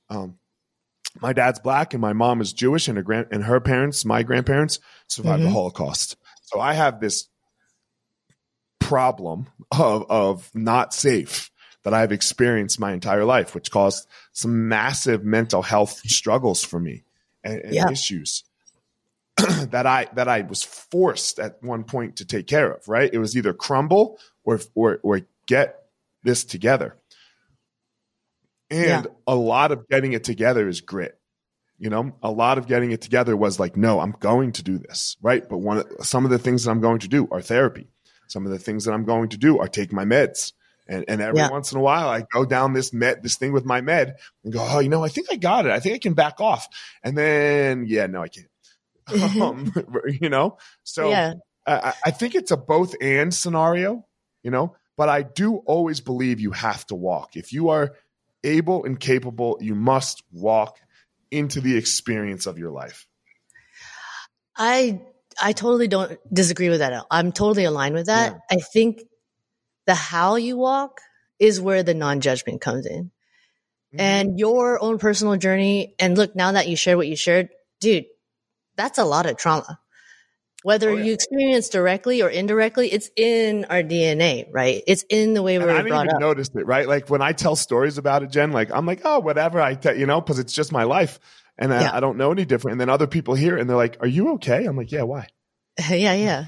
Um, 0.09 0.39
my 1.21 1.33
dad's 1.33 1.59
black 1.59 1.93
and 1.93 1.99
my 2.01 2.13
mom 2.13 2.39
is 2.39 2.53
Jewish, 2.53 2.87
and 2.87 2.95
her 2.97 3.03
grand 3.03 3.27
and 3.31 3.43
her 3.43 3.59
parents, 3.59 4.05
my 4.05 4.23
grandparents, 4.23 4.79
survived 5.07 5.43
the 5.43 5.47
Mhm. 5.49 5.51
Holocaust. 5.53 6.15
So 6.43 6.59
I 6.61 6.73
have 6.73 6.99
this 7.01 7.27
problem 8.79 9.47
of 9.71 10.05
of 10.09 10.49
not 10.53 10.93
safe 10.93 11.51
that 11.83 11.93
I've 11.93 12.11
experienced 12.11 12.79
my 12.79 12.91
entire 12.93 13.25
life, 13.25 13.53
which 13.55 13.71
caused 13.71 14.07
some 14.33 14.67
massive 14.67 15.23
mental 15.23 15.61
health 15.61 15.99
struggles 16.09 16.63
for 16.63 16.79
me 16.79 17.03
and, 17.43 17.59
and 17.61 17.73
Yeah. 17.73 17.89
issues 17.89 18.43
that 19.71 19.85
I 19.85 20.07
that 20.13 20.27
I 20.27 20.41
was 20.41 20.63
forced 20.63 21.39
at 21.39 21.61
one 21.63 21.83
point 21.83 22.17
to 22.17 22.25
take 22.25 22.47
care 22.47 22.71
of. 22.71 22.87
Right, 22.87 23.09
it 23.13 23.19
was 23.19 23.35
either 23.37 23.53
crumble 23.53 24.19
or 24.43 24.59
or 24.75 24.99
or 25.03 25.21
get 25.47 25.79
this 26.23 26.43
together. 26.43 26.95
And 28.71 29.05
Yeah. 29.05 29.11
a 29.27 29.35
lot 29.35 29.71
of 29.71 29.87
getting 29.87 30.13
it 30.13 30.23
together 30.23 30.67
is 30.67 30.81
grit. 30.81 31.17
You 31.77 31.89
know, 31.89 32.11
a 32.21 32.29
lot 32.29 32.57
of 32.57 32.67
getting 32.67 32.91
it 32.91 33.01
together 33.01 33.37
was 33.37 33.59
like, 33.59 33.77
no, 33.77 33.99
I'm 34.01 34.11
going 34.19 34.51
to 34.53 34.63
do 34.63 34.77
this, 34.77 35.15
right? 35.21 35.47
But 35.47 35.59
one, 35.59 35.77
of, 35.77 35.87
some 36.01 36.25
of 36.25 36.31
the 36.31 36.37
things 36.37 36.65
that 36.65 36.71
I'm 36.71 36.81
going 36.81 36.99
to 36.99 37.07
do 37.07 37.27
are 37.31 37.41
therapy. 37.41 37.87
Some 38.27 38.45
of 38.45 38.51
the 38.51 38.59
things 38.59 38.83
that 38.85 38.91
I'm 38.91 39.05
going 39.05 39.29
to 39.29 39.37
do 39.37 39.59
are 39.59 39.67
take 39.67 39.93
my 39.93 40.03
meds. 40.03 40.51
And, 40.87 41.05
and 41.07 41.21
every 41.21 41.39
Yeah. 41.39 41.49
once 41.49 41.71
in 41.71 41.77
a 41.77 41.81
while, 41.81 42.09
I 42.09 42.25
go 42.33 42.43
down 42.45 42.73
this 42.73 42.91
med, 42.91 43.23
this 43.23 43.37
thing 43.37 43.53
with 43.53 43.63
my 43.63 43.79
med, 43.79 44.17
and 44.43 44.51
go, 44.51 44.59
oh, 44.69 44.79
you 44.79 44.89
know, 44.89 45.03
I 45.03 45.07
think 45.07 45.27
I 45.31 45.35
got 45.37 45.65
it. 45.65 45.71
I 45.71 45.79
think 45.79 45.95
I 45.95 45.99
can 45.99 46.13
back 46.15 46.41
off. 46.41 46.67
And 47.01 47.17
then, 47.17 47.85
yeah, 47.87 48.07
no, 48.07 48.21
I 48.23 48.27
can't. 48.27 48.47
um, 49.41 49.73
you 50.21 50.29
know, 50.29 50.57
so 50.83 51.09
yeah. 51.09 51.33
I, 51.65 51.93
I 52.05 52.11
think 52.11 52.35
it's 52.35 52.51
a 52.51 52.57
both 52.57 52.95
and 53.01 53.33
scenario, 53.33 54.05
you 54.43 54.51
know, 54.51 54.75
but 54.97 55.09
I 55.09 55.23
do 55.23 55.57
always 55.57 56.01
believe 56.01 56.39
you 56.39 56.51
have 56.51 56.85
to 56.87 56.95
walk. 56.95 57.35
If 57.35 57.53
you 57.53 57.69
are 57.69 57.95
able 58.43 58.85
and 58.85 58.99
capable, 58.99 59.57
you 59.61 59.75
must 59.75 60.23
walk 60.31 60.79
into 61.31 61.61
the 61.61 61.77
experience 61.77 62.45
of 62.47 62.57
your 62.57 62.71
life. 62.71 63.07
I 64.55 65.01
I 65.41 65.53
totally 65.53 65.87
don't 65.87 66.19
disagree 66.33 66.69
with 66.69 66.79
that. 66.79 67.05
I'm 67.09 67.31
totally 67.31 67.63
aligned 67.63 67.95
with 67.95 68.07
that. 68.07 68.39
I 68.51 68.57
think 68.57 69.03
the 69.85 69.95
how 69.95 70.35
you 70.35 70.57
walk 70.57 71.01
is 71.39 71.61
where 71.61 71.83
the 71.83 71.93
non-judgment 71.93 72.61
comes 72.61 72.85
in. 72.85 73.05
Mm-hmm. 73.93 73.99
And 73.99 74.39
your 74.39 74.83
own 74.83 74.99
personal 74.99 75.37
journey 75.37 75.95
and 75.97 76.17
look 76.17 76.35
now 76.35 76.51
that 76.51 76.67
you 76.67 76.75
shared 76.75 76.97
what 76.97 77.07
you 77.07 77.15
shared, 77.15 77.49
dude, 77.79 78.05
that's 78.79 78.97
a 78.97 79.03
lot 79.05 79.25
of 79.25 79.37
trauma. 79.37 79.79
Whether 80.63 80.89
Oh, 80.89 80.95
yeah. 80.95 81.03
you 81.05 81.13
experience 81.13 81.69
directly 81.69 82.21
or 82.21 82.29
indirectly, 82.29 82.91
it's 82.91 83.09
in 83.15 83.65
our 83.65 83.81
DNA, 83.81 84.47
right? 84.51 84.81
It's 84.87 85.05
in 85.09 85.33
the 85.33 85.41
way 85.41 85.57
we 85.57 85.63
And 85.63 85.71
I 85.71 85.81
brought 85.83 86.07
up. 86.13 86.19
noticed 86.19 86.55
it, 86.55 86.65
right? 86.65 86.87
Like 86.87 87.09
when 87.09 87.21
I 87.21 87.31
tell 87.31 87.55
stories 87.55 87.97
about 87.97 88.23
it, 88.23 88.31
Jenn, 88.31 88.51
like 88.51 88.69
I'm 88.71 88.85
like, 88.85 89.01
oh, 89.05 89.19
whatever. 89.19 89.61
I, 89.61 89.75
te-, 89.75 89.97
you 89.99 90.05
know, 90.05 90.19
because 90.19 90.39
it's 90.39 90.53
just 90.53 90.71
my 90.73 90.83
life, 90.83 91.19
and 91.57 91.73
I, 91.73 91.81
Yeah. 91.81 91.91
I 91.93 91.99
don't 91.99 92.17
know 92.17 92.31
any 92.31 92.45
different. 92.45 92.73
And 92.73 92.81
then 92.81 92.89
other 92.89 93.07
people 93.07 93.35
hear 93.35 93.57
it 93.57 93.61
and 93.61 93.69
they're 93.69 93.77
like, 93.77 93.97
"Are 94.01 94.07
you 94.07 94.33
okay?" 94.33 94.65
I'm 94.65 94.75
like, 94.75 94.91
"Yeah, 94.91 95.03
why?" 95.03 95.27
yeah, 95.89 96.13
yeah. 96.13 96.45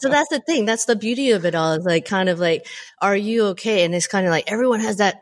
so 0.00 0.08
that's 0.08 0.30
the 0.30 0.42
thing. 0.46 0.64
That's 0.64 0.86
the 0.86 0.96
beauty 0.96 1.32
of 1.32 1.44
it 1.44 1.54
all. 1.54 1.72
Is 1.74 1.84
like 1.84 2.06
kind 2.06 2.28
of 2.30 2.38
like, 2.38 2.66
are 3.02 3.16
you 3.16 3.48
okay? 3.48 3.84
And 3.84 3.94
it's 3.94 4.06
kind 4.06 4.26
of 4.26 4.30
like 4.30 4.50
everyone 4.50 4.80
has 4.80 4.98
that 4.98 5.16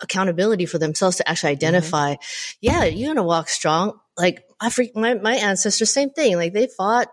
accountability 0.00 0.66
for 0.66 0.78
themselves 0.78 1.16
to 1.18 1.28
actually 1.28 1.52
mm-hmm. 1.56 1.66
identify. 1.66 2.14
Yeah, 2.60 2.84
you're 2.84 3.10
gonna 3.14 3.26
walk 3.26 3.48
strong. 3.48 3.98
Like 4.16 4.42
I 4.62 4.70
freak 4.70 4.96
my 4.96 5.14
my 5.14 5.34
ancestors, 5.34 5.90
same 5.90 6.10
thing. 6.10 6.36
Like 6.36 6.52
they 6.54 6.68
fought 6.68 7.08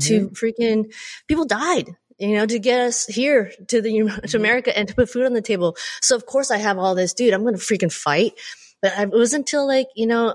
to 0.00 0.28
Mhm. 0.28 0.38
freaking 0.38 0.92
people 1.26 1.46
died. 1.46 1.96
You 2.18 2.36
know, 2.36 2.44
to 2.46 2.58
get 2.58 2.80
us 2.80 3.06
here 3.06 3.50
to 3.68 3.80
the 3.80 3.90
to 4.28 4.36
America 4.36 4.76
and 4.76 4.86
to 4.86 4.94
put 4.94 5.08
food 5.10 5.24
on 5.24 5.32
the 5.32 5.40
table. 5.40 5.76
So 6.02 6.14
of 6.14 6.26
course 6.26 6.50
I 6.50 6.58
have 6.58 6.78
all 6.78 6.94
this, 6.94 7.14
dude. 7.14 7.32
I'm 7.32 7.44
gonna 7.44 7.56
freaking 7.56 7.92
fight. 7.92 8.34
But 8.82 8.92
I, 8.96 9.02
it 9.04 9.10
was 9.10 9.32
until 9.32 9.66
like 9.66 9.88
you 9.96 10.06
know 10.06 10.34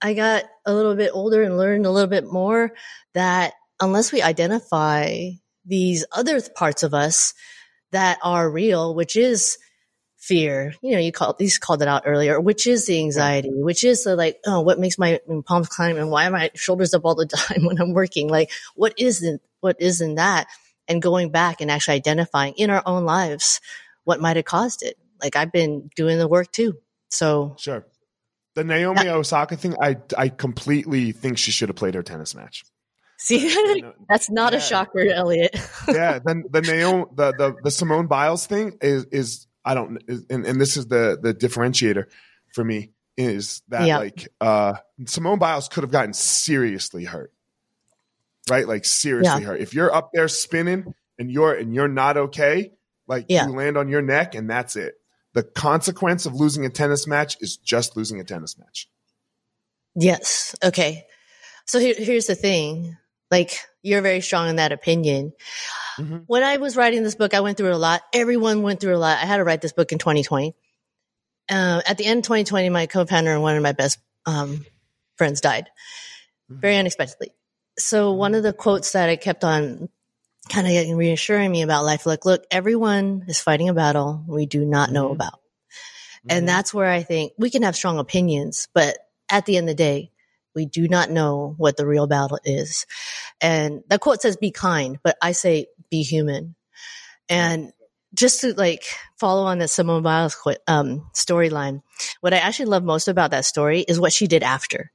I 0.00 0.14
got 0.14 0.44
a 0.64 0.72
little 0.72 0.94
bit 0.94 1.10
older 1.12 1.42
and 1.42 1.58
learned 1.58 1.86
a 1.86 1.90
little 1.90 2.08
bit 2.08 2.24
more 2.30 2.72
that 3.14 3.54
unless 3.80 4.12
we 4.12 4.22
identify 4.22 5.30
these 5.66 6.04
other 6.12 6.40
parts 6.54 6.82
of 6.84 6.94
us 6.94 7.34
that 7.90 8.18
are 8.22 8.48
real, 8.50 8.94
which 8.94 9.16
is 9.16 9.58
fear, 10.24 10.74
you 10.80 10.92
know, 10.92 10.98
you 10.98 11.12
called, 11.12 11.38
these 11.38 11.58
called 11.58 11.82
it 11.82 11.88
out 11.88 12.04
earlier, 12.06 12.40
which 12.40 12.66
is 12.66 12.86
the 12.86 12.98
anxiety, 12.98 13.50
which 13.52 13.84
is 13.84 14.04
the 14.04 14.16
like, 14.16 14.40
oh, 14.46 14.62
what 14.62 14.78
makes 14.78 14.98
my 14.98 15.20
palms 15.44 15.68
climb 15.68 15.98
and 15.98 16.10
why 16.10 16.26
are 16.26 16.30
my 16.30 16.50
shoulders 16.54 16.94
up 16.94 17.04
all 17.04 17.14
the 17.14 17.26
time 17.34 17.64
when 17.64 17.80
I'm 17.80 17.92
working? 17.92 18.28
Like, 18.28 18.50
what 18.74 18.94
isn't, 18.98 19.42
what 19.60 19.76
isn't 19.80 20.14
that? 20.14 20.46
And 20.88 21.02
going 21.02 21.30
back 21.30 21.60
and 21.60 21.70
actually 21.70 21.94
identifying 21.94 22.54
in 22.54 22.70
our 22.70 22.82
own 22.86 23.04
lives 23.04 23.60
what 24.04 24.20
might 24.20 24.36
have 24.36 24.44
caused 24.44 24.82
it. 24.82 24.96
Like 25.22 25.36
I've 25.36 25.52
been 25.52 25.90
doing 25.96 26.18
the 26.18 26.28
work 26.28 26.52
too. 26.52 26.78
So 27.10 27.56
sure. 27.58 27.86
The 28.54 28.64
Naomi 28.64 29.06
yeah. 29.06 29.14
Osaka 29.14 29.56
thing, 29.56 29.74
I 29.80 29.96
I 30.16 30.28
completely 30.28 31.12
think 31.12 31.38
she 31.38 31.50
should 31.50 31.68
have 31.70 31.76
played 31.76 31.94
her 31.94 32.02
tennis 32.02 32.34
match. 32.34 32.64
See, 33.18 33.82
that's 34.08 34.30
not 34.30 34.52
yeah. 34.52 34.58
a 34.58 34.60
shocker, 34.60 35.08
Elliot. 35.08 35.56
yeah, 35.88 36.18
then 36.24 36.44
the 36.50 36.60
Naomi, 36.60 37.06
the, 37.14 37.32
the 37.32 37.56
the 37.64 37.70
Simone 37.70 38.06
Biles 38.06 38.46
thing 38.46 38.78
is 38.80 39.06
is 39.06 39.46
I 39.64 39.74
don't, 39.74 40.02
and 40.30 40.46
and 40.46 40.60
this 40.60 40.76
is 40.76 40.86
the 40.86 41.18
the 41.20 41.34
differentiator 41.34 42.06
for 42.52 42.64
me 42.64 42.90
is 43.16 43.62
that 43.68 43.86
yeah. 43.86 43.98
like 43.98 44.28
uh 44.40 44.74
Simone 45.06 45.38
Biles 45.38 45.68
could 45.68 45.84
have 45.84 45.90
gotten 45.90 46.12
seriously 46.12 47.04
hurt, 47.04 47.32
right? 48.50 48.66
Like 48.66 48.84
seriously 48.84 49.42
yeah. 49.42 49.48
hurt. 49.48 49.60
If 49.60 49.74
you're 49.74 49.94
up 49.94 50.10
there 50.12 50.28
spinning 50.28 50.94
and 51.18 51.30
you're 51.30 51.54
and 51.54 51.74
you're 51.74 51.88
not 51.88 52.16
okay, 52.16 52.72
like 53.06 53.26
you 53.28 53.38
land 53.38 53.76
on 53.76 53.88
your 53.88 54.02
neck 54.02 54.34
and 54.34 54.50
that's 54.50 54.76
it. 54.76 54.94
The 55.32 55.42
consequence 55.42 56.26
of 56.26 56.34
losing 56.34 56.64
a 56.64 56.70
tennis 56.70 57.06
match 57.06 57.36
is 57.40 57.56
just 57.56 57.96
losing 57.96 58.20
a 58.20 58.24
tennis 58.24 58.56
match. 58.58 58.88
Yes. 59.96 60.54
Okay. 60.62 61.06
So 61.66 61.78
here, 61.78 61.94
here's 61.96 62.26
the 62.26 62.34
thing. 62.34 62.96
Like 63.30 63.58
you're 63.82 64.02
very 64.02 64.20
strong 64.20 64.48
in 64.48 64.56
that 64.56 64.72
opinion. 64.72 65.32
Mm-hmm. 65.98 66.16
When 66.26 66.42
I 66.42 66.56
was 66.56 66.76
writing 66.76 67.02
this 67.02 67.14
book, 67.14 67.34
I 67.34 67.40
went 67.40 67.56
through 67.56 67.72
a 67.72 67.76
lot. 67.76 68.02
Everyone 68.12 68.62
went 68.62 68.80
through 68.80 68.96
a 68.96 68.98
lot. 68.98 69.18
I 69.18 69.26
had 69.26 69.38
to 69.38 69.44
write 69.44 69.60
this 69.60 69.72
book 69.72 69.92
in 69.92 69.98
2020. 69.98 70.54
Uh, 71.50 71.82
at 71.86 71.98
the 71.98 72.06
end 72.06 72.18
of 72.18 72.24
2020, 72.24 72.70
my 72.70 72.86
co-founder 72.86 73.32
and 73.32 73.42
one 73.42 73.56
of 73.56 73.62
my 73.62 73.72
best 73.72 73.98
um, 74.26 74.64
friends 75.16 75.40
died 75.40 75.68
mm-hmm. 76.50 76.60
very 76.60 76.76
unexpectedly. 76.76 77.30
So 77.78 78.12
one 78.12 78.34
of 78.34 78.42
the 78.42 78.52
quotes 78.52 78.92
that 78.92 79.08
I 79.08 79.16
kept 79.16 79.44
on 79.44 79.88
kind 80.48 80.66
of 80.66 80.96
reassuring 80.96 81.50
me 81.50 81.62
about 81.62 81.84
life, 81.84 82.06
like, 82.06 82.24
look, 82.24 82.44
everyone 82.50 83.24
is 83.28 83.40
fighting 83.40 83.68
a 83.68 83.74
battle 83.74 84.24
we 84.26 84.46
do 84.46 84.64
not 84.64 84.90
know 84.90 85.06
mm-hmm. 85.06 85.14
about. 85.14 85.40
And 86.28 86.40
mm-hmm. 86.40 86.46
that's 86.46 86.72
where 86.72 86.90
I 86.90 87.02
think 87.02 87.32
we 87.36 87.50
can 87.50 87.62
have 87.62 87.76
strong 87.76 87.98
opinions, 87.98 88.68
but 88.72 88.96
at 89.30 89.46
the 89.46 89.56
end 89.56 89.68
of 89.68 89.76
the 89.76 89.82
day, 89.82 90.10
we 90.54 90.66
do 90.66 90.88
not 90.88 91.10
know 91.10 91.54
what 91.56 91.76
the 91.76 91.86
real 91.86 92.06
battle 92.06 92.38
is. 92.44 92.86
And 93.40 93.82
that 93.88 94.00
quote 94.00 94.22
says, 94.22 94.36
be 94.36 94.50
kind, 94.50 94.98
but 95.02 95.16
I 95.20 95.32
say, 95.32 95.66
be 95.90 96.02
human. 96.02 96.54
And 97.28 97.72
just 98.14 98.42
to 98.42 98.54
like 98.54 98.84
follow 99.18 99.44
on 99.44 99.58
the 99.58 99.68
Simone 99.68 100.02
Biles 100.02 100.36
um, 100.66 101.10
storyline, 101.14 101.82
what 102.20 102.34
I 102.34 102.38
actually 102.38 102.66
love 102.66 102.84
most 102.84 103.08
about 103.08 103.32
that 103.32 103.44
story 103.44 103.80
is 103.80 103.98
what 103.98 104.12
she 104.12 104.26
did 104.26 104.42
after. 104.42 104.92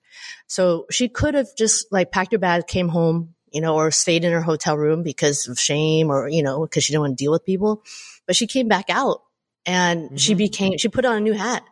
So 0.48 0.86
she 0.90 1.10
could 1.10 1.34
have 1.34 1.48
just 1.58 1.92
like 1.92 2.12
packed 2.12 2.32
her 2.32 2.38
bag, 2.38 2.68
came 2.68 2.88
home, 2.88 3.36
you 3.52 3.62
know, 3.62 3.76
or 3.76 3.92
stayed 3.92 4.24
in 4.24 4.32
her 4.32 4.42
hotel 4.42 4.78
room 4.78 5.04
because 5.04 5.48
of 5.48 5.60
shame 5.60 6.10
or, 6.10 6.30
you 6.30 6.44
know, 6.44 6.62
because 6.62 6.84
she 6.84 6.94
didn't 6.94 7.02
want 7.02 7.18
to 7.18 7.24
deal 7.24 7.32
with 7.32 7.46
people. 7.46 7.84
But 8.26 8.36
she 8.36 8.48
came 8.48 8.68
back 8.68 8.90
out 8.90 9.22
and 9.66 10.06
mm-hmm. 10.06 10.16
she 10.16 10.34
became, 10.34 10.78
she 10.78 10.88
put 10.88 11.06
on 11.06 11.18
a 11.18 11.22
new 11.22 11.34
hat. 11.34 11.64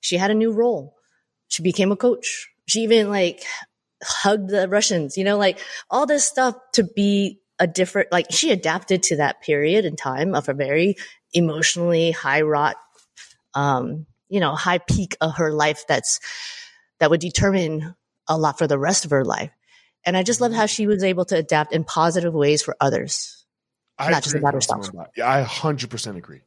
She 0.00 0.16
had 0.16 0.30
a 0.30 0.34
new 0.34 0.52
role. 0.52 0.96
She 1.48 1.62
became 1.62 1.92
a 1.92 1.96
coach. 1.96 2.50
She 2.68 2.82
even 2.82 3.10
like 3.10 3.42
hugged 4.02 4.50
the 4.50 4.68
Russians, 4.68 5.16
you 5.16 5.24
know, 5.24 5.36
like 5.36 5.58
all 5.90 6.06
this 6.06 6.24
stuff 6.24 6.54
to 6.74 6.84
be 6.84 7.40
a 7.58 7.66
different, 7.66 8.12
like 8.12 8.26
she 8.30 8.52
adapted 8.52 9.02
to 9.04 9.16
that 9.16 9.42
period 9.42 9.84
in 9.84 9.96
time 9.96 10.34
of 10.34 10.48
a 10.48 10.54
very 10.54 10.96
emotionally 11.32 12.12
high 12.12 12.42
wrought, 12.42 12.76
um, 13.54 14.06
you 14.28 14.40
know, 14.40 14.54
high 14.54 14.78
peak 14.78 15.16
of 15.20 15.36
her 15.36 15.52
life 15.52 15.84
that's, 15.88 16.20
that 17.00 17.10
would 17.10 17.20
determine 17.20 17.94
a 18.28 18.38
lot 18.38 18.58
for 18.58 18.66
the 18.66 18.78
rest 18.78 19.04
of 19.04 19.10
her 19.10 19.24
life. 19.24 19.50
And 20.04 20.16
I 20.16 20.22
just 20.22 20.40
love 20.40 20.52
how 20.52 20.66
she 20.66 20.86
was 20.86 21.02
able 21.02 21.24
to 21.26 21.36
adapt 21.36 21.72
in 21.72 21.84
positive 21.84 22.32
ways 22.32 22.62
for 22.62 22.76
others, 22.80 23.44
I 23.98 24.10
not 24.10 24.22
just 24.22 24.36
about 24.36 24.54
herself. 24.54 24.88
Yeah, 25.16 25.30
I 25.30 25.42
100% 25.42 26.16
agree. 26.16 26.40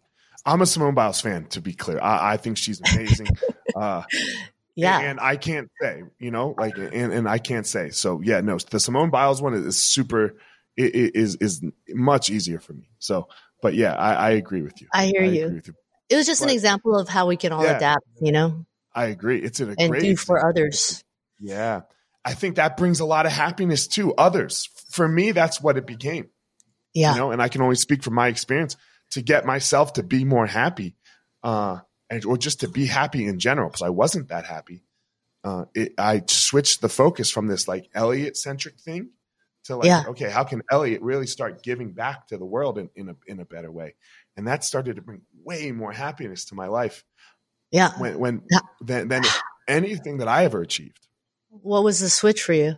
I'm 0.46 0.62
a 0.62 0.66
Simone 0.66 0.96
Biles 0.96 1.22
fan, 1.22 1.46
to 1.48 1.62
be 1.62 1.74
clear. 1.74 2.00
I, 2.00 2.34
I 2.34 2.38
think 2.38 2.58
she's 2.58 2.82
amazing. 2.94 3.28
uh, 3.76 4.04
yeah. 4.76 5.00
And, 5.00 5.08
and, 5.08 5.20
I 5.20 5.36
can't 5.36 5.70
say, 5.82 6.04
you 6.20 6.32
know, 6.32 6.56
like, 6.58 6.78
and, 6.78 7.14
and 7.14 7.28
I 7.28 7.38
can't 7.38 7.68
say. 7.68 7.90
So 7.90 8.22
yeah, 8.22 8.42
no, 8.42 8.58
the 8.58 8.80
Simone 8.80 9.10
Biles 9.10 9.42
one 9.42 9.54
is 9.54 9.82
super, 9.82 10.38
is, 10.78 11.36
is 11.36 11.64
much 11.90 12.30
easier 12.30 12.60
for 12.60 12.74
me. 12.74 12.90
So, 13.00 13.28
but 13.62 13.74
yeah, 13.74 13.94
I, 13.94 14.14
I 14.14 14.30
agree 14.32 14.62
with 14.62 14.82
you. 14.82 14.88
I 14.94 15.08
hear 15.08 15.24
I 15.24 15.26
you. 15.26 15.50
you. 15.50 15.62
It 16.10 16.16
was 16.16 16.26
just 16.26 16.42
but, 16.42 16.50
an 16.50 16.54
example 16.54 16.98
of 16.98 17.08
how 17.08 17.28
we 17.28 17.38
can 17.38 17.52
all 17.52 17.64
yeah, 17.64 17.78
adapt, 17.78 18.06
you 18.20 18.32
know? 18.32 18.66
I 18.94 19.06
agree. 19.06 19.42
It's 19.42 19.60
an, 19.60 19.70
a 19.70 19.76
and 19.80 19.92
great 19.92 20.02
do 20.02 20.16
for 20.16 20.46
others. 20.46 21.04
Yeah. 21.40 21.82
I 22.24 22.34
think 22.34 22.58
that 22.58 22.78
brings 22.78 23.00
a 23.00 23.06
lot 23.06 23.26
of 23.26 23.32
happiness 23.32 23.88
to 23.90 24.14
others. 24.16 24.70
For 24.92 25.08
me, 25.08 25.32
that's 25.32 25.62
what 25.62 25.78
it 25.78 25.88
became. 25.88 26.30
Yeah. 26.94 27.14
You 27.14 27.20
know, 27.20 27.32
and 27.32 27.42
I 27.42 27.48
can 27.48 27.62
only 27.62 27.78
speak 27.78 28.04
from 28.04 28.14
my 28.14 28.28
experience 28.28 28.76
to 29.12 29.22
get 29.22 29.46
myself 29.46 29.94
to 29.94 30.04
be 30.04 30.26
more 30.26 30.46
happy. 30.46 30.96
Uh, 31.44 31.80
and, 32.12 32.26
or 32.26 32.38
just 32.38 32.60
to 32.60 32.68
be 32.68 32.86
happy 32.86 33.26
in 33.26 33.40
general 33.40 33.70
because 33.70 33.82
I 33.82 33.90
wasn't 33.90 34.28
that 34.28 34.46
happy. 34.46 34.84
Uh, 35.44 35.66
it, 35.74 35.94
I 35.98 36.22
switched 36.28 36.82
the 36.82 36.90
focus 36.90 37.32
from 37.32 37.48
this 37.48 37.68
like 37.68 37.90
Elliot 37.96 38.38
centric 38.38 38.80
thing 38.80 39.10
to 39.64 39.78
like, 39.78 39.86
yeah. 39.86 40.04
okay, 40.10 40.30
how 40.30 40.44
can 40.44 40.62
Elliot 40.70 41.02
really 41.02 41.26
start 41.26 41.64
giving 41.64 41.94
back 41.94 42.28
to 42.28 42.38
the 42.38 42.46
world 42.46 42.78
in, 42.78 42.90
in 42.96 43.10
a 43.10 43.16
in 43.26 43.40
a 43.40 43.46
better 43.46 43.72
way? 43.72 43.96
And 44.38 44.48
that 44.48 44.64
started 44.64 44.98
to 44.98 45.02
bring 45.02 45.22
way 45.44 45.72
more 45.72 45.92
happiness 45.92 46.46
to 46.46 46.56
my 46.56 46.68
life. 46.68 47.04
Yeah. 47.72 47.92
When 47.98 48.20
when 48.20 48.44
yeah. 48.52 48.60
than, 48.82 49.08
than 49.08 49.24
anything 49.68 50.18
that 50.18 50.28
I 50.28 50.44
ever 50.44 50.62
achieved. 50.62 51.08
What 51.50 51.84
was 51.84 52.02
the 52.02 52.10
switch 52.10 52.44
for 52.44 52.54
you? 52.54 52.76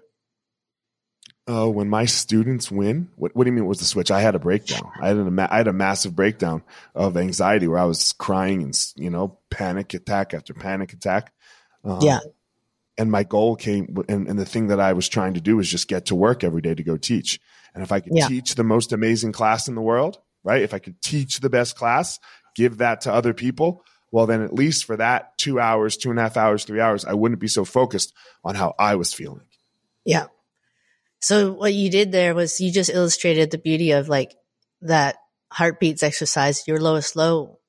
Uh, 1.48 1.68
when 1.68 1.90
my 1.90 2.06
students 2.06 2.72
win, 2.72 3.10
what, 3.16 3.36
what 3.36 3.44
do 3.44 3.50
you 3.50 3.54
mean 3.54 3.66
was 3.66 3.80
the 3.80 3.86
switch? 3.86 4.12
I 4.12 4.22
had 4.22 4.36
a 4.36 4.40
breakdown. 4.40 4.90
I 5.02 5.10
had 5.10 5.18
a, 5.18 5.48
I 5.54 5.58
had 5.58 5.68
a 5.68 5.74
massive 5.74 6.16
breakdown 6.16 6.64
of 6.96 7.18
anxiety 7.18 7.68
where 7.68 7.80
I 7.80 7.86
was 7.86 8.14
crying 8.14 8.64
and, 8.64 8.94
you 8.96 9.10
know, 9.10 9.38
panic 9.50 9.94
attack 9.94 10.34
after 10.34 10.54
panic 10.54 10.94
attack. 10.94 11.34
Um, 11.84 12.00
yeah. 12.02 12.20
And 12.98 13.12
my 13.12 13.24
goal 13.24 13.56
came, 13.56 13.98
and, 14.08 14.28
and, 14.28 14.40
the 14.40 14.46
thing 14.46 14.68
that 14.68 14.80
I 14.80 14.94
was 14.94 15.10
trying 15.10 15.34
to 15.34 15.42
do 15.42 15.58
was 15.58 15.68
just 15.68 15.88
get 15.88 16.06
to 16.06 16.16
work 16.16 16.44
every 16.44 16.62
day 16.62 16.76
to 16.76 16.84
go 16.84 16.96
teach. 16.96 17.40
And 17.74 17.84
if 17.84 17.92
I 17.92 18.00
could 18.00 18.14
yeah. 18.16 18.28
teach 18.28 18.56
the 18.56 18.64
most 18.64 18.94
amazing 18.94 19.32
class 19.32 19.68
in 19.68 19.74
the 19.74 19.82
world, 19.82 20.20
right? 20.44 20.62
If 20.62 20.74
I 20.74 20.80
could 20.80 21.02
teach 21.02 21.40
the 21.40 21.50
best 21.50 21.76
class, 21.76 22.20
give 22.56 22.78
that 22.78 23.02
to 23.02 23.14
other 23.14 23.34
people, 23.34 23.84
well, 24.12 24.28
then 24.28 24.44
at 24.44 24.54
least 24.54 24.86
for 24.86 24.96
that 24.98 25.36
two 25.40 25.60
hours, 25.60 25.98
two 25.98 26.12
and 26.12 26.20
a 26.20 26.22
half 26.22 26.38
hours, 26.38 26.66
three 26.66 26.80
hours, 26.80 27.04
I 27.04 27.14
wouldn't 27.14 27.42
be 27.42 27.48
so 27.48 27.66
focused 27.66 28.14
on 28.44 28.54
how 28.54 28.76
I 28.78 28.96
was 28.96 29.12
feeling. 29.12 29.48
Yeah. 30.06 30.28
So 31.24 31.54
what 31.54 31.74
you 31.74 31.90
did 31.90 32.12
there 32.12 32.36
was 32.36 32.60
you 32.60 32.70
just 32.70 32.90
illustrated 32.90 33.50
the 33.50 33.58
beauty 33.58 33.92
of 33.92 34.10
like 34.10 34.36
that 34.82 35.16
heartbeats 35.50 36.04
exercise, 36.04 36.68
your 36.68 36.82
lowest 36.82 37.16
low, 37.16 37.60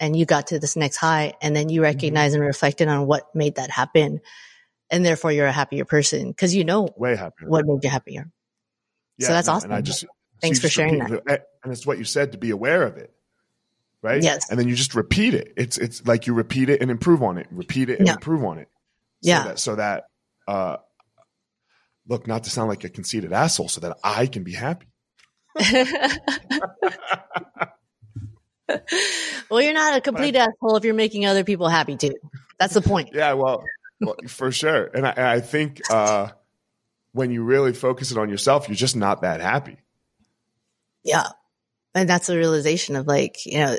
and 0.00 0.16
you 0.16 0.26
got 0.26 0.48
to 0.48 0.58
this 0.58 0.74
next 0.74 0.96
high, 0.96 1.34
and 1.40 1.54
then 1.54 1.68
you 1.68 1.80
recognize 1.80 2.32
mm-hmm. 2.32 2.40
and 2.40 2.48
reflected 2.48 2.88
on 2.88 3.06
what 3.06 3.32
made 3.36 3.54
that 3.54 3.70
happen, 3.70 4.18
and 4.90 5.06
therefore 5.06 5.30
you're 5.30 5.46
a 5.46 5.52
happier 5.52 5.84
person 5.84 6.26
because 6.26 6.56
you 6.56 6.64
know 6.64 6.88
way 6.96 7.14
happier 7.14 7.48
what 7.48 7.64
made 7.66 7.84
you 7.84 7.88
happier. 7.88 8.32
Yeah, 9.16 9.28
so 9.28 9.32
that's 9.32 9.46
no, 9.46 9.54
awesome. 9.54 9.70
And 9.70 9.78
I 9.78 9.80
just 9.80 10.04
thanks 10.42 10.58
for 10.58 10.68
sharing 10.68 10.98
that. 10.98 11.22
It. 11.24 11.44
And 11.62 11.72
it's 11.72 11.86
what 11.86 11.98
you 11.98 12.04
said 12.04 12.32
to 12.32 12.38
be 12.38 12.50
aware 12.50 12.82
of 12.82 12.96
it, 12.96 13.12
right? 14.02 14.20
Yes. 14.20 14.50
And 14.50 14.58
then 14.58 14.66
you 14.66 14.74
just 14.74 14.96
repeat 14.96 15.34
it. 15.34 15.52
It's 15.56 15.78
it's 15.78 16.04
like 16.04 16.26
you 16.26 16.34
repeat 16.34 16.68
it 16.68 16.82
and 16.82 16.90
improve 16.90 17.22
on 17.22 17.38
it, 17.38 17.46
repeat 17.52 17.90
it 17.90 18.00
and 18.00 18.08
yeah. 18.08 18.14
improve 18.14 18.42
on 18.42 18.58
it. 18.58 18.66
So 19.22 19.30
yeah. 19.30 19.44
That, 19.44 19.58
so 19.60 19.76
that 19.76 20.06
uh, 20.48 20.78
look, 22.08 22.26
not 22.26 22.44
to 22.44 22.50
sound 22.50 22.68
like 22.68 22.84
a 22.84 22.88
conceited 22.88 23.32
asshole, 23.32 23.68
so 23.68 23.80
that 23.82 23.96
I 24.02 24.26
can 24.26 24.42
be 24.44 24.52
happy. 24.52 24.86
well, 29.50 29.60
you're 29.60 29.72
not 29.72 29.96
a 29.96 30.00
complete 30.00 30.36
asshole 30.36 30.76
if 30.76 30.84
you're 30.84 30.94
making 30.94 31.26
other 31.26 31.44
people 31.44 31.68
happy 31.68 31.96
too. 31.96 32.14
That's 32.58 32.74
the 32.74 32.82
point. 32.82 33.10
yeah, 33.12 33.34
well, 33.34 33.62
well 34.00 34.16
for 34.26 34.50
sure. 34.50 34.84
And 34.86 35.06
I, 35.06 35.34
I 35.34 35.40
think 35.40 35.80
uh, 35.90 36.28
when 37.12 37.30
you 37.30 37.42
really 37.44 37.72
focus 37.72 38.10
it 38.10 38.18
on 38.18 38.28
yourself, 38.28 38.68
you're 38.68 38.76
just 38.76 38.96
not 38.96 39.22
that 39.22 39.40
happy. 39.40 39.78
Yeah 41.04 41.28
and 41.94 42.08
that's 42.08 42.26
the 42.26 42.36
realization 42.36 42.96
of 42.96 43.06
like 43.06 43.44
you 43.46 43.58
know 43.58 43.78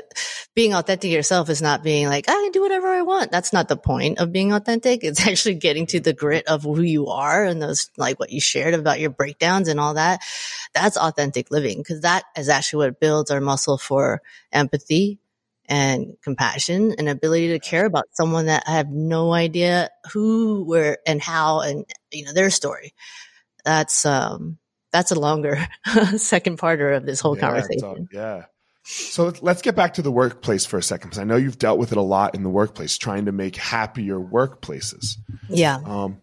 being 0.54 0.74
authentic 0.74 1.10
yourself 1.10 1.48
is 1.48 1.62
not 1.62 1.82
being 1.82 2.08
like 2.08 2.28
i 2.28 2.32
can 2.32 2.50
do 2.52 2.62
whatever 2.62 2.88
i 2.88 3.02
want. 3.02 3.30
That's 3.30 3.52
not 3.52 3.68
the 3.68 3.76
point 3.76 4.18
of 4.18 4.32
being 4.32 4.52
authentic. 4.52 5.02
It's 5.02 5.20
actually 5.26 5.56
getting 5.56 5.86
to 5.88 6.00
the 6.00 6.12
grit 6.12 6.46
of 6.46 6.62
who 6.62 6.80
you 6.82 7.08
are 7.08 7.44
and 7.44 7.60
those 7.60 7.90
like 7.96 8.18
what 8.20 8.30
you 8.30 8.40
shared 8.40 8.74
about 8.74 9.00
your 9.00 9.10
breakdowns 9.10 9.68
and 9.68 9.80
all 9.80 9.94
that. 9.94 10.20
That's 10.74 10.96
authentic 10.96 11.50
living 11.50 11.78
because 11.78 12.02
that 12.02 12.24
is 12.36 12.48
actually 12.48 12.86
what 12.86 13.00
builds 13.00 13.30
our 13.30 13.40
muscle 13.40 13.78
for 13.78 14.22
empathy 14.52 15.18
and 15.68 16.16
compassion 16.22 16.94
and 16.98 17.08
ability 17.08 17.48
to 17.48 17.58
care 17.58 17.86
about 17.86 18.06
someone 18.12 18.46
that 18.46 18.64
I 18.66 18.72
have 18.72 18.88
no 18.88 19.32
idea 19.32 19.90
who, 20.12 20.64
where, 20.64 20.98
and 21.06 21.20
how, 21.20 21.60
and 21.60 21.84
you 22.12 22.24
know 22.24 22.32
their 22.32 22.50
story. 22.50 22.94
That's 23.64 24.06
um, 24.06 24.58
that's 24.92 25.10
a 25.10 25.18
longer 25.18 25.66
second 26.16 26.58
parter 26.58 26.96
of 26.96 27.06
this 27.06 27.20
whole 27.20 27.36
yeah, 27.36 27.40
conversation. 27.40 28.08
yeah. 28.12 28.44
So 28.82 29.32
let's 29.40 29.62
get 29.62 29.76
back 29.76 29.94
to 29.94 30.02
the 30.02 30.10
workplace 30.10 30.64
for 30.66 30.78
a 30.78 30.82
second, 30.82 31.10
because 31.10 31.18
I 31.18 31.24
know 31.24 31.36
you've 31.36 31.58
dealt 31.58 31.78
with 31.78 31.92
it 31.92 31.98
a 31.98 32.02
lot 32.02 32.34
in 32.34 32.42
the 32.42 32.48
workplace, 32.48 32.98
trying 32.98 33.26
to 33.26 33.32
make 33.32 33.56
happier 33.56 34.18
workplaces. 34.18 35.16
Yeah. 35.48 35.78
Um, 35.84 36.22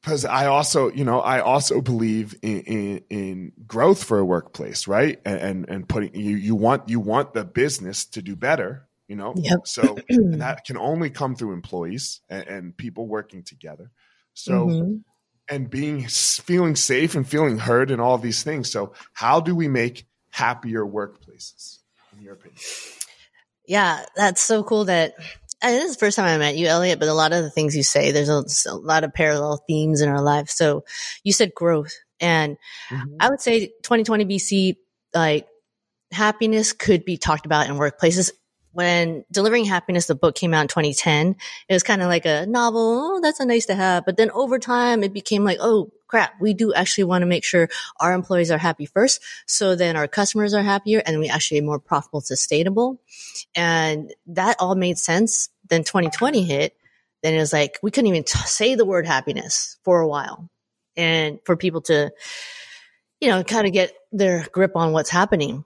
because 0.00 0.26
I 0.26 0.46
also, 0.46 0.90
you 0.90 1.02
know, 1.02 1.20
I 1.20 1.40
also 1.40 1.80
believe 1.80 2.34
in, 2.42 2.60
in, 2.60 3.04
in 3.08 3.52
growth 3.66 4.04
for 4.04 4.18
a 4.18 4.24
workplace, 4.24 4.86
right? 4.86 5.18
And, 5.24 5.40
and, 5.40 5.68
and 5.70 5.88
putting 5.88 6.14
you, 6.14 6.36
you 6.36 6.54
want, 6.54 6.90
you 6.90 7.00
want 7.00 7.32
the 7.32 7.42
business 7.42 8.04
to 8.06 8.20
do 8.20 8.36
better, 8.36 8.86
you 9.08 9.16
know? 9.16 9.32
Yep. 9.34 9.66
So 9.66 9.96
that 10.10 10.66
can 10.66 10.76
only 10.76 11.08
come 11.08 11.34
through 11.34 11.54
employees 11.54 12.20
and, 12.28 12.46
and 12.46 12.76
people 12.76 13.06
working 13.08 13.42
together. 13.44 13.90
So, 14.34 14.66
Mhm. 14.66 15.00
And 15.48 15.68
being, 15.68 16.06
feeling 16.08 16.76
safe 16.76 17.14
and 17.14 17.28
feeling 17.28 17.58
heard 17.58 17.90
and 17.90 18.00
all 18.00 18.18
these 18.18 18.42
things. 18.42 18.70
So 18.70 18.92
how 19.12 19.40
do 19.40 19.54
we 19.54 19.68
make 19.68 20.06
happier 20.30 20.84
workplaces 20.84 21.78
in 22.16 22.22
your 22.22 22.34
opinion? 22.34 22.58
Yeah, 23.66 24.04
that's 24.16 24.40
so 24.40 24.62
cool 24.62 24.86
that 24.86 25.14
and 25.62 25.76
this 25.76 25.90
is 25.90 25.96
the 25.96 26.00
first 26.00 26.16
time 26.16 26.26
I 26.26 26.36
met 26.36 26.56
you, 26.56 26.66
Elliot, 26.66 26.98
but 26.98 27.08
a 27.08 27.14
lot 27.14 27.32
of 27.32 27.42
the 27.42 27.48
things 27.48 27.74
you 27.74 27.82
say, 27.82 28.12
there's 28.12 28.28
a, 28.28 28.44
a 28.70 28.76
lot 28.76 29.02
of 29.02 29.14
parallel 29.14 29.64
themes 29.66 30.02
in 30.02 30.10
our 30.10 30.20
lives. 30.20 30.52
So 30.52 30.84
you 31.22 31.32
said 31.32 31.54
growth 31.54 31.94
and 32.20 32.58
mm-hmm. 32.90 33.16
I 33.18 33.30
would 33.30 33.40
say 33.40 33.68
2020 33.82 34.26
BC, 34.26 34.76
like 35.14 35.46
happiness 36.12 36.74
could 36.74 37.04
be 37.06 37.16
talked 37.16 37.46
about 37.46 37.68
in 37.68 37.76
workplaces. 37.76 38.30
When 38.74 39.24
Delivering 39.30 39.64
Happiness, 39.64 40.06
the 40.06 40.16
book 40.16 40.34
came 40.34 40.52
out 40.52 40.62
in 40.62 40.68
2010, 40.68 41.36
it 41.68 41.72
was 41.72 41.84
kind 41.84 42.02
of 42.02 42.08
like 42.08 42.26
a 42.26 42.44
novel. 42.44 42.80
Oh, 42.80 43.20
that's 43.20 43.38
a 43.38 43.46
nice 43.46 43.66
to 43.66 43.74
have. 43.76 44.04
But 44.04 44.16
then 44.16 44.32
over 44.32 44.58
time, 44.58 45.04
it 45.04 45.12
became 45.12 45.44
like, 45.44 45.58
oh 45.60 45.92
crap, 46.08 46.34
we 46.40 46.54
do 46.54 46.74
actually 46.74 47.04
want 47.04 47.22
to 47.22 47.26
make 47.26 47.44
sure 47.44 47.68
our 48.00 48.12
employees 48.12 48.50
are 48.50 48.58
happy 48.58 48.86
first. 48.86 49.22
So 49.46 49.76
then 49.76 49.96
our 49.96 50.08
customers 50.08 50.54
are 50.54 50.62
happier 50.62 51.02
and 51.06 51.20
we 51.20 51.28
actually 51.28 51.60
more 51.60 51.78
profitable, 51.78 52.20
sustainable. 52.20 53.00
And 53.54 54.12
that 54.26 54.56
all 54.58 54.74
made 54.74 54.98
sense. 54.98 55.50
Then 55.68 55.84
2020 55.84 56.42
hit. 56.42 56.76
Then 57.22 57.34
it 57.34 57.38
was 57.38 57.52
like, 57.52 57.78
we 57.80 57.90
couldn't 57.92 58.08
even 58.08 58.24
t- 58.24 58.38
say 58.40 58.74
the 58.74 58.84
word 58.84 59.06
happiness 59.06 59.76
for 59.84 60.00
a 60.00 60.08
while. 60.08 60.50
And 60.96 61.38
for 61.44 61.56
people 61.56 61.80
to, 61.82 62.12
you 63.20 63.28
know, 63.28 63.42
kind 63.44 63.66
of 63.66 63.72
get 63.72 63.92
their 64.12 64.46
grip 64.52 64.76
on 64.76 64.92
what's 64.92 65.10
happening. 65.10 65.64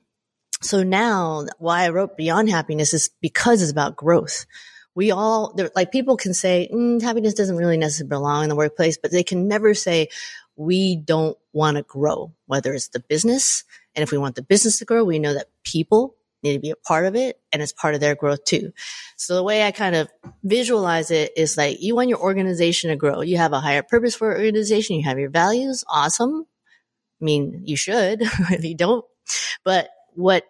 So 0.61 0.83
now 0.83 1.47
why 1.59 1.85
I 1.85 1.91
wrote 1.91 2.17
Beyond 2.17 2.51
Happiness 2.51 2.93
is 2.95 3.11
because 3.21 3.63
it's 3.63 3.73
about 3.73 3.97
growth. 3.97 4.47
We 4.95 5.13
all, 5.13 5.57
like 5.77 5.93
people 5.93 6.17
can 6.17 6.35
say, 6.35 6.69
mm, 6.73 7.01
happiness 7.01 7.35
doesn't 7.35 7.57
really 7.57 7.77
necessarily 7.77 8.09
belong 8.09 8.43
in 8.43 8.49
the 8.49 8.57
workplace, 8.57 8.99
but 8.99 9.13
they 9.13 9.23
can 9.23 9.47
never 9.47 9.73
say, 9.73 10.09
we 10.57 10.97
don't 10.97 11.39
want 11.53 11.77
to 11.77 11.85
grow, 11.85 12.33
whether 12.47 12.75
it's 12.75 12.89
the 12.89 12.99
business. 12.99 13.63
And 13.95 14.03
if 14.03 14.11
we 14.11 14.19
want 14.19 14.35
the 14.35 14.43
business 14.43 14.79
to 14.79 14.85
grow, 14.85 15.05
we 15.05 15.21
know 15.21 15.35
that 15.35 15.47
people 15.63 16.17
need 16.43 16.55
to 16.55 16.59
be 16.59 16.71
a 16.71 16.77
part 16.77 17.07
of 17.07 17.15
it 17.15 17.41
and 17.53 17.63
it's 17.63 17.73
part 17.73 17.95
of 17.95 18.01
their 18.01 18.15
growth 18.15 18.45
too. 18.45 18.73
So 19.17 19.35
the 19.35 19.43
way 19.43 19.65
I 19.65 19.71
kind 19.71 19.95
of 19.95 20.09
visualize 20.43 21.11
it 21.11 21.33
is 21.37 21.57
like 21.57 21.81
you 21.81 21.95
want 21.95 22.09
your 22.09 22.21
organization 22.21 22.91
to 22.91 22.97
grow. 22.97 23.21
You 23.21 23.37
have 23.39 23.53
a 23.53 23.61
higher 23.61 23.83
purpose 23.83 24.15
for 24.15 24.31
your 24.31 24.39
organization. 24.39 24.97
You 24.97 25.05
have 25.05 25.19
your 25.19 25.31
values. 25.31 25.85
Awesome. 25.89 26.47
I 27.21 27.25
mean, 27.25 27.63
you 27.65 27.77
should 27.77 28.23
if 28.51 28.65
you 28.65 28.75
don't, 28.77 29.05
but 29.65 29.89
what 30.19 30.45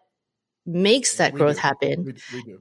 makes 0.67 1.17
that 1.17 1.33
We 1.33 1.39
growth 1.41 1.57
do. 1.57 1.61
happen? 1.63 2.05
We, 2.05 2.15
we 2.33 2.43
do. 2.43 2.61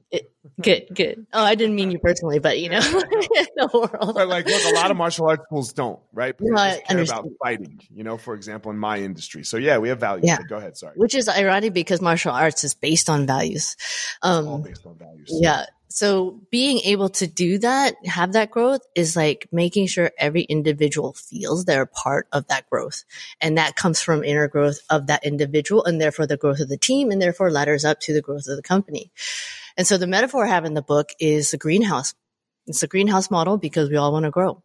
Good, 0.62 0.86
good. 0.94 1.26
Oh, 1.32 1.42
I 1.42 1.54
didn't 1.54 1.74
mean 1.76 1.90
you 1.90 1.98
personally, 1.98 2.38
but 2.38 2.58
you 2.58 2.68
know, 2.70 2.80
the 2.80 3.68
world. 3.72 4.14
But 4.14 4.28
like, 4.28 4.46
look, 4.46 4.62
a 4.64 4.74
lot 4.74 4.90
of 4.90 4.96
martial 4.96 5.28
arts 5.28 5.42
schools 5.44 5.72
don't, 5.72 5.98
right? 6.12 6.36
Because 6.36 6.50
No, 6.52 6.70
just 6.70 6.86
care 6.86 7.00
about 7.20 7.28
fighting, 7.42 7.80
you 7.94 8.04
know, 8.04 8.16
for 8.16 8.34
example, 8.34 8.70
in 8.70 8.78
my 8.78 8.98
industry. 8.98 9.44
So 9.44 9.56
yeah, 9.56 9.78
we 9.78 9.88
have 9.90 10.00
values. 10.00 10.24
Yeah. 10.26 10.38
Go 10.48 10.56
ahead. 10.56 10.76
Sorry. 10.76 10.94
Which 10.96 11.14
is 11.14 11.28
ironic 11.28 11.72
because 11.74 12.00
martial 12.00 12.32
arts 12.32 12.64
is 12.64 12.74
based 12.74 13.08
on 13.10 13.26
values. 13.26 13.76
all 14.22 14.54
Um, 14.56 14.62
based 14.62 14.86
on 14.86 14.96
values. 14.98 15.28
yeah. 15.30 15.66
So 15.88 16.42
being 16.50 16.80
able 16.84 17.08
to 17.10 17.26
do 17.26 17.58
that, 17.58 17.94
have 18.06 18.32
that 18.34 18.50
growth 18.50 18.82
is 18.94 19.16
like 19.16 19.48
making 19.50 19.86
sure 19.86 20.12
every 20.18 20.42
individual 20.42 21.14
feels 21.14 21.64
they're 21.64 21.86
part 21.86 22.28
of 22.30 22.46
that 22.48 22.68
growth. 22.68 23.04
And 23.40 23.56
that 23.56 23.74
comes 23.74 24.00
from 24.00 24.22
inner 24.22 24.48
growth 24.48 24.80
of 24.90 25.06
that 25.06 25.24
individual 25.24 25.84
and 25.84 26.00
therefore 26.00 26.26
the 26.26 26.36
growth 26.36 26.60
of 26.60 26.68
the 26.68 26.76
team 26.76 27.10
and 27.10 27.20
therefore 27.20 27.50
ladders 27.50 27.84
up 27.84 28.00
to 28.00 28.12
the 28.12 28.20
growth 28.20 28.46
of 28.48 28.56
the 28.56 28.62
company. 28.62 29.10
And 29.76 29.86
so 29.86 29.96
the 29.96 30.06
metaphor 30.06 30.44
I 30.44 30.48
have 30.48 30.66
in 30.66 30.74
the 30.74 30.82
book 30.82 31.10
is 31.18 31.50
the 31.52 31.58
greenhouse. 31.58 32.14
It's 32.66 32.82
a 32.82 32.88
greenhouse 32.88 33.30
model 33.30 33.56
because 33.56 33.88
we 33.88 33.96
all 33.96 34.12
want 34.12 34.24
to 34.24 34.30
grow. 34.30 34.62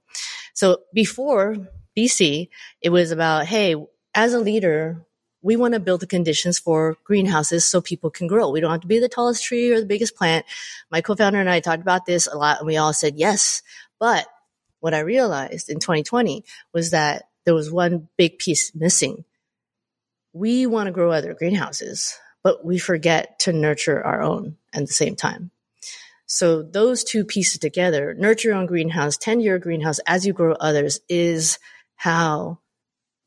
So 0.54 0.80
before 0.94 1.56
BC, 1.98 2.50
it 2.82 2.90
was 2.90 3.12
about, 3.12 3.46
hey, 3.46 3.76
as 4.14 4.34
a 4.34 4.40
leader, 4.40 5.06
we 5.44 5.58
want 5.58 5.74
to 5.74 5.80
build 5.80 6.00
the 6.00 6.08
conditions 6.08 6.58
for 6.58 6.98
greenhouses 7.04 7.66
so 7.66 7.82
people 7.82 8.10
can 8.10 8.28
grow. 8.28 8.50
We 8.50 8.62
don't 8.62 8.72
have 8.72 8.82
to 8.82 8.88
be 8.88 9.00
the 9.00 9.10
tallest 9.10 9.44
tree 9.44 9.72
or 9.72 9.80
the 9.80 9.86
biggest 9.86 10.16
plant. 10.16 10.46
My 10.90 11.02
co-founder 11.02 11.40
and 11.40 11.50
I 11.50 11.60
talked 11.60 11.82
about 11.82 12.06
this 12.06 12.28
a 12.28 12.38
lot 12.38 12.60
and 12.60 12.68
we 12.68 12.78
all 12.78 12.94
said 12.94 13.16
yes. 13.18 13.62
But 14.00 14.26
what 14.80 14.94
I 14.94 15.00
realized 15.00 15.70
in 15.70 15.80
2020 15.80 16.46
was 16.74 16.92
that 16.92 17.26
there 17.46 17.54
was 17.54 17.70
one 17.70 18.08
big 18.18 18.40
piece 18.40 18.74
missing. 18.74 19.26
We 20.32 20.66
want 20.66 20.88
to 20.88 20.94
grow 20.94 21.12
other 21.12 21.34
greenhouses, 21.34 22.18
but 22.42 22.66
we 22.66 22.80
forget 22.80 23.38
to 23.40 23.54
nurture 23.54 24.04
our 24.04 24.22
own 24.22 24.58
at 24.74 24.88
the 24.88 24.94
same 24.94 25.16
time. 25.16 25.52
So 26.26 26.64
those 26.64 27.04
two 27.04 27.26
pieces 27.26 27.60
together, 27.60 28.16
nurture 28.18 28.48
your 28.48 28.58
own 28.58 28.66
greenhouse, 28.66 29.18
tend 29.18 29.44
your 29.44 29.60
greenhouse 29.60 30.00
as 30.08 30.26
you 30.26 30.32
grow 30.32 30.54
others 30.54 31.02
is 31.10 31.60
how 31.96 32.60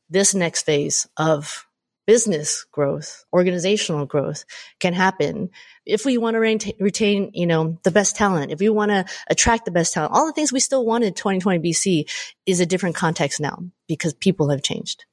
this 0.09 0.33
next 0.33 0.63
phase 0.63 1.07
of 1.15 1.66
business 2.07 2.65
growth, 2.71 3.25
organizational 3.33 4.05
growth 4.05 4.45
can 4.79 4.93
happen. 4.93 5.51
If 5.85 6.05
we 6.05 6.17
want 6.17 6.35
to 6.35 6.39
retain, 6.39 6.73
retain, 6.79 7.31
you 7.33 7.45
know, 7.45 7.77
the 7.83 7.91
best 7.91 8.15
talent, 8.15 8.51
if 8.51 8.59
we 8.59 8.69
want 8.69 8.91
to 8.91 9.05
attract 9.29 9.65
the 9.65 9.71
best 9.71 9.93
talent, 9.93 10.13
all 10.13 10.25
the 10.25 10.33
things 10.33 10.51
we 10.51 10.61
still 10.61 10.85
wanted 10.85 11.15
2020 11.17 11.59
BC 11.59 12.09
is 12.45 12.61
a 12.61 12.65
different 12.65 12.95
context 12.95 13.39
now 13.39 13.61
because 13.87 14.13
people 14.13 14.49
have 14.49 14.63
changed. 14.63 15.05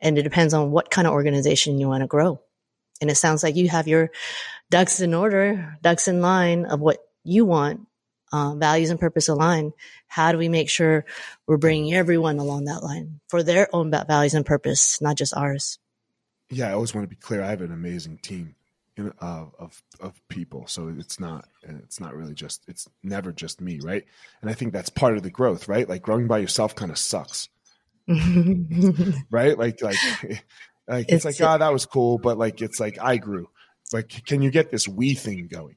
And 0.00 0.16
it 0.16 0.22
depends 0.22 0.54
on 0.54 0.70
what 0.70 0.90
kind 0.90 1.06
of 1.06 1.12
organization 1.12 1.78
you 1.78 1.88
want 1.88 2.02
to 2.02 2.06
grow. 2.06 2.40
And 3.00 3.10
it 3.10 3.16
sounds 3.16 3.42
like 3.42 3.56
you 3.56 3.68
have 3.68 3.88
your 3.88 4.10
ducks 4.70 5.00
in 5.00 5.12
order, 5.14 5.76
ducks 5.82 6.06
in 6.06 6.20
line 6.20 6.64
of 6.64 6.80
what 6.80 6.98
you 7.24 7.44
want, 7.44 7.86
uh, 8.32 8.54
values 8.54 8.90
and 8.90 9.00
purpose 9.00 9.28
align. 9.28 9.72
How 10.06 10.30
do 10.30 10.38
we 10.38 10.48
make 10.48 10.70
sure 10.70 11.04
we're 11.48 11.56
bringing 11.56 11.92
everyone 11.92 12.38
along 12.38 12.66
that 12.66 12.84
line 12.84 13.20
for 13.28 13.42
their 13.42 13.68
own 13.74 13.90
values 13.90 14.34
and 14.34 14.46
purpose, 14.46 15.00
not 15.00 15.16
just 15.16 15.36
ours? 15.36 15.79
Yeah, 16.50 16.68
I 16.68 16.72
always 16.72 16.94
want 16.94 17.04
to 17.04 17.14
be 17.14 17.20
clear. 17.20 17.42
I 17.42 17.48
have 17.50 17.60
an 17.62 17.72
amazing 17.72 18.18
team 18.18 18.54
in, 18.96 19.12
uh, 19.20 19.46
of 19.58 19.82
of 20.00 20.20
people, 20.28 20.66
so 20.66 20.92
it's 20.98 21.18
not 21.20 21.46
it's 21.62 22.00
not 22.00 22.14
really 22.14 22.34
just 22.34 22.64
it's 22.68 22.88
never 23.02 23.32
just 23.32 23.60
me, 23.60 23.80
right? 23.80 24.04
And 24.42 24.50
I 24.50 24.54
think 24.54 24.72
that's 24.72 24.90
part 24.90 25.16
of 25.16 25.22
the 25.22 25.30
growth, 25.30 25.68
right? 25.68 25.88
Like 25.88 26.02
growing 26.02 26.26
by 26.26 26.38
yourself 26.38 26.74
kind 26.74 26.90
of 26.90 26.98
sucks, 26.98 27.48
right? 29.30 29.58
Like 29.58 29.80
like 29.82 29.96
like 30.88 31.06
it's, 31.08 31.24
It's- 31.24 31.24
like 31.24 31.40
oh 31.40 31.58
that 31.58 31.72
was 31.72 31.86
cool, 31.86 32.18
but 32.18 32.38
like 32.38 32.60
it's 32.62 32.80
like 32.80 32.98
I 33.00 33.16
grew. 33.16 33.48
Like 33.92 34.08
can 34.26 34.42
you 34.42 34.50
get 34.50 34.70
this 34.70 34.86
we 34.88 35.14
thing 35.14 35.48
going? 35.48 35.76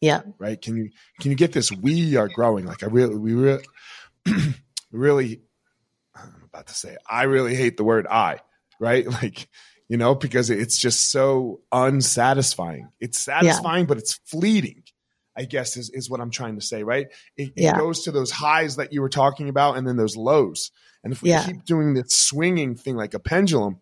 yeah. 0.00 0.22
right? 0.38 0.60
Can 0.60 0.76
you 0.76 0.90
can 1.20 1.30
you 1.30 1.36
get 1.36 1.52
this? 1.52 1.70
We 1.70 2.16
are 2.16 2.28
growing. 2.28 2.64
Like 2.66 2.82
I 2.82 2.86
really, 2.86 3.16
we 3.16 3.34
really, 3.34 3.64
really. 4.90 5.42
I'm 6.14 6.42
about 6.44 6.66
to 6.66 6.74
say, 6.74 6.96
I 7.08 7.22
really 7.24 7.54
hate 7.54 7.76
the 7.76 7.84
word 7.84 8.06
"I," 8.08 8.38
right? 8.78 9.06
Like, 9.22 9.48
you 9.88 9.96
know, 9.96 10.14
because 10.14 10.50
it's 10.50 10.78
just 10.78 11.10
so 11.10 11.60
unsatisfying. 11.70 12.88
It's 13.00 13.18
satisfying, 13.18 13.86
but 13.86 13.98
it's 13.98 14.14
fleeting. 14.26 14.82
I 15.36 15.44
guess 15.44 15.76
is 15.78 15.88
is 15.90 16.10
what 16.10 16.20
I'm 16.20 16.30
trying 16.30 16.56
to 16.56 16.60
say, 16.60 16.82
right? 16.82 17.06
It, 17.36 17.48
it 17.56 17.62
Yeah. 17.62 17.78
goes 17.78 18.04
to 18.04 18.12
those 18.12 18.30
highs 18.30 18.76
that 18.76 18.92
you 18.92 19.00
were 19.00 19.08
talking 19.08 19.48
about, 19.48 19.76
and 19.76 19.86
then 19.86 19.96
those 19.96 20.16
lows. 20.16 20.70
And 21.02 21.12
if 21.12 21.22
we 21.22 21.30
Yeah. 21.30 21.44
keep 21.44 21.64
doing 21.64 21.94
this 21.94 22.14
swinging 22.14 22.74
thing 22.76 22.96
like 22.96 23.14
a 23.14 23.18
pendulum, 23.18 23.80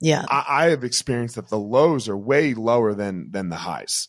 Yeah. 0.00 0.24
I, 0.28 0.44
I 0.48 0.64
have 0.70 0.84
experienced 0.84 1.34
that 1.36 1.48
the 1.48 1.58
lows 1.58 2.08
are 2.08 2.16
way 2.16 2.54
lower 2.54 2.94
than 2.94 3.30
than 3.30 3.50
the 3.50 3.56
highs. 3.56 4.08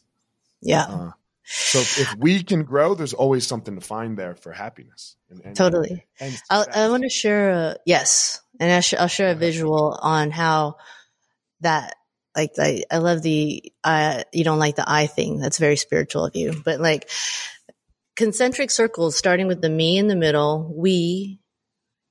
Yeah. 0.62 0.84
Uh, 0.84 1.12
so 1.44 1.80
if, 1.80 2.16
we 2.16 2.44
can 2.44 2.64
grow, 2.64 2.94
there's 2.94 3.14
always 3.14 3.48
something 3.48 3.74
to 3.76 3.82
find 3.82 4.18
there 4.18 4.36
for 4.36 4.52
happiness. 4.52 5.16
And, 5.32 5.42
and, 5.44 5.56
Totally. 5.56 6.06
And. 6.20 6.38
I 6.50 6.90
want 6.90 7.04
to 7.04 7.10
share 7.10 7.50
a, 7.50 7.76
yes. 7.88 8.40
And 8.60 8.72
I 8.72 8.82
sh- 8.82 8.94
I'll 8.94 9.08
share 9.08 9.32
a 9.32 9.36
visual 9.36 9.98
on 10.00 10.30
how 10.32 10.76
that, 11.62 11.95
like, 12.36 12.51
I, 12.57 12.84
I 12.91 12.97
love 12.99 13.22
the, 13.22 13.72
uh, 13.84 14.24
you 14.32 14.43
don't 14.43 14.60
like 14.60 14.76
the 14.76 14.89
I 14.89 15.07
thing. 15.07 15.39
That's 15.39 15.57
very 15.57 15.76
spiritual 15.76 16.26
of 16.26 16.36
you, 16.36 16.62
but 16.64 16.80
like 16.80 17.10
concentric 18.16 18.72
circles, 18.72 19.18
starting 19.18 19.47
with 19.47 19.62
the 19.62 19.70
me 19.70 19.97
in 19.97 20.07
the 20.07 20.16
middle, 20.16 20.74
we, 20.76 21.39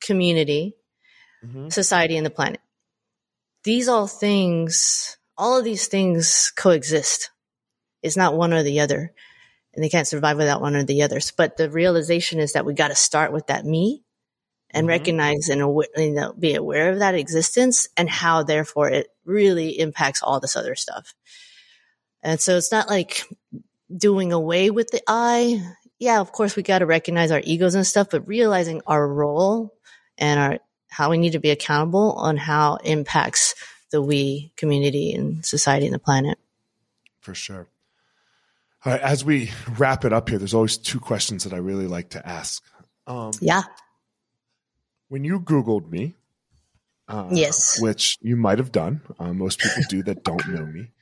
community, 0.01 0.75
Mhm. 1.45 1.73
society, 1.73 2.17
and 2.17 2.27
the 2.27 2.31
planet. 2.31 2.61
These 3.65 3.89
all 3.89 4.07
things, 4.07 5.17
all 5.37 5.59
of 5.59 5.65
these 5.65 5.89
things 5.89 6.53
coexist. 6.57 7.31
It's 8.03 8.17
not 8.17 8.35
one 8.35 8.53
or 8.53 8.63
the 8.63 8.81
other. 8.81 9.13
And 9.75 9.85
they 9.85 9.89
can't 9.89 10.07
survive 10.07 10.37
without 10.39 10.61
one 10.61 10.75
or 10.77 10.83
the 10.83 11.03
others. 11.03 11.31
But 11.31 11.57
the 11.57 11.71
realization 11.71 12.41
is 12.41 12.53
that 12.55 12.65
we 12.65 12.75
got 12.75 12.89
to 12.89 12.95
start 12.95 13.33
with 13.33 13.49
that 13.49 13.65
me 13.65 14.03
and 14.71 14.87
Mhm. 14.87 14.91
recognize 14.91 15.49
and 15.49 15.61
you 15.97 16.11
know, 16.13 16.33
be 16.33 16.55
aware 16.55 16.91
of 16.91 17.01
that 17.01 17.15
existence 17.15 17.89
and 17.97 18.09
how 18.09 18.43
therefore 18.43 18.89
it 18.89 19.09
really 19.29 19.79
impacts 19.79 20.23
all 20.23 20.41
this 20.41 20.57
other 20.57 20.75
stuff. 20.75 21.15
And 22.23 22.41
so 22.41 22.57
it's 22.57 22.73
not 22.73 22.89
like 22.89 23.23
doing 23.95 24.33
away 24.33 24.71
with 24.71 24.91
the 24.91 25.03
I. 25.07 25.63
Yeah, 25.99 26.21
of 26.21 26.33
course 26.33 26.57
we 26.57 26.63
got 26.63 26.81
to 26.81 26.87
recognize 26.87 27.31
our 27.31 27.43
egos 27.45 27.75
and 27.75 27.87
stuff, 27.87 28.09
but 28.11 28.27
realizing 28.27 28.83
our 28.87 29.07
role 29.07 29.75
and 30.17 30.41
our 30.41 30.59
how 30.91 31.11
we 31.11 31.19
need 31.19 31.33
to 31.33 31.39
be 31.39 31.51
accountable 31.51 32.13
on 32.15 32.37
how 32.37 32.77
impacts 32.77 33.55
the 33.91 34.01
we 34.01 34.53
community 34.57 35.13
and 35.13 35.45
society 35.45 35.87
and 35.87 35.95
the 35.95 35.99
planet. 35.99 36.39
For 37.21 37.35
sure. 37.35 37.69
All 38.85 38.93
right, 38.93 39.01
as 39.03 39.25
we 39.25 39.51
wrap 39.77 40.05
it 40.05 40.13
up 40.13 40.29
here, 40.29 40.39
there's 40.39 40.55
always 40.55 40.79
two 40.79 41.01
questions 41.01 41.45
that 41.45 41.53
I 41.53 41.59
really 41.59 41.87
like 41.87 42.11
to 42.11 42.27
ask. 42.27 42.63
Um, 43.07 43.33
yeah. 43.41 43.63
When 45.09 45.25
you 45.25 45.41
Googled 45.41 45.91
me, 45.91 46.15
uh, 47.09 47.29
yes, 47.31 47.81
which 47.81 48.19
you 48.21 48.37
might 48.37 48.59
have 48.59 48.73
done, 48.73 49.01
uh, 49.19 49.33
most 49.33 49.59
people 49.61 49.83
do 49.89 50.03
that 50.05 50.25
don't 50.25 50.47
know 50.49 50.67
me. 50.67 50.93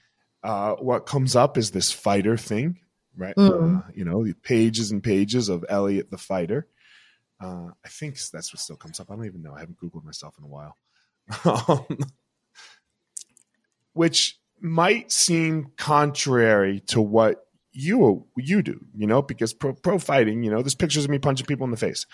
Uh, 0.43 0.75
what 0.77 1.07
comes 1.07 1.35
up 1.35 1.59
is 1.59 1.73
this 1.73 1.91
fighter 1.91 2.37
thing, 2.37 2.79
right? 3.17 3.35
Mm. 3.37 3.85
you 3.97 4.05
know, 4.05 4.25
the 4.25 4.35
pages 4.35 4.93
and 4.93 5.03
pages 5.03 5.49
of 5.49 5.65
Elliot 5.69 6.11
the 6.11 6.19
fighter. 6.19 6.67
Uh, 7.41 7.69
I 7.85 7.89
think 7.89 8.19
that's 8.33 8.53
what 8.53 8.61
still 8.61 8.77
comes 8.77 9.01
up. 9.01 9.11
I 9.11 9.17
don't 9.17 9.27
even 9.27 9.43
know. 9.43 9.53
I 9.55 9.61
haven't 9.61 9.79
Googled 9.79 10.05
myself 10.05 10.37
in 10.39 10.45
a 10.45 10.49
while. 10.49 10.77
um, 11.69 11.99
which 13.93 14.39
might 14.61 15.11
seem 15.11 15.73
contrary 15.77 16.81
to 16.81 17.01
what 17.01 17.47
you 17.73 18.27
you 18.37 18.63
do, 18.63 18.85
you 18.95 19.07
know, 19.07 19.23
because 19.23 19.53
pro, 19.53 19.75
pro 19.75 19.99
fighting, 19.99 20.43
you 20.43 20.51
know, 20.51 20.63
there's 20.63 20.75
pictures 20.75 21.05
of 21.05 21.11
me 21.11 21.19
punching 21.19 21.47
people 21.47 21.65
in 21.65 21.71
the 21.71 21.77
face, 21.77 22.07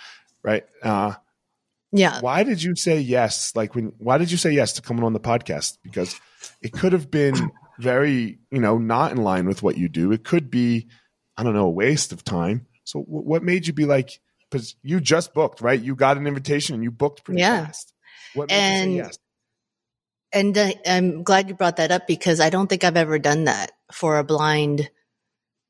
right? 0.43 0.65
Uh, 0.83 1.15
yeah. 1.93 2.21
Why 2.21 2.43
did 2.43 2.63
you 2.63 2.75
say 2.75 3.01
yes? 3.01 3.55
Like 3.55 3.75
when? 3.75 3.93
Why 3.99 4.19
did 4.19 4.31
you 4.31 4.39
say 4.39 4.53
yes 4.53 4.73
to 4.75 4.83
coming 4.83 5.05
on 5.05 5.13
the 5.13 5.21
podcast? 5.21 5.79
Because 5.83 6.19
it 6.63 6.73
could 6.73 6.93
have 6.93 7.11
been 7.11 7.53
very, 7.79 8.39
you 8.51 8.61
know, 8.61 8.79
not 8.79 9.13
in 9.13 9.19
line 9.19 9.47
with 9.47 9.63
what 9.63 9.77
you 9.77 9.89
do. 9.89 10.11
It 10.13 10.25
could 10.25 10.51
be, 10.51 10.89
I 11.37 11.43
don't 11.43 11.55
know, 11.55 11.67
a 11.67 11.71
waste 11.71 12.13
of 12.13 12.25
time. 12.25 12.67
So 12.85 13.01
w- 13.01 13.25
what 13.25 13.43
made 13.43 13.67
you 13.67 13.73
be 13.73 13.85
like? 13.85 14.21
Because 14.51 14.75
you 14.83 15.01
just 15.01 15.35
booked, 15.35 15.61
right? 15.61 15.81
You 15.81 15.95
got 15.95 16.17
an 16.17 16.27
invitation 16.27 16.75
and 16.75 16.83
you 16.83 16.91
booked 16.91 17.25
pretty 17.25 17.41
yeah. 17.41 17.67
fast. 17.67 17.93
What 18.35 18.49
made 18.49 18.57
and, 18.57 18.93
you 18.93 18.99
say 18.99 19.05
yes? 19.07 19.19
And 20.33 20.59
uh, 20.59 20.73
I'm 20.87 21.23
glad 21.23 21.49
you 21.49 21.55
brought 21.55 21.77
that 21.77 21.91
up 21.91 22.07
because 22.07 22.41
I 22.41 22.49
don't 22.51 22.67
think 22.67 22.85
I've 22.85 22.97
ever 22.97 23.19
done 23.19 23.45
that 23.45 23.73
for 23.93 24.19
a 24.19 24.25
blind 24.25 24.91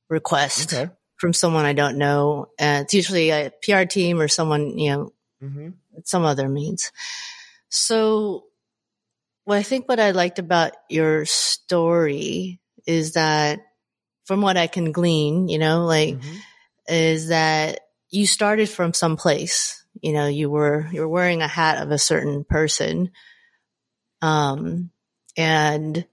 request 0.09 0.73
okay. 0.73 0.91
from 1.17 1.33
someone 1.33 1.65
I 1.65 1.73
don't 1.73 1.99
know. 1.99 2.47
Uh, 2.61 2.83
it's 2.83 2.95
usually 2.95 3.31
a 3.31 3.53
PR 3.63 3.85
team 3.85 4.21
or 4.21 4.29
someone, 4.29 4.79
you 4.79 4.91
know, 4.91 5.13
mm-hmm. 5.43 5.69
Some 6.05 6.25
other 6.25 6.49
means. 6.49 6.93
So, 7.69 8.45
what 9.45 9.59
I 9.59 9.63
think 9.63 9.89
what 9.89 10.01
I 10.01 10.13
liked 10.13 10.39
about 10.39 10.73
your 10.89 11.25
story 11.25 12.61
is 12.87 13.13
that 13.13 13.61
from 14.25 14.41
what 14.41 14.57
I 14.57 14.67
can 14.67 14.93
glean, 14.93 15.49
you 15.49 15.59
know, 15.59 15.85
like, 15.85 16.17
mm-hmm. 16.17 16.37
is 16.89 17.29
that 17.29 17.81
you 18.11 18.27
started 18.27 18.69
from 18.69 18.95
some 18.95 19.17
place. 19.17 19.85
You 20.01 20.13
know, 20.13 20.27
you 20.27 20.51
were 20.51 20.89
you 20.93 21.01
were 21.01 21.09
wearing 21.09 21.43
a 21.43 21.49
hat 21.49 21.83
of 21.83 21.91
a 21.91 21.99
certain 21.99 22.45
person, 22.45 23.11
um, 24.21 24.91
and 25.37 26.07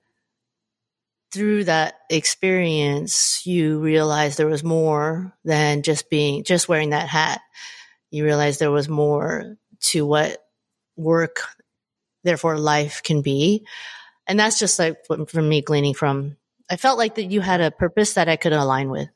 through 1.32 1.66
that 1.66 1.96
experience, 2.10 3.46
you 3.46 3.80
realized 3.80 4.38
there 4.38 4.48
was 4.48 4.64
more 4.64 5.34
than 5.44 5.84
just 5.84 6.10
being, 6.10 6.44
just 6.44 6.68
wearing 6.68 6.90
that 6.90 7.08
hat. 7.08 7.42
You 8.10 8.26
realized 8.26 8.60
there 8.60 8.72
was 8.72 8.90
more 8.90 9.58
to 9.82 10.06
what 10.06 10.38
work, 10.96 11.42
therefore 12.24 12.58
life 12.58 13.02
can 13.04 13.22
be. 13.22 13.66
And 14.28 14.40
that's 14.40 14.60
just 14.60 14.78
like 14.78 14.98
from 15.28 15.50
me 15.50 15.62
gleaning 15.62 15.94
from, 15.94 16.38
I 16.70 16.76
felt 16.76 16.98
like 16.98 17.16
that 17.16 17.32
you 17.32 17.42
had 17.42 17.62
a 17.62 17.72
purpose 17.72 18.14
that 18.14 18.30
I 18.30 18.36
could 18.36 18.54
align 18.54 18.90
with. 18.90 19.10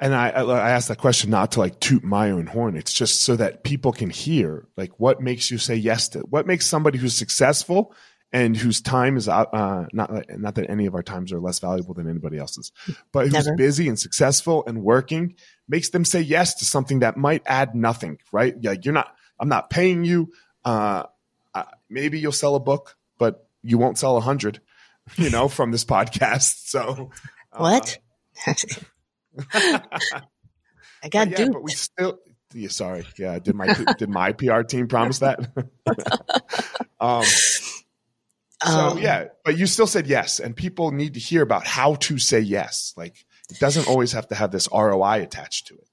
And 0.00 0.14
I, 0.14 0.28
I 0.28 0.70
asked 0.70 0.88
that 0.88 0.98
question 0.98 1.30
not 1.30 1.52
to 1.52 1.58
like 1.58 1.80
toot 1.80 2.04
my 2.04 2.30
own 2.30 2.46
horn. 2.46 2.76
It's 2.76 2.92
just 2.92 3.22
so 3.22 3.34
that 3.36 3.64
people 3.64 3.92
can 3.92 4.10
hear 4.10 4.68
like 4.76 4.92
what 4.98 5.20
makes 5.20 5.50
you 5.50 5.58
say 5.58 5.74
yes 5.74 6.08
to 6.10 6.20
what 6.20 6.46
makes 6.46 6.66
somebody 6.66 6.98
who's 6.98 7.16
successful 7.16 7.92
and 8.30 8.56
whose 8.56 8.80
time 8.80 9.16
is 9.16 9.28
uh, 9.28 9.86
not 9.92 10.12
not 10.38 10.54
that 10.54 10.70
any 10.70 10.86
of 10.86 10.94
our 10.94 11.02
times 11.02 11.32
are 11.32 11.40
less 11.40 11.58
valuable 11.58 11.94
than 11.94 12.08
anybody 12.08 12.38
else's, 12.38 12.70
but 13.12 13.24
who's 13.24 13.46
Never. 13.46 13.56
busy 13.56 13.88
and 13.88 13.98
successful 13.98 14.64
and 14.66 14.82
working 14.82 15.34
makes 15.68 15.90
them 15.90 16.04
say 16.04 16.20
yes 16.20 16.54
to 16.56 16.64
something 16.64 17.00
that 17.00 17.16
might 17.16 17.42
add 17.46 17.74
nothing, 17.74 18.18
right? 18.32 18.54
Like 18.62 18.84
you're 18.84 18.94
not, 18.94 19.14
I'm 19.38 19.48
not 19.48 19.70
paying 19.70 20.04
you. 20.04 20.32
Uh, 20.64 21.04
uh 21.54 21.64
maybe 21.88 22.18
you'll 22.18 22.32
sell 22.32 22.54
a 22.54 22.60
book, 22.60 22.96
but 23.18 23.46
you 23.62 23.78
won't 23.78 23.98
sell 23.98 24.16
a 24.16 24.20
hundred, 24.20 24.60
you 25.16 25.30
know, 25.30 25.48
from 25.48 25.70
this 25.70 25.84
podcast. 25.84 26.56
So 26.68 27.10
uh, 27.52 27.58
what? 27.58 27.98
I 31.02 31.08
got 31.10 31.30
yeah, 31.30 31.48
but 31.50 31.62
we 31.62 31.70
still. 31.72 32.18
Yeah, 32.52 32.68
sorry. 32.68 33.06
Yeah, 33.18 33.38
did 33.38 33.54
my 33.54 33.68
did 33.98 34.08
my 34.08 34.32
PR 34.32 34.62
team 34.62 34.88
promise 34.88 35.20
that? 35.20 35.38
um, 37.00 37.24
so 38.64 38.80
um, 38.80 38.98
yeah, 38.98 39.26
but 39.44 39.56
you 39.56 39.66
still 39.66 39.86
said 39.86 40.06
yes, 40.06 40.40
and 40.40 40.56
people 40.56 40.90
need 40.90 41.14
to 41.14 41.20
hear 41.20 41.42
about 41.42 41.66
how 41.66 41.94
to 41.94 42.18
say 42.18 42.40
yes. 42.40 42.92
Like 42.96 43.24
it 43.50 43.58
doesn't 43.58 43.88
always 43.88 44.12
have 44.12 44.28
to 44.28 44.34
have 44.34 44.50
this 44.50 44.68
ROI 44.72 45.22
attached 45.22 45.68
to 45.68 45.74
it. 45.74 45.88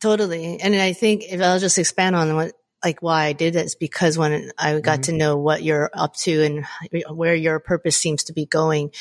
Totally, 0.00 0.60
and 0.60 0.74
I 0.74 0.92
think 0.92 1.24
if 1.28 1.40
I'll 1.40 1.58
just 1.58 1.78
expand 1.78 2.16
on 2.16 2.34
what 2.34 2.52
like 2.82 3.02
why 3.02 3.26
I 3.26 3.32
did 3.32 3.52
this 3.52 3.74
because 3.74 4.16
when 4.16 4.50
I 4.58 4.80
got 4.80 5.00
mm-hmm. 5.00 5.02
to 5.02 5.12
know 5.12 5.36
what 5.36 5.62
you're 5.62 5.90
up 5.92 6.16
to 6.16 6.42
and 6.42 6.66
where 7.10 7.34
your 7.34 7.60
purpose 7.60 7.96
seems 7.96 8.24
to 8.24 8.32
be 8.32 8.46
going, 8.46 8.92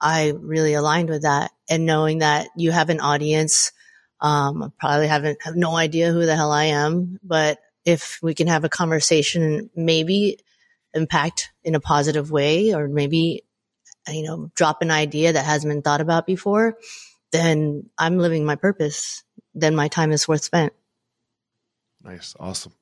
I 0.00 0.34
really 0.38 0.74
aligned 0.74 1.08
with 1.08 1.22
that. 1.22 1.50
And 1.68 1.86
knowing 1.86 2.18
that 2.18 2.48
you 2.56 2.72
have 2.72 2.90
an 2.90 3.00
audience, 3.00 3.72
um, 4.20 4.62
I 4.62 4.68
probably 4.78 5.08
haven't 5.08 5.38
have 5.42 5.56
no 5.56 5.74
idea 5.76 6.12
who 6.12 6.26
the 6.26 6.36
hell 6.36 6.52
I 6.52 6.64
am, 6.64 7.18
but 7.22 7.58
if 7.84 8.18
we 8.22 8.34
can 8.34 8.46
have 8.46 8.64
a 8.64 8.68
conversation, 8.68 9.70
maybe 9.74 10.38
impact 10.94 11.50
in 11.64 11.74
a 11.74 11.80
positive 11.80 12.30
way, 12.30 12.74
or 12.74 12.86
maybe, 12.86 13.44
you 14.08 14.22
know, 14.22 14.50
drop 14.54 14.82
an 14.82 14.90
idea 14.90 15.32
that 15.32 15.44
hasn't 15.44 15.72
been 15.72 15.82
thought 15.82 16.00
about 16.00 16.26
before, 16.26 16.76
then 17.32 17.90
I'm 17.98 18.18
living 18.18 18.44
my 18.44 18.56
purpose. 18.56 19.24
Then 19.54 19.74
my 19.74 19.88
time 19.88 20.12
is 20.12 20.28
worth 20.28 20.44
spent. 20.44 20.72
Nice. 22.02 22.34
Awesome. 22.38 22.74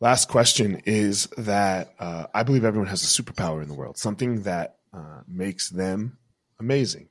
Last 0.00 0.28
question 0.28 0.82
is 0.84 1.26
that 1.38 1.94
uh, 1.98 2.26
I 2.32 2.44
believe 2.44 2.64
everyone 2.64 2.88
has 2.88 3.02
a 3.02 3.22
superpower 3.22 3.62
in 3.62 3.68
the 3.68 3.74
world, 3.74 3.98
something 3.98 4.42
that 4.42 4.76
uh, 4.92 5.22
makes 5.26 5.70
them 5.70 6.18
amazing. 6.60 7.08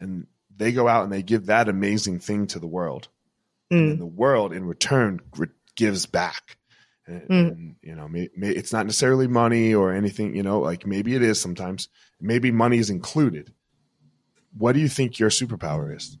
And 0.00 0.26
they 0.54 0.72
go 0.72 0.86
out 0.86 1.04
and 1.04 1.12
they 1.12 1.22
give 1.22 1.46
that 1.46 1.68
amazing 1.68 2.20
thing 2.20 2.46
to 2.48 2.58
the 2.58 2.66
world. 2.66 3.08
Mm. 3.72 3.92
And 3.92 4.00
the 4.00 4.06
world 4.06 4.52
in 4.52 4.64
return 4.64 5.20
gives 5.74 6.06
back. 6.06 6.58
And, 7.06 7.22
mm. 7.22 7.48
and 7.48 7.76
you 7.82 7.96
know, 7.96 8.06
may, 8.06 8.28
may, 8.36 8.50
it's 8.50 8.72
not 8.72 8.86
necessarily 8.86 9.26
money 9.26 9.74
or 9.74 9.92
anything. 9.92 10.36
You 10.36 10.44
know, 10.44 10.60
like 10.60 10.86
maybe 10.86 11.16
it 11.16 11.22
is 11.22 11.40
sometimes. 11.40 11.88
Maybe 12.20 12.50
money 12.50 12.78
is 12.78 12.90
included. 12.90 13.52
What 14.56 14.72
do 14.72 14.80
you 14.80 14.88
think 14.88 15.18
your 15.18 15.30
superpower 15.30 15.94
is? 15.96 16.16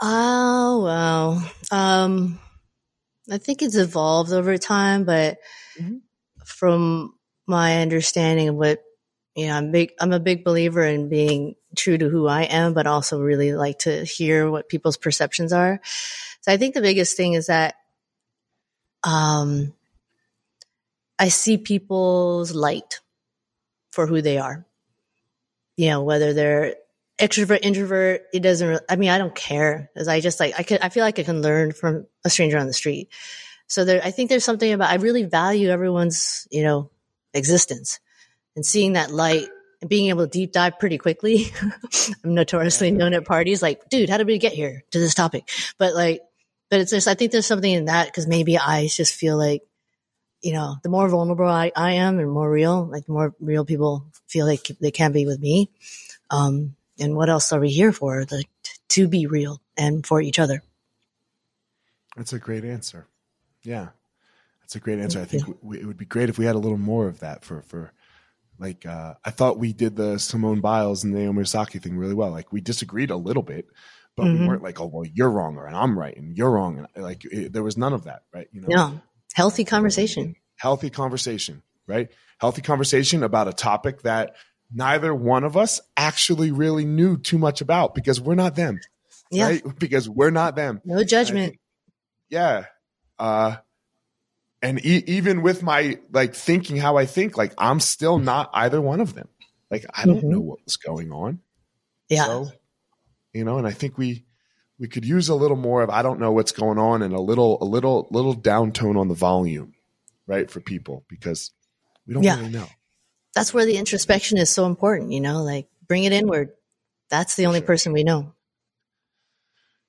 Oh 0.00 0.82
well, 0.84 1.50
um, 1.70 2.38
I 3.30 3.38
think 3.38 3.62
it's 3.62 3.76
evolved 3.76 4.32
over 4.32 4.58
time, 4.58 5.04
but 5.04 5.38
mm-hmm. 5.78 5.96
from 6.44 7.14
my 7.46 7.80
understanding 7.80 8.48
of 8.48 8.56
what 8.56 8.82
you 9.36 9.46
know, 9.48 9.54
I'm 9.54 9.70
big. 9.70 9.92
I'm 10.00 10.12
a 10.12 10.20
big 10.20 10.44
believer 10.44 10.82
in 10.82 11.10
being 11.10 11.56
true 11.76 11.98
to 11.98 12.08
who 12.08 12.26
I 12.26 12.44
am, 12.44 12.72
but 12.72 12.86
also 12.86 13.20
really 13.20 13.52
like 13.52 13.80
to 13.80 14.04
hear 14.04 14.50
what 14.50 14.68
people's 14.68 14.96
perceptions 14.96 15.52
are. 15.52 15.80
So 16.40 16.52
I 16.52 16.56
think 16.56 16.74
the 16.74 16.80
biggest 16.80 17.18
thing 17.18 17.34
is 17.34 17.46
that 17.46 17.74
um, 19.04 19.74
I 21.18 21.28
see 21.28 21.58
people's 21.58 22.54
light 22.54 23.00
for 23.92 24.06
who 24.06 24.22
they 24.22 24.38
are. 24.38 24.66
You 25.76 25.90
know, 25.90 26.02
whether 26.02 26.32
they're 26.32 26.76
extrovert, 27.18 27.60
introvert, 27.62 28.22
it 28.32 28.40
doesn't, 28.40 28.68
really, 28.68 28.82
I 28.88 28.96
mean, 28.96 29.10
I 29.10 29.18
don't 29.18 29.34
care 29.34 29.90
because 29.92 30.08
I 30.08 30.20
just 30.20 30.40
like, 30.40 30.54
I 30.58 30.62
can, 30.62 30.78
I 30.82 30.88
feel 30.88 31.04
like 31.04 31.18
I 31.18 31.22
can 31.22 31.42
learn 31.42 31.72
from 31.72 32.06
a 32.24 32.30
stranger 32.30 32.58
on 32.58 32.66
the 32.66 32.72
street. 32.72 33.08
So 33.66 33.84
there, 33.84 34.00
I 34.02 34.10
think 34.10 34.28
there's 34.28 34.44
something 34.44 34.72
about, 34.72 34.90
I 34.90 34.96
really 34.96 35.24
value 35.24 35.70
everyone's, 35.70 36.46
you 36.50 36.62
know, 36.62 36.90
existence 37.34 38.00
and 38.54 38.64
seeing 38.64 38.94
that 38.94 39.10
light 39.10 39.48
and 39.80 39.90
being 39.90 40.08
able 40.08 40.24
to 40.24 40.30
deep 40.30 40.52
dive 40.52 40.78
pretty 40.78 40.98
quickly. 40.98 41.46
I'm 42.24 42.34
notoriously 42.34 42.90
known 42.90 43.14
at 43.14 43.24
parties 43.24 43.62
like, 43.62 43.88
dude, 43.88 44.08
how 44.08 44.18
did 44.18 44.26
we 44.26 44.38
get 44.38 44.52
here 44.52 44.84
to 44.90 44.98
this 44.98 45.14
topic? 45.14 45.48
But 45.78 45.94
like, 45.94 46.22
but 46.70 46.80
it's 46.80 46.90
just, 46.90 47.08
I 47.08 47.14
think 47.14 47.32
there's 47.32 47.46
something 47.46 47.70
in 47.70 47.86
that 47.86 48.06
because 48.06 48.26
maybe 48.26 48.58
I 48.58 48.88
just 48.88 49.14
feel 49.14 49.36
like, 49.36 49.62
you 50.46 50.52
know, 50.52 50.76
the 50.84 50.88
more 50.88 51.08
vulnerable 51.08 51.48
I, 51.48 51.72
I 51.74 51.94
am 51.94 52.20
and 52.20 52.30
more 52.30 52.48
real, 52.48 52.84
like 52.84 53.06
the 53.06 53.12
more 53.12 53.34
real 53.40 53.64
people 53.64 54.06
feel 54.28 54.46
like 54.46 54.70
they 54.80 54.92
can 54.92 55.10
be 55.10 55.26
with 55.26 55.40
me. 55.40 55.70
Um, 56.30 56.76
and 57.00 57.16
what 57.16 57.28
else 57.28 57.52
are 57.52 57.58
we 57.58 57.70
here 57.70 57.90
for? 57.90 58.24
Like 58.30 58.48
to 58.90 59.08
be 59.08 59.26
real 59.26 59.60
and 59.76 60.06
for 60.06 60.20
each 60.20 60.38
other. 60.38 60.62
That's 62.16 62.32
a 62.32 62.38
great 62.38 62.64
answer. 62.64 63.08
Yeah. 63.64 63.88
That's 64.60 64.76
a 64.76 64.78
great 64.78 65.00
answer. 65.00 65.20
I 65.20 65.24
think 65.24 65.48
it 65.48 65.84
would 65.84 65.96
be 65.96 66.04
great 66.04 66.28
if 66.28 66.38
we 66.38 66.44
had 66.44 66.54
a 66.54 66.60
little 66.60 66.78
more 66.78 67.08
of 67.08 67.18
that 67.20 67.44
for 67.44 67.62
for 67.62 67.92
like 68.60 68.86
uh, 68.86 69.14
I 69.24 69.32
thought 69.32 69.58
we 69.58 69.72
did 69.72 69.96
the 69.96 70.16
Simone 70.18 70.60
Biles 70.60 71.02
and 71.02 71.12
Naomi 71.12 71.40
Osaka 71.40 71.80
thing 71.80 71.98
really 71.98 72.14
well. 72.14 72.30
Like 72.30 72.52
we 72.52 72.60
disagreed 72.60 73.10
a 73.10 73.16
little 73.16 73.42
bit, 73.42 73.66
but 74.16 74.26
mm-hmm. 74.26 74.42
we 74.42 74.48
weren't 74.48 74.62
like, 74.62 74.80
oh 74.80 74.86
well, 74.86 75.04
you're 75.12 75.30
wrong 75.30 75.56
or 75.56 75.66
and 75.66 75.76
I'm 75.76 75.98
right 75.98 76.16
and 76.16 76.36
you're 76.36 76.52
wrong. 76.52 76.86
And 76.94 77.04
like 77.04 77.24
it, 77.24 77.52
there 77.52 77.64
was 77.64 77.76
none 77.76 77.92
of 77.92 78.04
that, 78.04 78.22
right? 78.32 78.46
You 78.52 78.60
know, 78.60 78.68
no 78.70 79.00
healthy 79.36 79.64
conversation. 79.64 80.34
Healthy 80.56 80.88
conversation, 80.88 81.62
right? 81.86 82.08
Healthy 82.38 82.62
conversation 82.62 83.22
about 83.22 83.48
a 83.48 83.52
topic 83.52 84.02
that 84.02 84.34
neither 84.72 85.14
one 85.14 85.44
of 85.44 85.58
us 85.58 85.82
actually 85.94 86.50
really 86.50 86.86
knew 86.86 87.18
too 87.18 87.36
much 87.36 87.60
about 87.60 87.94
because 87.94 88.18
we're 88.18 88.34
not 88.34 88.56
them. 88.56 88.80
Yeah. 89.30 89.48
Right? 89.48 89.62
Because 89.78 90.08
we're 90.08 90.30
not 90.30 90.56
them. 90.56 90.80
No 90.86 91.04
judgment. 91.04 91.58
Yeah. 92.30 92.64
Uh, 93.18 93.56
and 94.62 94.84
e- 94.84 95.04
even 95.06 95.42
with 95.42 95.62
my 95.62 95.98
like 96.10 96.34
thinking 96.34 96.76
how 96.76 96.96
I 96.96 97.04
think, 97.04 97.36
like 97.36 97.52
I'm 97.58 97.78
still 97.80 98.18
not 98.18 98.48
either 98.54 98.80
one 98.80 99.00
of 99.00 99.14
them. 99.14 99.28
Like 99.70 99.84
I 99.92 100.06
don't 100.06 100.18
mm-hmm. 100.18 100.30
know 100.30 100.40
what 100.40 100.64
was 100.64 100.78
going 100.78 101.12
on. 101.12 101.40
Yeah. 102.08 102.24
So, 102.24 102.48
you 103.34 103.44
know, 103.44 103.58
and 103.58 103.66
I 103.66 103.72
think 103.72 103.98
we 103.98 104.24
we 104.78 104.88
could 104.88 105.04
use 105.04 105.28
a 105.28 105.34
little 105.34 105.56
more 105.56 105.82
of 105.82 105.90
I 105.90 106.02
don't 106.02 106.20
know 106.20 106.32
what's 106.32 106.52
going 106.52 106.78
on 106.78 107.02
and 107.02 107.14
a 107.14 107.20
little 107.20 107.58
a 107.62 107.64
little 107.64 108.08
little 108.10 108.34
downtone 108.34 108.98
on 108.98 109.08
the 109.08 109.14
volume, 109.14 109.74
right, 110.26 110.50
for 110.50 110.60
people 110.60 111.04
because 111.08 111.52
we 112.06 112.14
don't 112.14 112.22
yeah. 112.22 112.36
really 112.36 112.50
know. 112.50 112.68
That's 113.34 113.52
where 113.52 113.66
the 113.66 113.76
introspection 113.76 114.38
is 114.38 114.50
so 114.50 114.66
important, 114.66 115.12
you 115.12 115.20
know, 115.20 115.42
like 115.42 115.68
bring 115.86 116.04
it 116.04 116.12
inward. 116.12 116.50
That's 117.10 117.36
the 117.36 117.46
only 117.46 117.60
sure. 117.60 117.66
person 117.66 117.92
we 117.92 118.04
know. 118.04 118.32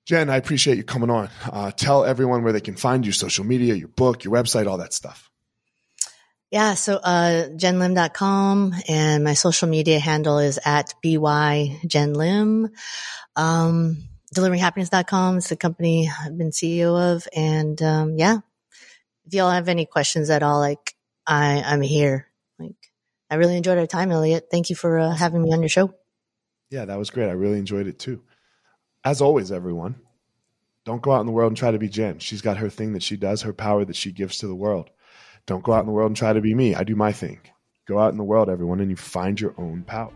Jenn, 0.05 0.29
I 0.29 0.37
appreciate 0.37 0.77
you 0.77 0.83
coming 0.83 1.09
on. 1.09 1.29
Uh, 1.43 1.71
tell 1.71 2.05
everyone 2.05 2.43
where 2.43 2.53
they 2.53 2.61
can 2.61 2.77
find 2.77 3.05
you, 3.05 3.11
social 3.11 3.43
media, 3.43 3.73
your 3.73 3.89
book, 3.89 4.23
your 4.23 4.33
website, 4.33 4.65
all 4.67 4.77
that 4.77 4.93
stuff. 4.93 5.29
Yeah, 6.49 6.75
so 6.75 6.95
uh, 6.95 7.49
jennlim.com 7.49 8.73
and 8.87 9.23
my 9.25 9.33
social 9.33 9.67
media 9.67 9.99
handle 9.99 10.39
is 10.39 10.59
at 10.63 10.93
byjennlim. 11.03 12.69
Um, 13.35 13.97
deliveringhappiness.com 14.35 15.37
is 15.37 15.47
the 15.47 15.55
company 15.55 16.09
I've 16.23 16.37
been 16.37 16.51
CEO 16.51 17.15
of. 17.15 17.27
And 17.35 17.81
um, 17.81 18.17
yeah, 18.17 18.39
if 19.25 19.33
y'all 19.33 19.51
have 19.51 19.69
any 19.69 19.85
questions 19.85 20.29
at 20.29 20.43
all, 20.43 20.59
like 20.59 20.95
I, 21.25 21.63
I'm 21.65 21.81
here. 21.81 22.27
Like 22.59 22.75
I 23.29 23.35
really 23.35 23.57
enjoyed 23.57 23.77
our 23.77 23.87
time, 23.87 24.11
Elliot. 24.11 24.47
Thank 24.51 24.69
you 24.69 24.75
for 24.75 24.99
uh, 24.99 25.11
having 25.11 25.43
me 25.43 25.53
on 25.53 25.61
your 25.61 25.69
show. 25.69 25.93
Yeah, 26.69 26.85
that 26.85 26.97
was 26.97 27.09
great. 27.09 27.29
I 27.29 27.33
really 27.33 27.59
enjoyed 27.59 27.87
it 27.87 27.99
too 27.99 28.21
as 29.07 29.21
always, 29.21 29.53
everyone, 29.53 29.95
don't 30.83 31.01
go 31.01 31.13
out 31.13 31.21
in 31.21 31.27
the 31.27 31.31
world 31.31 31.51
and 31.51 31.57
try 31.57 31.71
to 31.71 31.79
be 31.79 31.87
Jenn. 31.87 32.19
She's 32.19 32.41
got 32.41 32.57
her 32.57 32.69
thing 32.69 32.91
that 32.91 33.03
she 33.03 33.15
does, 33.15 33.43
her 33.43 33.53
power 33.53 33.85
that 33.85 33.95
she 33.95 34.11
gives 34.11 34.39
to 34.39 34.47
the 34.47 34.55
world. 34.55 34.89
Don't 35.45 35.63
go 35.63 35.71
out 35.71 35.79
in 35.79 35.85
the 35.85 35.93
world 35.93 36.09
and 36.09 36.17
try 36.17 36.33
to 36.33 36.41
be 36.41 36.53
me. 36.53 36.75
I 36.75 36.83
do 36.83 36.93
my 36.93 37.13
thing. 37.13 37.39
Go 37.87 37.99
out 37.99 38.11
in 38.11 38.17
the 38.17 38.25
world, 38.25 38.49
everyone, 38.49 38.81
and 38.81 38.89
you 38.89 38.97
find 38.97 39.39
your 39.39 39.55
own 39.57 39.83
power. 39.83 40.11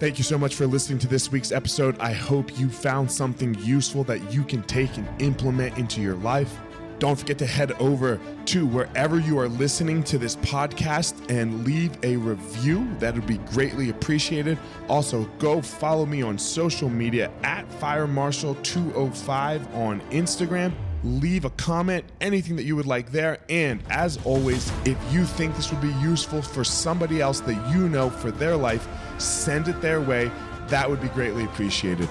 Thank 0.00 0.16
you 0.16 0.24
so 0.24 0.38
much 0.38 0.54
for 0.54 0.66
listening 0.66 0.98
to 1.00 1.06
this 1.06 1.30
week's 1.30 1.52
episode. 1.52 1.98
I 1.98 2.14
hope 2.14 2.58
you 2.58 2.70
found 2.70 3.12
something 3.12 3.54
useful 3.56 4.02
that 4.04 4.32
you 4.32 4.44
can 4.44 4.62
take 4.62 4.96
and 4.96 5.06
implement 5.20 5.76
into 5.76 6.00
your 6.00 6.14
life. 6.14 6.58
Don't 6.98 7.16
forget 7.16 7.36
to 7.36 7.44
head 7.44 7.72
over 7.72 8.18
to 8.46 8.66
wherever 8.66 9.20
you 9.20 9.38
are 9.38 9.46
listening 9.46 10.02
to 10.04 10.16
this 10.16 10.36
podcast 10.36 11.28
and 11.28 11.66
leave 11.66 12.02
a 12.02 12.16
review. 12.16 12.88
That 12.98 13.12
would 13.12 13.26
be 13.26 13.36
greatly 13.52 13.90
appreciated. 13.90 14.56
Also, 14.88 15.24
go 15.38 15.60
follow 15.60 16.06
me 16.06 16.22
on 16.22 16.38
social 16.38 16.88
media 16.88 17.30
at 17.42 17.68
FireMarshal205 17.72 19.74
on 19.74 20.00
Instagram. 20.12 20.72
Leave 21.04 21.44
a 21.44 21.50
comment, 21.50 22.06
anything 22.22 22.56
that 22.56 22.64
you 22.64 22.74
would 22.76 22.86
like 22.86 23.12
there. 23.12 23.36
And 23.50 23.82
as 23.90 24.18
always, 24.24 24.72
if 24.86 24.96
you 25.12 25.24
think 25.24 25.56
this 25.56 25.70
would 25.70 25.82
be 25.82 25.92
useful 26.00 26.40
for 26.40 26.64
somebody 26.64 27.20
else 27.20 27.40
that 27.40 27.74
you 27.74 27.86
know 27.88 28.08
for 28.08 28.30
their 28.30 28.56
life, 28.56 28.88
send 29.20 29.68
it 29.68 29.80
their 29.80 30.00
way. 30.00 30.30
That 30.68 30.88
would 30.88 31.00
be 31.00 31.08
greatly 31.08 31.44
appreciated. 31.44 32.08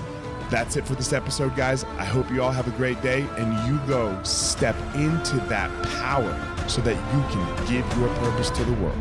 That's 0.49 0.77
it 0.77 0.85
for 0.85 0.95
this 0.95 1.13
episode, 1.13 1.55
guys. 1.55 1.83
I 1.97 2.05
hope 2.05 2.29
you 2.31 2.41
all 2.41 2.51
have 2.51 2.67
a 2.67 2.77
great 2.77 3.01
day 3.01 3.21
and 3.37 3.69
you 3.69 3.79
go 3.87 4.21
step 4.23 4.75
into 4.95 5.37
that 5.47 5.69
power 5.99 6.35
so 6.67 6.81
that 6.81 6.95
you 6.95 7.21
can 7.31 7.65
give 7.67 7.97
your 7.99 8.09
purpose 8.15 8.49
to 8.51 8.63
the 8.63 8.73
world. 8.73 8.97